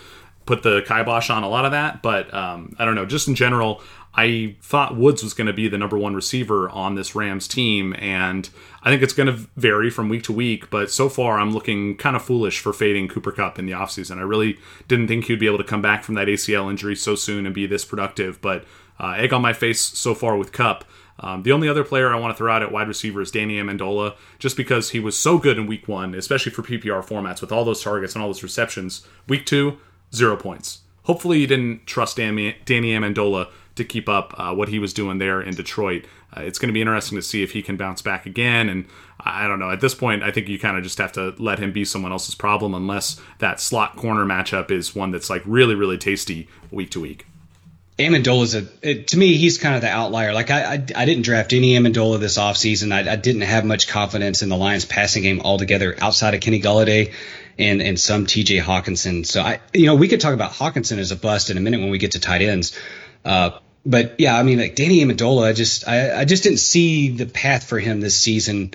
put 0.47 0.63
the 0.63 0.83
kibosh 0.87 1.29
on 1.29 1.43
a 1.43 1.49
lot 1.49 1.67
of 1.67 1.73
that. 1.73 2.03
But 2.03 2.33
um, 2.33 2.75
I 2.79 2.85
don't 2.85 2.95
know. 2.95 3.05
Just 3.05 3.29
in 3.29 3.35
general, 3.35 3.83
I 4.15 4.57
thought 4.63 4.97
Woods 4.97 5.23
was 5.23 5.35
going 5.35 5.47
to 5.47 5.53
be 5.53 5.69
the 5.69 5.77
number 5.77 5.99
one 5.99 6.15
receiver 6.15 6.71
on 6.71 6.95
this 6.95 7.15
Rams 7.15 7.47
team, 7.47 7.95
and 7.99 8.49
I 8.83 8.91
think 8.91 9.03
it's 9.03 9.13
going 9.13 9.27
to 9.27 9.47
vary 9.57 9.91
from 9.91 10.09
week 10.09 10.23
to 10.25 10.33
week. 10.33 10.71
But 10.71 10.91
so 10.91 11.11
far, 11.11 11.39
I'm 11.39 11.53
looking 11.53 11.97
kind 11.97 12.17
of 12.17 12.23
foolish 12.23 12.59
for 12.59 12.73
fading 12.73 13.09
Cooper 13.09 13.33
Kupp 13.33 13.59
in 13.59 13.67
the 13.67 13.73
offseason. 13.73 14.19
I 14.19 14.23
really 14.23 14.59
didn't 14.89 15.09
think 15.09 15.27
he'd 15.27 15.39
be 15.39 15.47
able 15.47 15.59
to 15.59 15.65
come 15.65 15.83
back 15.83 16.05
from 16.05 16.15
that 16.15 16.29
ACL 16.29 16.71
injury 16.71 16.97
so 16.97 17.15
soon 17.15 17.45
and 17.45 17.55
be 17.55 17.67
this 17.67 17.85
productive. 17.85 18.41
But 18.41 18.65
uh, 18.99 19.15
egg 19.19 19.33
on 19.35 19.43
my 19.43 19.53
face 19.53 19.81
so 19.81 20.15
far 20.15 20.37
with 20.37 20.53
Kupp. 20.53 20.85
Um, 21.21 21.43
the 21.43 21.53
only 21.53 21.69
other 21.69 21.85
player 21.85 22.13
I 22.13 22.19
want 22.19 22.35
to 22.35 22.39
throw 22.39 22.53
out 22.53 22.63
at 22.63 22.73
wide 22.73 22.89
receiver 22.89 23.21
is 23.21 23.31
Danny 23.31 23.57
Amendola, 23.57 24.17
just 24.39 24.57
because 24.57 24.91
he 24.91 25.01
was 25.01 25.19
so 25.19 25.39
good 25.39 25.59
in 25.59 25.67
week 25.67 25.89
one, 25.89 26.15
especially 26.15 26.53
for 26.53 26.63
PPR 26.63 27.05
formats 27.05 27.41
with 27.41 27.51
all 27.51 27.65
those 27.65 27.83
targets 27.83 28.15
and 28.15 28.23
all 28.23 28.29
those 28.29 28.43
receptions. 28.43 29.07
Week 29.29 29.45
two, 29.45 29.79
zero 30.15 30.37
points. 30.37 30.83
Hopefully, 31.05 31.41
you 31.41 31.47
didn't 31.47 31.87
trust 31.87 32.19
Danny, 32.19 32.57
Danny 32.65 32.93
Amendola 32.93 33.49
to 33.75 33.85
keep 33.85 34.09
up 34.09 34.35
uh, 34.37 34.55
what 34.55 34.69
he 34.69 34.79
was 34.79 34.93
doing 34.93 35.19
there 35.19 35.41
in 35.41 35.55
Detroit. 35.55 36.05
Uh, 36.37 36.43
it's 36.43 36.59
going 36.59 36.69
to 36.69 36.75
be 36.75 36.83
interesting 36.83 37.17
to 37.17 37.23
see 37.23 37.43
if 37.43 37.53
he 37.53 37.63
can 37.63 37.77
bounce 37.77 38.03
back 38.03 38.27
again. 38.27 38.69
And 38.69 38.87
I 39.21 39.49
don't 39.49 39.59
know. 39.59 39.71
At 39.71 39.81
this 39.81 39.95
point, 39.95 40.23
I 40.23 40.31
think 40.31 40.49
you 40.49 40.59
kind 40.59 40.77
of 40.77 40.83
just 40.83 40.99
have 40.99 41.13
to 41.13 41.35
let 41.39 41.59
him 41.59 41.73
be 41.73 41.85
someone 41.85 42.13
else's 42.13 42.35
problem, 42.35 42.75
unless 42.75 43.21
that 43.39 43.61
slot 43.61 43.97
corner 43.97 44.27
matchup 44.27 44.71
is 44.71 44.95
one 44.95 45.11
that's 45.11 45.31
like 45.31 45.43
really, 45.47 45.75
really 45.75 45.97
tasty 45.97 46.49
week 46.71 46.91
to 46.91 47.01
week. 47.01 47.27
Amendola 47.99 48.43
is 48.45 48.55
a 48.55 48.65
it, 48.81 49.09
to 49.09 49.19
me 49.19 49.37
he's 49.37 49.59
kind 49.59 49.75
of 49.75 49.81
the 49.81 49.89
outlier. 49.89 50.33
Like 50.33 50.51
I, 50.51 50.75
I, 50.75 50.87
I 50.95 51.05
didn't 51.05 51.23
draft 51.23 51.53
any 51.53 51.73
Amendola 51.73 52.21
this 52.21 52.39
offseason. 52.39 52.93
I, 52.93 53.13
I 53.13 53.17
didn't 53.17 53.43
have 53.43 53.65
much 53.65 53.89
confidence 53.89 54.43
in 54.43 54.49
the 54.49 54.57
Lions 54.57 54.85
passing 54.85 55.25
game 55.25 55.41
altogether 55.41 55.97
outside 56.01 56.35
of 56.35 56.41
Kenny 56.41 56.61
Golladay 56.61 57.13
and 57.59 57.83
and 57.83 57.99
some 57.99 58.27
T.J. 58.27 58.59
Hockenson. 58.59 59.27
So 59.27 59.43
I 59.43 59.61
you 59.75 59.87
know 59.87 59.97
we 59.97 60.07
could 60.07 60.21
talk 60.21 60.33
about 60.33 60.53
Hockenson 60.53 60.99
as 60.99 61.11
a 61.11 61.17
bust 61.17 61.51
in 61.51 61.59
a 61.59 61.61
minute 61.61 61.81
when 61.81 61.91
we 61.91 61.99
get 61.99 62.13
to 62.13 62.21
tight 62.21 62.41
ends. 62.41 62.79
Uh, 63.25 63.59
but 63.85 64.21
yeah, 64.21 64.39
I 64.39 64.45
mean 64.45 64.61
like 64.61 64.77
Danny 64.77 65.05
Amendola, 65.05 65.49
I 65.49 65.53
just 65.53 65.89
I, 65.89 66.21
I 66.21 66.25
just 66.25 66.45
didn't 66.45 66.59
see 66.61 67.11
the 67.11 67.27
path 67.27 67.65
for 67.65 67.81
him 67.81 68.01
this 68.01 68.17
season. 68.17 68.75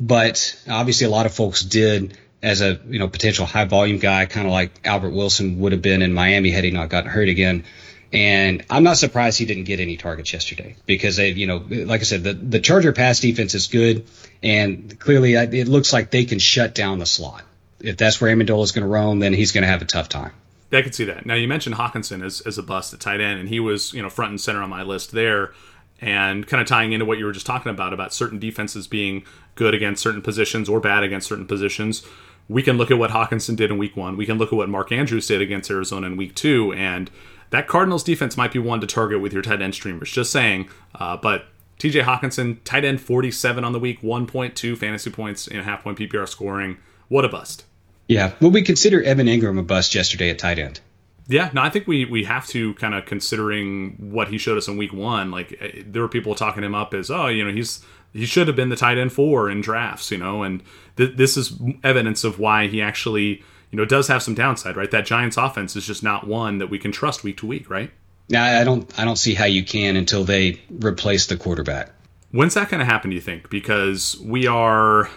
But 0.00 0.60
obviously 0.68 1.06
a 1.06 1.10
lot 1.10 1.26
of 1.26 1.34
folks 1.34 1.62
did 1.62 2.18
as 2.42 2.62
a 2.62 2.80
you 2.88 2.98
know 2.98 3.06
potential 3.06 3.46
high 3.46 3.64
volume 3.64 3.98
guy, 3.98 4.26
kind 4.26 4.46
of 4.46 4.52
like 4.52 4.72
Albert 4.84 5.10
Wilson 5.10 5.60
would 5.60 5.70
have 5.70 5.82
been 5.82 6.02
in 6.02 6.12
Miami 6.12 6.50
had 6.50 6.64
he 6.64 6.72
not 6.72 6.88
gotten 6.88 7.10
hurt 7.10 7.28
again. 7.28 7.64
And 8.12 8.64
I'm 8.70 8.84
not 8.84 8.96
surprised 8.96 9.38
he 9.38 9.46
didn't 9.46 9.64
get 9.64 9.80
any 9.80 9.96
targets 9.96 10.32
yesterday 10.32 10.76
because 10.86 11.16
they, 11.16 11.30
you 11.30 11.46
know, 11.46 11.56
like 11.56 12.00
I 12.00 12.04
said, 12.04 12.22
the, 12.22 12.34
the 12.34 12.60
Charger 12.60 12.92
pass 12.92 13.20
defense 13.20 13.54
is 13.54 13.66
good. 13.66 14.06
And 14.42 14.98
clearly 14.98 15.34
it 15.34 15.68
looks 15.68 15.92
like 15.92 16.10
they 16.10 16.24
can 16.24 16.38
shut 16.38 16.74
down 16.74 16.98
the 16.98 17.06
slot. 17.06 17.42
If 17.80 17.96
that's 17.96 18.20
where 18.20 18.34
Amendola 18.34 18.62
is 18.62 18.72
going 18.72 18.82
to 18.84 18.88
roam, 18.88 19.18
then 19.18 19.32
he's 19.32 19.52
going 19.52 19.62
to 19.62 19.68
have 19.68 19.82
a 19.82 19.86
tough 19.86 20.08
time. 20.08 20.32
I 20.72 20.82
can 20.82 20.92
see 20.92 21.04
that. 21.04 21.26
Now 21.26 21.34
you 21.34 21.48
mentioned 21.48 21.76
Hockenson 21.76 22.24
as, 22.24 22.40
as 22.42 22.58
a 22.58 22.62
bust 22.62 22.92
at 22.92 23.00
tight 23.00 23.20
end, 23.20 23.38
and 23.38 23.48
he 23.48 23.60
was, 23.60 23.92
you 23.92 24.02
know, 24.02 24.10
front 24.10 24.30
and 24.30 24.40
center 24.40 24.62
on 24.62 24.70
my 24.70 24.82
list 24.82 25.12
there. 25.12 25.52
And 26.00 26.46
kind 26.46 26.60
of 26.60 26.66
tying 26.66 26.92
into 26.92 27.06
what 27.06 27.18
you 27.18 27.24
were 27.24 27.32
just 27.32 27.46
talking 27.46 27.70
about, 27.70 27.94
about 27.94 28.12
certain 28.12 28.38
defenses 28.38 28.86
being 28.86 29.24
good 29.54 29.74
against 29.74 30.02
certain 30.02 30.20
positions 30.20 30.68
or 30.68 30.78
bad 30.78 31.02
against 31.02 31.26
certain 31.26 31.46
positions 31.46 32.04
we 32.48 32.62
can 32.62 32.76
look 32.76 32.90
at 32.90 32.98
what 32.98 33.10
Hockenson 33.10 33.56
did 33.56 33.70
in 33.70 33.78
week 33.78 33.96
one. 33.96 34.16
We 34.16 34.26
can 34.26 34.38
look 34.38 34.52
at 34.52 34.56
what 34.56 34.68
Mark 34.68 34.92
Andrews 34.92 35.26
did 35.26 35.40
against 35.40 35.70
Arizona 35.70 36.06
in 36.06 36.16
week 36.16 36.34
two. 36.34 36.72
And 36.72 37.10
that 37.50 37.66
Cardinals 37.68 38.04
defense 38.04 38.36
might 38.36 38.52
be 38.52 38.58
one 38.58 38.80
to 38.80 38.86
target 38.86 39.20
with 39.20 39.32
your 39.32 39.42
tight 39.42 39.62
end 39.62 39.74
streamers. 39.74 40.10
Just 40.10 40.32
saying. 40.32 40.68
Uh, 40.94 41.16
but 41.16 41.46
TJ 41.78 42.02
Hockenson, 42.02 42.58
tight 42.64 42.84
end 42.84 43.00
47 43.00 43.64
on 43.64 43.72
the 43.72 43.78
week, 43.78 44.00
1.2 44.02 44.76
fantasy 44.76 45.10
points 45.10 45.46
in 45.46 45.62
half 45.62 45.82
point 45.82 45.98
PPR 45.98 46.28
scoring. 46.28 46.78
What 47.08 47.24
a 47.24 47.28
bust. 47.28 47.64
Yeah. 48.08 48.32
Well, 48.40 48.50
we 48.50 48.62
consider 48.62 49.02
Evan 49.02 49.26
Engram 49.26 49.58
a 49.58 49.62
bust 49.62 49.94
yesterday 49.94 50.30
at 50.30 50.38
tight 50.38 50.58
end. 50.58 50.80
Yeah, 51.28 51.50
no, 51.52 51.60
I 51.60 51.70
think 51.70 51.88
we 51.88 52.04
we 52.04 52.22
have 52.24 52.46
to 52.48 52.74
kind 52.74 52.94
of 52.94 53.04
considering 53.04 54.12
what 54.12 54.28
he 54.28 54.38
showed 54.38 54.58
us 54.58 54.68
in 54.68 54.76
week 54.76 54.92
one. 54.92 55.32
Like 55.32 55.56
eh, 55.60 55.82
there 55.84 56.02
were 56.02 56.08
people 56.08 56.36
talking 56.36 56.62
him 56.62 56.74
up 56.74 56.94
as, 56.94 57.10
oh, 57.10 57.26
you 57.26 57.44
know, 57.44 57.52
he's 57.52 57.84
he 58.12 58.26
should 58.26 58.46
have 58.46 58.56
been 58.56 58.68
the 58.68 58.76
tight 58.76 58.96
end 58.96 59.12
four 59.12 59.50
in 59.50 59.60
drafts, 59.60 60.12
you 60.12 60.18
know, 60.18 60.44
and 60.44 60.62
th- 60.96 61.16
this 61.16 61.36
is 61.36 61.54
evidence 61.82 62.22
of 62.22 62.38
why 62.38 62.68
he 62.68 62.80
actually 62.80 63.42
you 63.76 63.82
know, 63.82 63.86
does 63.86 64.08
have 64.08 64.22
some 64.22 64.34
downside, 64.34 64.74
right? 64.74 64.90
That 64.90 65.04
Giants 65.04 65.36
offense 65.36 65.76
is 65.76 65.86
just 65.86 66.02
not 66.02 66.26
one 66.26 66.56
that 66.58 66.68
we 66.68 66.78
can 66.78 66.92
trust 66.92 67.22
week 67.22 67.36
to 67.36 67.46
week, 67.46 67.68
right? 67.68 67.90
Yeah, 68.26 68.58
I 68.58 68.64
don't 68.64 68.98
I 68.98 69.04
don't 69.04 69.18
see 69.18 69.34
how 69.34 69.44
you 69.44 69.62
can 69.62 69.96
until 69.96 70.24
they 70.24 70.62
replace 70.70 71.26
the 71.26 71.36
quarterback. 71.36 71.90
When's 72.30 72.54
that 72.54 72.70
going 72.70 72.78
to 72.78 72.86
happen? 72.86 73.10
Do 73.10 73.16
you 73.16 73.20
think? 73.20 73.50
Because 73.50 74.18
we 74.24 74.46
are 74.46 75.10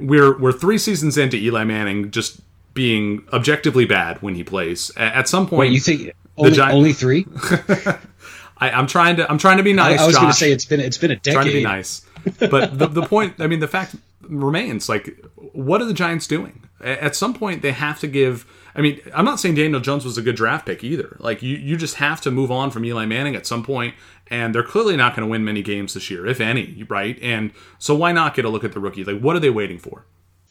we're 0.00 0.36
we're 0.36 0.50
three 0.50 0.76
seasons 0.76 1.16
into 1.16 1.36
Eli 1.36 1.62
Manning 1.62 2.10
just 2.10 2.40
being 2.74 3.24
objectively 3.32 3.84
bad 3.84 4.20
when 4.22 4.34
he 4.34 4.42
plays. 4.42 4.90
At 4.96 5.28
some 5.28 5.46
point, 5.46 5.60
Wait, 5.60 5.72
you 5.72 5.78
think 5.78 6.12
only, 6.36 6.50
Gi- 6.50 6.60
only 6.62 6.92
three? 6.92 7.28
I, 8.58 8.70
am 8.70 8.88
trying 8.88 9.14
to 9.16 9.30
I'm 9.30 9.38
trying 9.38 9.58
to 9.58 9.62
be 9.62 9.72
nice. 9.72 10.00
I, 10.00 10.02
I 10.02 10.06
was 10.08 10.16
going 10.16 10.30
to 10.30 10.36
say 10.36 10.50
it's 10.50 10.64
been 10.64 10.80
it's 10.80 10.98
been 10.98 11.12
a 11.12 11.16
decade. 11.16 11.34
Trying 11.34 11.46
to 11.46 11.52
be 11.52 11.62
nice, 11.62 12.04
but 12.40 12.76
the 12.76 12.88
the 12.88 13.02
point 13.02 13.34
I 13.38 13.46
mean 13.46 13.60
the 13.60 13.68
fact 13.68 13.94
remains 14.28 14.88
like 14.88 15.18
what 15.36 15.80
are 15.80 15.86
the 15.86 15.94
Giants 15.94 16.26
doing? 16.26 16.68
At 16.80 17.16
some 17.16 17.34
point, 17.34 17.62
they 17.62 17.72
have 17.72 17.98
to 18.00 18.06
give. 18.06 18.46
I 18.74 18.80
mean, 18.80 19.00
I'm 19.12 19.24
not 19.24 19.40
saying 19.40 19.56
Daniel 19.56 19.80
Jones 19.80 20.04
was 20.04 20.16
a 20.16 20.22
good 20.22 20.36
draft 20.36 20.66
pick 20.66 20.84
either. 20.84 21.16
Like, 21.18 21.42
you, 21.42 21.56
you 21.56 21.76
just 21.76 21.96
have 21.96 22.20
to 22.20 22.30
move 22.30 22.52
on 22.52 22.70
from 22.70 22.84
Eli 22.84 23.04
Manning 23.04 23.34
at 23.34 23.46
some 23.46 23.64
point, 23.64 23.96
and 24.28 24.54
they're 24.54 24.62
clearly 24.62 24.96
not 24.96 25.16
going 25.16 25.26
to 25.26 25.30
win 25.30 25.44
many 25.44 25.62
games 25.62 25.94
this 25.94 26.08
year, 26.08 26.24
if 26.26 26.40
any, 26.40 26.84
right? 26.88 27.18
And 27.20 27.50
so, 27.80 27.96
why 27.96 28.12
not 28.12 28.36
get 28.36 28.44
a 28.44 28.48
look 28.48 28.62
at 28.62 28.72
the 28.72 28.80
rookie? 28.80 29.02
Like, 29.02 29.20
what 29.20 29.34
are 29.34 29.40
they 29.40 29.50
waiting 29.50 29.78
for? 29.78 30.04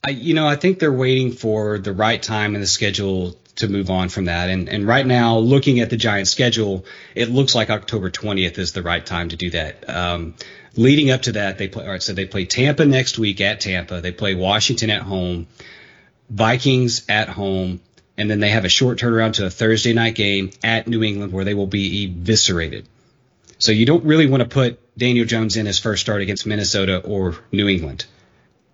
I, 0.05 0.11
you 0.11 0.33
know, 0.33 0.47
I 0.47 0.57
think 0.57 0.79
they're 0.79 0.91
waiting 0.91 1.31
for 1.31 1.79
the 1.79 1.93
right 1.93 2.21
time 2.21 2.55
in 2.55 2.61
the 2.61 2.67
schedule 2.67 3.37
to 3.55 3.67
move 3.67 3.89
on 3.89 4.09
from 4.09 4.25
that. 4.25 4.49
And 4.49 4.69
and 4.69 4.87
right 4.87 5.05
now, 5.05 5.37
looking 5.37 5.79
at 5.79 5.89
the 5.89 5.97
Giants' 5.97 6.29
schedule, 6.29 6.85
it 7.15 7.29
looks 7.29 7.55
like 7.55 7.69
October 7.69 8.09
20th 8.09 8.57
is 8.57 8.73
the 8.73 8.83
right 8.83 9.05
time 9.05 9.29
to 9.29 9.35
do 9.35 9.49
that. 9.51 9.89
Um, 9.89 10.35
leading 10.77 11.11
up 11.11 11.23
to 11.23 11.33
that, 11.33 11.57
they 11.57 11.67
play. 11.67 11.85
All 11.85 11.91
right, 11.91 12.03
so 12.03 12.13
they 12.13 12.25
play 12.25 12.45
Tampa 12.45 12.85
next 12.85 13.17
week 13.17 13.41
at 13.41 13.59
Tampa. 13.59 14.01
They 14.01 14.11
play 14.11 14.35
Washington 14.35 14.89
at 14.89 15.01
home. 15.01 15.47
Vikings 16.29 17.05
at 17.07 17.29
home, 17.29 17.79
and 18.17 18.29
then 18.29 18.39
they 18.39 18.49
have 18.49 18.65
a 18.65 18.69
short 18.69 18.99
turnaround 18.99 19.33
to 19.33 19.45
a 19.45 19.49
Thursday 19.49 19.93
night 19.93 20.15
game 20.15 20.51
at 20.63 20.87
New 20.87 21.03
England 21.03 21.31
where 21.31 21.45
they 21.45 21.53
will 21.53 21.67
be 21.67 22.03
eviscerated. 22.03 22.85
So 23.59 23.71
you 23.71 23.85
don't 23.85 24.03
really 24.03 24.27
want 24.27 24.43
to 24.43 24.49
put 24.49 24.79
Daniel 24.97 25.25
Jones 25.25 25.57
in 25.57 25.65
his 25.65 25.79
first 25.79 26.01
start 26.01 26.21
against 26.21 26.45
Minnesota 26.45 26.99
or 26.99 27.35
New 27.51 27.67
England. 27.67 28.05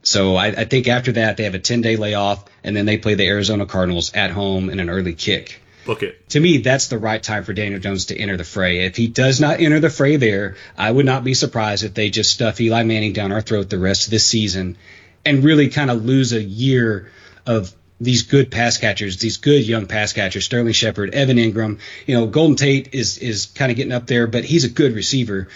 So 0.02 0.36
I, 0.36 0.48
I 0.48 0.66
think 0.66 0.88
after 0.88 1.14
that 1.14 1.38
they 1.38 1.44
have 1.44 1.56
a 1.56 1.60
10 1.60 1.82
day 1.82 1.96
layoff 1.96 2.44
and 2.64 2.76
then 2.76 2.86
they 2.86 2.98
play 2.98 3.14
the 3.14 3.28
Arizona 3.28 3.66
Cardinals 3.66 4.14
at 4.14 4.32
home 4.32 4.70
in 4.70 4.80
an 4.80 4.90
early 4.90 5.14
kick. 5.14 5.62
Book 5.86 6.04
it. 6.04 6.30
To 6.30 6.40
me, 6.40 6.60
that's 6.60 6.88
the 6.88 6.98
right 6.98 7.22
time 7.22 7.44
for 7.44 7.54
Daniel 7.54 7.80
Jones 7.80 8.06
to 8.06 8.18
enter 8.18 8.38
the 8.38 8.44
fray. 8.44 8.86
If 8.86 8.96
he 8.96 9.08
does 9.08 9.40
not 9.40 9.60
enter 9.60 9.80
the 9.80 9.90
fray 9.90 10.16
there, 10.16 10.56
I 10.78 10.92
would 10.92 11.06
not 11.06 11.24
be 11.24 11.34
surprised 11.34 11.84
if 11.84 11.94
they 11.94 12.10
just 12.10 12.32
stuff 12.32 12.62
Eli 12.62 12.84
Manning 12.84 13.14
down 13.14 13.32
our 13.32 13.42
throat 13.42 13.70
the 13.70 13.80
rest 13.80 14.08
of 14.08 14.12
this 14.12 14.26
season 14.26 14.78
and 15.26 15.44
really 15.44 15.70
kind 15.70 15.92
of 15.92 16.06
lose 16.06 16.34
a 16.34 16.42
year 16.42 17.12
of 17.46 17.74
these 18.00 18.24
good 18.24 18.52
pass 18.52 18.78
catchers, 18.78 19.18
these 19.18 19.38
good 19.38 19.66
young 19.66 19.88
pass 19.88 20.14
catchers, 20.14 20.46
Sterling 20.46 20.74
Shepard, 20.74 21.14
Evan 21.14 21.38
Engram. 21.38 21.80
You 22.06 22.16
know, 22.16 22.28
Golden 22.28 22.56
Tate 22.56 22.94
is 22.94 23.18
is 23.18 23.48
kind 23.48 23.72
of 23.72 23.78
getting 23.78 23.94
up 23.94 24.08
there, 24.08 24.28
but 24.28 24.44
he's 24.44 24.66
a 24.66 24.70
good 24.70 24.94
receiver. 24.94 25.48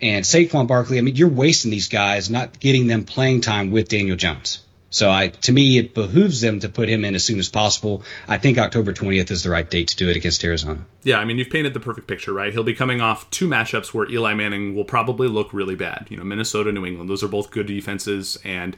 And 0.00 0.24
Saquon 0.24 0.68
Barkley, 0.68 0.98
I 0.98 1.00
mean, 1.00 1.16
you're 1.16 1.28
wasting 1.28 1.72
these 1.72 1.88
guys, 1.88 2.30
not 2.30 2.60
getting 2.60 2.86
them 2.86 3.04
playing 3.04 3.40
time 3.40 3.72
with 3.72 3.88
Daniel 3.88 4.16
Jones. 4.16 4.60
So 4.90 5.10
I, 5.10 5.28
to 5.28 5.52
me, 5.52 5.78
it 5.78 5.94
behooves 5.94 6.40
them 6.40 6.60
to 6.60 6.68
put 6.68 6.88
him 6.88 7.04
in 7.04 7.14
as 7.14 7.24
soon 7.24 7.38
as 7.38 7.48
possible. 7.48 8.02
I 8.26 8.38
think 8.38 8.56
October 8.56 8.92
20th 8.92 9.30
is 9.30 9.42
the 9.42 9.50
right 9.50 9.68
date 9.68 9.88
to 9.88 9.96
do 9.96 10.08
it 10.08 10.16
against 10.16 10.42
Arizona. 10.42 10.80
Yeah, 11.02 11.18
I 11.18 11.24
mean, 11.24 11.38
you've 11.38 11.50
painted 11.50 11.74
the 11.74 11.80
perfect 11.80 12.06
picture, 12.06 12.32
right? 12.32 12.52
He'll 12.52 12.62
be 12.62 12.74
coming 12.74 13.00
off 13.00 13.28
two 13.30 13.48
matchups 13.48 13.92
where 13.92 14.10
Eli 14.10 14.34
Manning 14.34 14.74
will 14.74 14.84
probably 14.84 15.28
look 15.28 15.52
really 15.52 15.74
bad. 15.74 16.06
You 16.08 16.16
know, 16.16 16.24
Minnesota, 16.24 16.72
New 16.72 16.86
England, 16.86 17.10
those 17.10 17.22
are 17.22 17.28
both 17.28 17.50
good 17.50 17.66
defenses, 17.66 18.38
and 18.44 18.76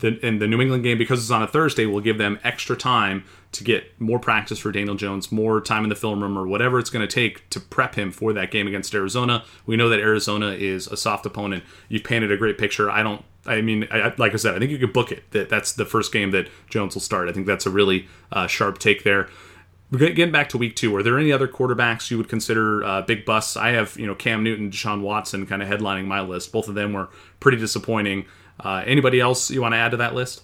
the, 0.00 0.18
in 0.26 0.38
the 0.38 0.46
New 0.46 0.60
England 0.60 0.82
game, 0.82 0.98
because 0.98 1.20
it's 1.20 1.30
on 1.30 1.42
a 1.42 1.46
Thursday, 1.46 1.86
will 1.86 2.00
give 2.00 2.18
them 2.18 2.38
extra 2.42 2.76
time 2.76 3.24
to 3.52 3.62
get 3.62 3.98
more 4.00 4.18
practice 4.18 4.58
for 4.58 4.72
Daniel 4.72 4.96
Jones, 4.96 5.30
more 5.30 5.60
time 5.60 5.84
in 5.84 5.88
the 5.88 5.96
film 5.96 6.20
room, 6.20 6.36
or 6.36 6.46
whatever 6.46 6.78
it's 6.78 6.90
going 6.90 7.06
to 7.06 7.12
take 7.12 7.48
to 7.50 7.60
prep 7.60 7.94
him 7.94 8.10
for 8.10 8.32
that 8.32 8.50
game 8.50 8.66
against 8.66 8.94
Arizona. 8.94 9.44
We 9.66 9.76
know 9.76 9.88
that 9.88 10.00
Arizona 10.00 10.48
is 10.48 10.88
a 10.88 10.96
soft 10.96 11.24
opponent. 11.26 11.62
You've 11.88 12.04
painted 12.04 12.32
a 12.32 12.36
great 12.36 12.58
picture. 12.58 12.90
I 12.90 13.02
don't. 13.02 13.24
I 13.46 13.60
mean, 13.60 13.86
I, 13.90 14.12
like 14.16 14.32
I 14.32 14.36
said, 14.36 14.54
I 14.54 14.58
think 14.58 14.70
you 14.70 14.78
could 14.78 14.92
book 14.92 15.12
it. 15.12 15.30
That 15.32 15.48
that's 15.48 15.72
the 15.72 15.84
first 15.84 16.12
game 16.12 16.30
that 16.30 16.48
Jones 16.68 16.94
will 16.94 17.00
start. 17.00 17.28
I 17.28 17.32
think 17.32 17.46
that's 17.46 17.66
a 17.66 17.70
really 17.70 18.08
uh, 18.32 18.46
sharp 18.46 18.78
take 18.78 19.04
there. 19.04 19.28
Getting 19.96 20.32
back 20.32 20.48
to 20.48 20.58
week 20.58 20.74
two, 20.74 20.96
are 20.96 21.02
there 21.02 21.18
any 21.18 21.30
other 21.30 21.46
quarterbacks 21.46 22.10
you 22.10 22.16
would 22.18 22.28
consider 22.28 22.82
uh, 22.82 23.02
big 23.02 23.24
busts? 23.24 23.56
I 23.56 23.70
have, 23.70 23.96
you 23.96 24.06
know, 24.06 24.14
Cam 24.14 24.42
Newton, 24.42 24.70
Deshaun 24.70 25.02
Watson 25.02 25.46
kind 25.46 25.62
of 25.62 25.68
headlining 25.68 26.06
my 26.06 26.20
list. 26.20 26.50
Both 26.52 26.68
of 26.68 26.74
them 26.74 26.94
were 26.94 27.10
pretty 27.38 27.58
disappointing. 27.58 28.24
Uh, 28.58 28.82
anybody 28.86 29.20
else 29.20 29.50
you 29.50 29.60
want 29.62 29.74
to 29.74 29.78
add 29.78 29.90
to 29.90 29.98
that 29.98 30.14
list? 30.14 30.42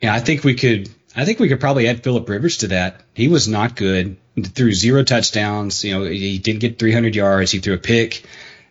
Yeah, 0.00 0.14
I 0.14 0.20
think 0.20 0.42
we 0.42 0.54
could. 0.54 0.88
I 1.14 1.24
think 1.24 1.38
we 1.38 1.48
could 1.48 1.60
probably 1.60 1.88
add 1.88 2.02
Philip 2.02 2.28
Rivers 2.28 2.58
to 2.58 2.68
that. 2.68 3.02
He 3.14 3.28
was 3.28 3.48
not 3.48 3.76
good. 3.76 4.16
Threw 4.42 4.72
zero 4.72 5.04
touchdowns. 5.04 5.84
You 5.84 5.98
know, 5.98 6.04
he 6.04 6.38
didn't 6.38 6.60
get 6.60 6.78
300 6.78 7.14
yards. 7.14 7.50
He 7.50 7.58
threw 7.58 7.74
a 7.74 7.78
pick. 7.78 8.24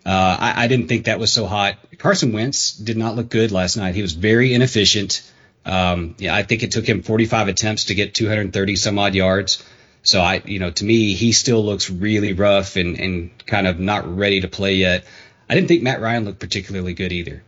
Uh, 0.06 0.38
I, 0.40 0.64
I, 0.64 0.68
didn't 0.68 0.88
think 0.88 1.06
that 1.06 1.20
was 1.20 1.34
so 1.34 1.46
hot. 1.48 1.78
Carson 1.98 2.32
Wentz 2.32 2.74
did 2.74 2.98
not 2.98 3.16
look 3.16 3.30
good 3.30 3.52
last 3.52 3.78
night. 3.78 3.96
He 3.96 4.02
was 4.02 4.14
very 4.14 4.54
inefficient. 4.54 5.30
Um, 5.66 6.16
yeah, 6.18 6.36
I 6.36 6.44
think 6.44 6.64
it 6.64 6.72
took 6.72 6.88
him 6.88 7.02
45 7.02 7.48
attempts 7.48 7.86
to 7.86 7.96
get 7.96 8.14
230 8.14 8.76
some 8.76 9.00
odd 9.00 9.16
yards. 9.16 9.64
So 10.04 10.22
I, 10.22 10.42
you 10.46 10.60
know, 10.60 10.72
to 10.72 10.86
me, 10.86 11.14
he 11.14 11.32
still 11.32 11.64
looks 11.66 11.90
really 11.90 12.34
rough 12.34 12.78
and, 12.78 12.98
and 12.98 13.46
kind 13.46 13.68
of 13.68 13.80
not 13.80 14.18
ready 14.18 14.42
to 14.42 14.48
play 14.48 14.76
yet. 14.76 15.06
I 15.50 15.56
didn't 15.56 15.68
think 15.68 15.84
Matt 15.84 16.02
Ryan 16.02 16.26
looked 16.26 16.40
particularly 16.40 16.94
good 16.94 17.12
either. 17.12 17.44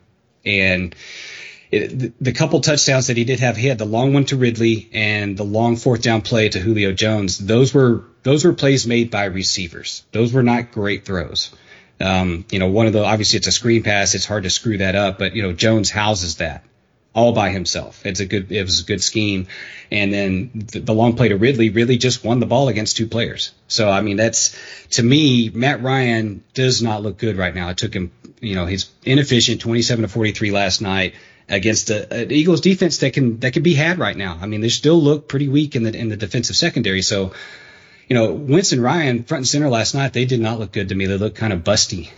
And 0.45 0.95
it, 1.71 1.99
the, 1.99 2.13
the, 2.19 2.31
couple 2.31 2.59
touchdowns 2.61 3.07
that 3.07 3.17
he 3.17 3.23
did 3.23 3.39
have, 3.39 3.55
he 3.55 3.67
had 3.67 3.77
the 3.77 3.85
long 3.85 4.13
one 4.13 4.25
to 4.25 4.37
Ridley 4.37 4.89
and 4.91 5.37
the 5.37 5.45
long 5.45 5.75
fourth 5.75 6.01
down 6.01 6.21
play 6.21 6.49
to 6.49 6.59
Julio 6.59 6.91
Jones. 6.91 7.37
Those 7.37 7.73
were 7.73 8.03
those 8.23 8.43
were 8.43 8.53
plays 8.53 8.87
made 8.87 9.11
by 9.11 9.25
receivers. 9.25 10.03
Those 10.11 10.33
were 10.33 10.43
not 10.43 10.71
great 10.71 11.05
throws. 11.05 11.51
Um, 12.01 12.45
you 12.49 12.59
know, 12.59 12.69
one 12.69 12.87
of 12.87 12.93
the 12.93 13.03
obviously 13.03 13.37
it's 13.37 13.47
a 13.47 13.51
screen 13.51 13.83
pass. 13.83 14.15
It's 14.15 14.25
hard 14.25 14.43
to 14.43 14.49
screw 14.49 14.77
that 14.77 14.95
up, 14.95 15.19
but 15.19 15.35
you 15.35 15.43
know 15.43 15.53
Jones 15.53 15.89
houses 15.89 16.37
that 16.37 16.63
all 17.13 17.33
by 17.33 17.49
himself. 17.49 18.05
It's 18.05 18.19
a 18.19 18.25
good 18.25 18.51
it 18.51 18.63
was 18.63 18.81
a 18.81 18.85
good 18.85 19.03
scheme, 19.03 19.47
and 19.91 20.13
then 20.13 20.51
the, 20.53 20.79
the 20.79 20.93
long 20.93 21.15
play 21.15 21.29
to 21.29 21.37
Ridley 21.37 21.69
really 21.69 21.97
just 21.97 22.23
won 22.23 22.39
the 22.39 22.45
ball 22.45 22.67
against 22.69 22.97
two 22.97 23.07
players. 23.07 23.51
So 23.67 23.89
I 23.89 24.01
mean 24.01 24.17
that's 24.17 24.57
to 24.91 25.03
me 25.03 25.49
Matt 25.49 25.81
Ryan 25.81 26.43
does 26.53 26.81
not 26.81 27.01
look 27.01 27.17
good 27.17 27.37
right 27.37 27.53
now. 27.53 27.69
It 27.69 27.77
took 27.77 27.93
him 27.93 28.11
you 28.39 28.55
know 28.55 28.65
he's 28.65 28.89
inefficient 29.03 29.61
27 29.61 30.03
to 30.03 30.07
43 30.07 30.51
last 30.51 30.81
night 30.81 31.15
against 31.49 31.89
a, 31.89 32.13
an 32.13 32.31
Eagles 32.31 32.61
defense 32.61 32.99
that 32.99 33.13
can 33.13 33.39
that 33.39 33.53
can 33.53 33.63
be 33.63 33.73
had 33.73 33.97
right 33.97 34.15
now. 34.15 34.37
I 34.39 34.45
mean 34.45 34.61
they 34.61 34.69
still 34.69 35.01
look 35.01 35.27
pretty 35.27 35.49
weak 35.49 35.75
in 35.75 35.83
the 35.83 35.95
in 35.95 36.09
the 36.09 36.17
defensive 36.17 36.55
secondary. 36.55 37.01
So 37.01 37.33
you 38.09 38.15
know 38.15 38.33
Winston 38.33 38.81
Ryan 38.81 39.23
front 39.23 39.39
and 39.39 39.47
center 39.47 39.69
last 39.69 39.93
night 39.93 40.13
they 40.13 40.25
did 40.25 40.41
not 40.41 40.59
look 40.59 40.71
good 40.71 40.89
to 40.89 40.95
me. 40.95 41.05
They 41.05 41.17
looked 41.17 41.37
kind 41.37 41.53
of 41.53 41.63
busty. 41.63 42.09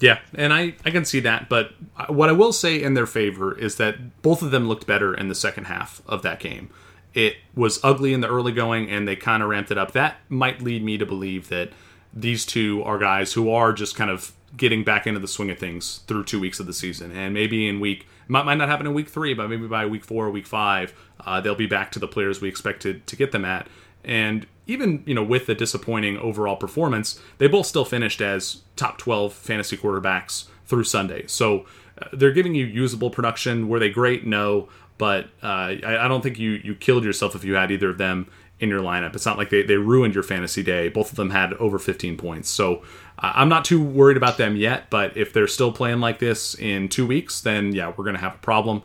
Yeah, 0.00 0.18
and 0.34 0.52
I, 0.52 0.74
I 0.84 0.90
can 0.90 1.04
see 1.04 1.20
that. 1.20 1.48
But 1.48 1.72
what 2.08 2.28
I 2.28 2.32
will 2.32 2.52
say 2.52 2.82
in 2.82 2.94
their 2.94 3.06
favor 3.06 3.56
is 3.56 3.76
that 3.76 4.22
both 4.22 4.42
of 4.42 4.50
them 4.50 4.68
looked 4.68 4.86
better 4.86 5.14
in 5.14 5.28
the 5.28 5.34
second 5.34 5.64
half 5.64 6.02
of 6.06 6.22
that 6.22 6.40
game. 6.40 6.70
It 7.14 7.36
was 7.54 7.78
ugly 7.84 8.12
in 8.12 8.20
the 8.20 8.28
early 8.28 8.52
going, 8.52 8.90
and 8.90 9.06
they 9.06 9.14
kind 9.16 9.42
of 9.42 9.48
ramped 9.48 9.70
it 9.70 9.78
up. 9.78 9.92
That 9.92 10.16
might 10.28 10.60
lead 10.60 10.82
me 10.82 10.98
to 10.98 11.06
believe 11.06 11.48
that 11.48 11.70
these 12.12 12.44
two 12.44 12.82
are 12.82 12.98
guys 12.98 13.32
who 13.32 13.50
are 13.50 13.72
just 13.72 13.94
kind 13.94 14.10
of 14.10 14.32
getting 14.56 14.84
back 14.84 15.06
into 15.06 15.20
the 15.20 15.28
swing 15.28 15.50
of 15.50 15.58
things 15.58 15.98
through 16.06 16.24
two 16.24 16.40
weeks 16.40 16.60
of 16.60 16.66
the 16.66 16.72
season. 16.72 17.12
And 17.12 17.32
maybe 17.32 17.68
in 17.68 17.80
week, 17.80 18.06
might, 18.28 18.44
might 18.44 18.56
not 18.56 18.68
happen 18.68 18.86
in 18.86 18.94
week 18.94 19.08
three, 19.08 19.32
but 19.34 19.48
maybe 19.48 19.66
by 19.66 19.86
week 19.86 20.04
four 20.04 20.26
or 20.26 20.30
week 20.30 20.46
five, 20.46 20.92
uh, 21.24 21.40
they'll 21.40 21.54
be 21.54 21.66
back 21.66 21.92
to 21.92 21.98
the 21.98 22.08
players 22.08 22.40
we 22.40 22.48
expected 22.48 23.06
to 23.06 23.16
get 23.16 23.32
them 23.32 23.44
at. 23.44 23.68
And 24.04 24.46
even 24.66 25.02
you 25.06 25.14
know 25.14 25.22
with 25.22 25.46
the 25.46 25.54
disappointing 25.54 26.18
overall 26.18 26.56
performance, 26.56 27.20
they 27.38 27.46
both 27.46 27.66
still 27.66 27.84
finished 27.84 28.20
as 28.20 28.62
top 28.76 28.98
12 28.98 29.32
fantasy 29.32 29.76
quarterbacks 29.76 30.46
through 30.66 30.84
Sunday. 30.84 31.26
So 31.26 31.66
uh, 32.00 32.08
they're 32.12 32.32
giving 32.32 32.54
you 32.54 32.64
usable 32.64 33.10
production. 33.10 33.68
Were 33.68 33.78
they 33.78 33.90
great? 33.90 34.26
No, 34.26 34.68
but 34.98 35.26
uh, 35.42 35.46
I, 35.46 35.98
I, 36.04 36.08
don't 36.08 36.22
think 36.22 36.38
you 36.38 36.52
you 36.64 36.74
killed 36.74 37.04
yourself 37.04 37.34
if 37.34 37.44
you 37.44 37.54
had 37.54 37.70
either 37.70 37.90
of 37.90 37.98
them 37.98 38.28
in 38.60 38.68
your 38.68 38.80
lineup. 38.80 39.14
It's 39.14 39.26
not 39.26 39.36
like 39.36 39.50
they, 39.50 39.62
they 39.62 39.76
ruined 39.76 40.14
your 40.14 40.22
fantasy 40.22 40.62
day. 40.62 40.88
Both 40.88 41.10
of 41.10 41.16
them 41.16 41.30
had 41.30 41.52
over 41.54 41.78
15 41.78 42.16
points. 42.16 42.48
So 42.48 42.82
uh, 43.18 43.32
I'm 43.34 43.48
not 43.48 43.64
too 43.64 43.82
worried 43.82 44.16
about 44.16 44.38
them 44.38 44.56
yet. 44.56 44.90
But 44.90 45.16
if 45.16 45.32
they're 45.32 45.48
still 45.48 45.72
playing 45.72 46.00
like 46.00 46.18
this 46.18 46.54
in 46.54 46.88
two 46.88 47.06
weeks, 47.06 47.40
then 47.40 47.72
yeah, 47.72 47.92
we're 47.96 48.04
gonna 48.04 48.18
have 48.18 48.34
a 48.34 48.38
problem. 48.38 48.82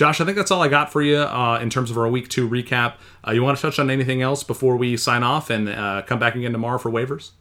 Josh, 0.00 0.18
I 0.18 0.24
think 0.24 0.38
that's 0.38 0.50
all 0.50 0.62
I 0.62 0.68
got 0.68 0.90
for 0.90 1.02
you 1.02 1.18
uh, 1.18 1.58
in 1.60 1.68
terms 1.68 1.90
of 1.90 1.98
our 1.98 2.08
week 2.08 2.30
two 2.30 2.48
recap. 2.48 2.94
Uh, 3.22 3.32
you 3.32 3.42
want 3.42 3.58
to 3.58 3.60
touch 3.60 3.78
on 3.78 3.90
anything 3.90 4.22
else 4.22 4.42
before 4.42 4.78
we 4.78 4.96
sign 4.96 5.22
off 5.22 5.50
and 5.50 5.68
uh, 5.68 6.00
come 6.06 6.18
back 6.18 6.34
again 6.34 6.52
tomorrow 6.52 6.78
for 6.78 6.90
waivers? 6.90 7.32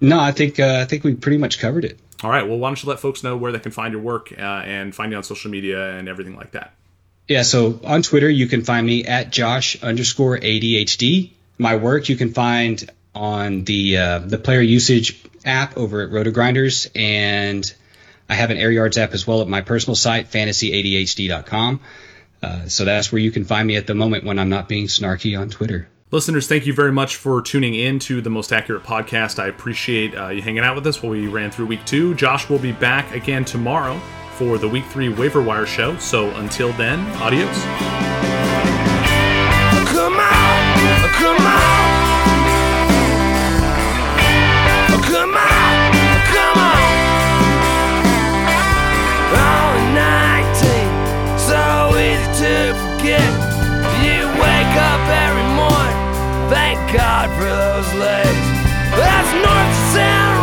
No, 0.00 0.18
I 0.18 0.32
think 0.32 0.58
uh, 0.58 0.78
I 0.80 0.86
think 0.86 1.04
we 1.04 1.16
pretty 1.16 1.36
much 1.36 1.58
covered 1.58 1.84
it. 1.84 1.98
All 2.22 2.30
right. 2.30 2.48
Well, 2.48 2.56
why 2.56 2.70
don't 2.70 2.82
you 2.82 2.88
let 2.88 2.98
folks 2.98 3.22
know 3.22 3.36
where 3.36 3.52
they 3.52 3.58
can 3.58 3.72
find 3.72 3.92
your 3.92 4.00
work 4.00 4.32
uh, 4.32 4.40
and 4.40 4.94
find 4.94 5.12
you 5.12 5.18
on 5.18 5.22
social 5.22 5.50
media 5.50 5.98
and 5.98 6.08
everything 6.08 6.34
like 6.34 6.52
that? 6.52 6.72
Yeah. 7.28 7.42
So 7.42 7.78
on 7.84 8.00
Twitter, 8.00 8.30
you 8.30 8.46
can 8.46 8.64
find 8.64 8.86
me 8.86 9.04
at 9.04 9.30
Josh 9.30 9.82
underscore 9.82 10.38
ADHD. 10.38 11.32
My 11.58 11.76
work 11.76 12.08
you 12.08 12.16
can 12.16 12.32
find 12.32 12.90
on 13.14 13.64
the 13.64 13.98
uh, 13.98 14.18
the 14.20 14.38
player 14.38 14.62
usage 14.62 15.22
app 15.44 15.76
over 15.76 16.00
at 16.00 16.10
RotoGrinders 16.10 16.90
and 16.96 17.70
I 18.28 18.34
have 18.34 18.50
an 18.50 18.58
Air 18.58 18.70
Yards 18.70 18.98
app 18.98 19.14
as 19.14 19.26
well 19.26 19.40
at 19.42 19.48
my 19.48 19.62
personal 19.62 19.94
site, 19.94 20.30
fantasyadhd.com. 20.30 21.80
Uh, 22.42 22.68
so 22.68 22.84
that's 22.84 23.10
where 23.10 23.20
you 23.20 23.30
can 23.30 23.44
find 23.44 23.66
me 23.66 23.76
at 23.76 23.86
the 23.86 23.94
moment 23.94 24.24
when 24.24 24.38
I'm 24.38 24.48
not 24.48 24.68
being 24.68 24.86
snarky 24.86 25.38
on 25.38 25.48
Twitter. 25.50 25.88
Listeners, 26.10 26.46
thank 26.46 26.64
you 26.64 26.72
very 26.72 26.92
much 26.92 27.16
for 27.16 27.42
tuning 27.42 27.74
in 27.74 27.98
to 28.00 28.22
the 28.22 28.30
Most 28.30 28.50
Accurate 28.52 28.82
Podcast. 28.82 29.38
I 29.38 29.48
appreciate 29.48 30.16
uh, 30.16 30.28
you 30.28 30.40
hanging 30.40 30.64
out 30.64 30.74
with 30.74 30.86
us 30.86 31.02
while 31.02 31.12
we 31.12 31.26
ran 31.28 31.50
through 31.50 31.66
week 31.66 31.84
two. 31.84 32.14
Josh 32.14 32.48
will 32.48 32.58
be 32.58 32.72
back 32.72 33.14
again 33.14 33.44
tomorrow 33.44 34.00
for 34.36 34.56
the 34.56 34.68
week 34.68 34.86
three 34.86 35.10
waiver 35.10 35.42
wire 35.42 35.66
show. 35.66 35.98
So 35.98 36.30
until 36.36 36.72
then, 36.74 37.00
adios. 37.20 37.62
Come 39.92 40.18
on, 40.18 41.08
come 41.12 41.46
on. 41.46 41.97
To. 53.08 53.22
You 54.04 54.20
wake 54.44 54.74
up 54.90 55.02
every 55.24 55.48
morning, 55.56 55.98
thank 56.50 56.78
God 56.92 57.26
for 57.36 57.48
those 57.48 57.90
legs. 57.94 58.46
That's 58.96 59.32
north 59.44 59.76
south. 59.94 60.37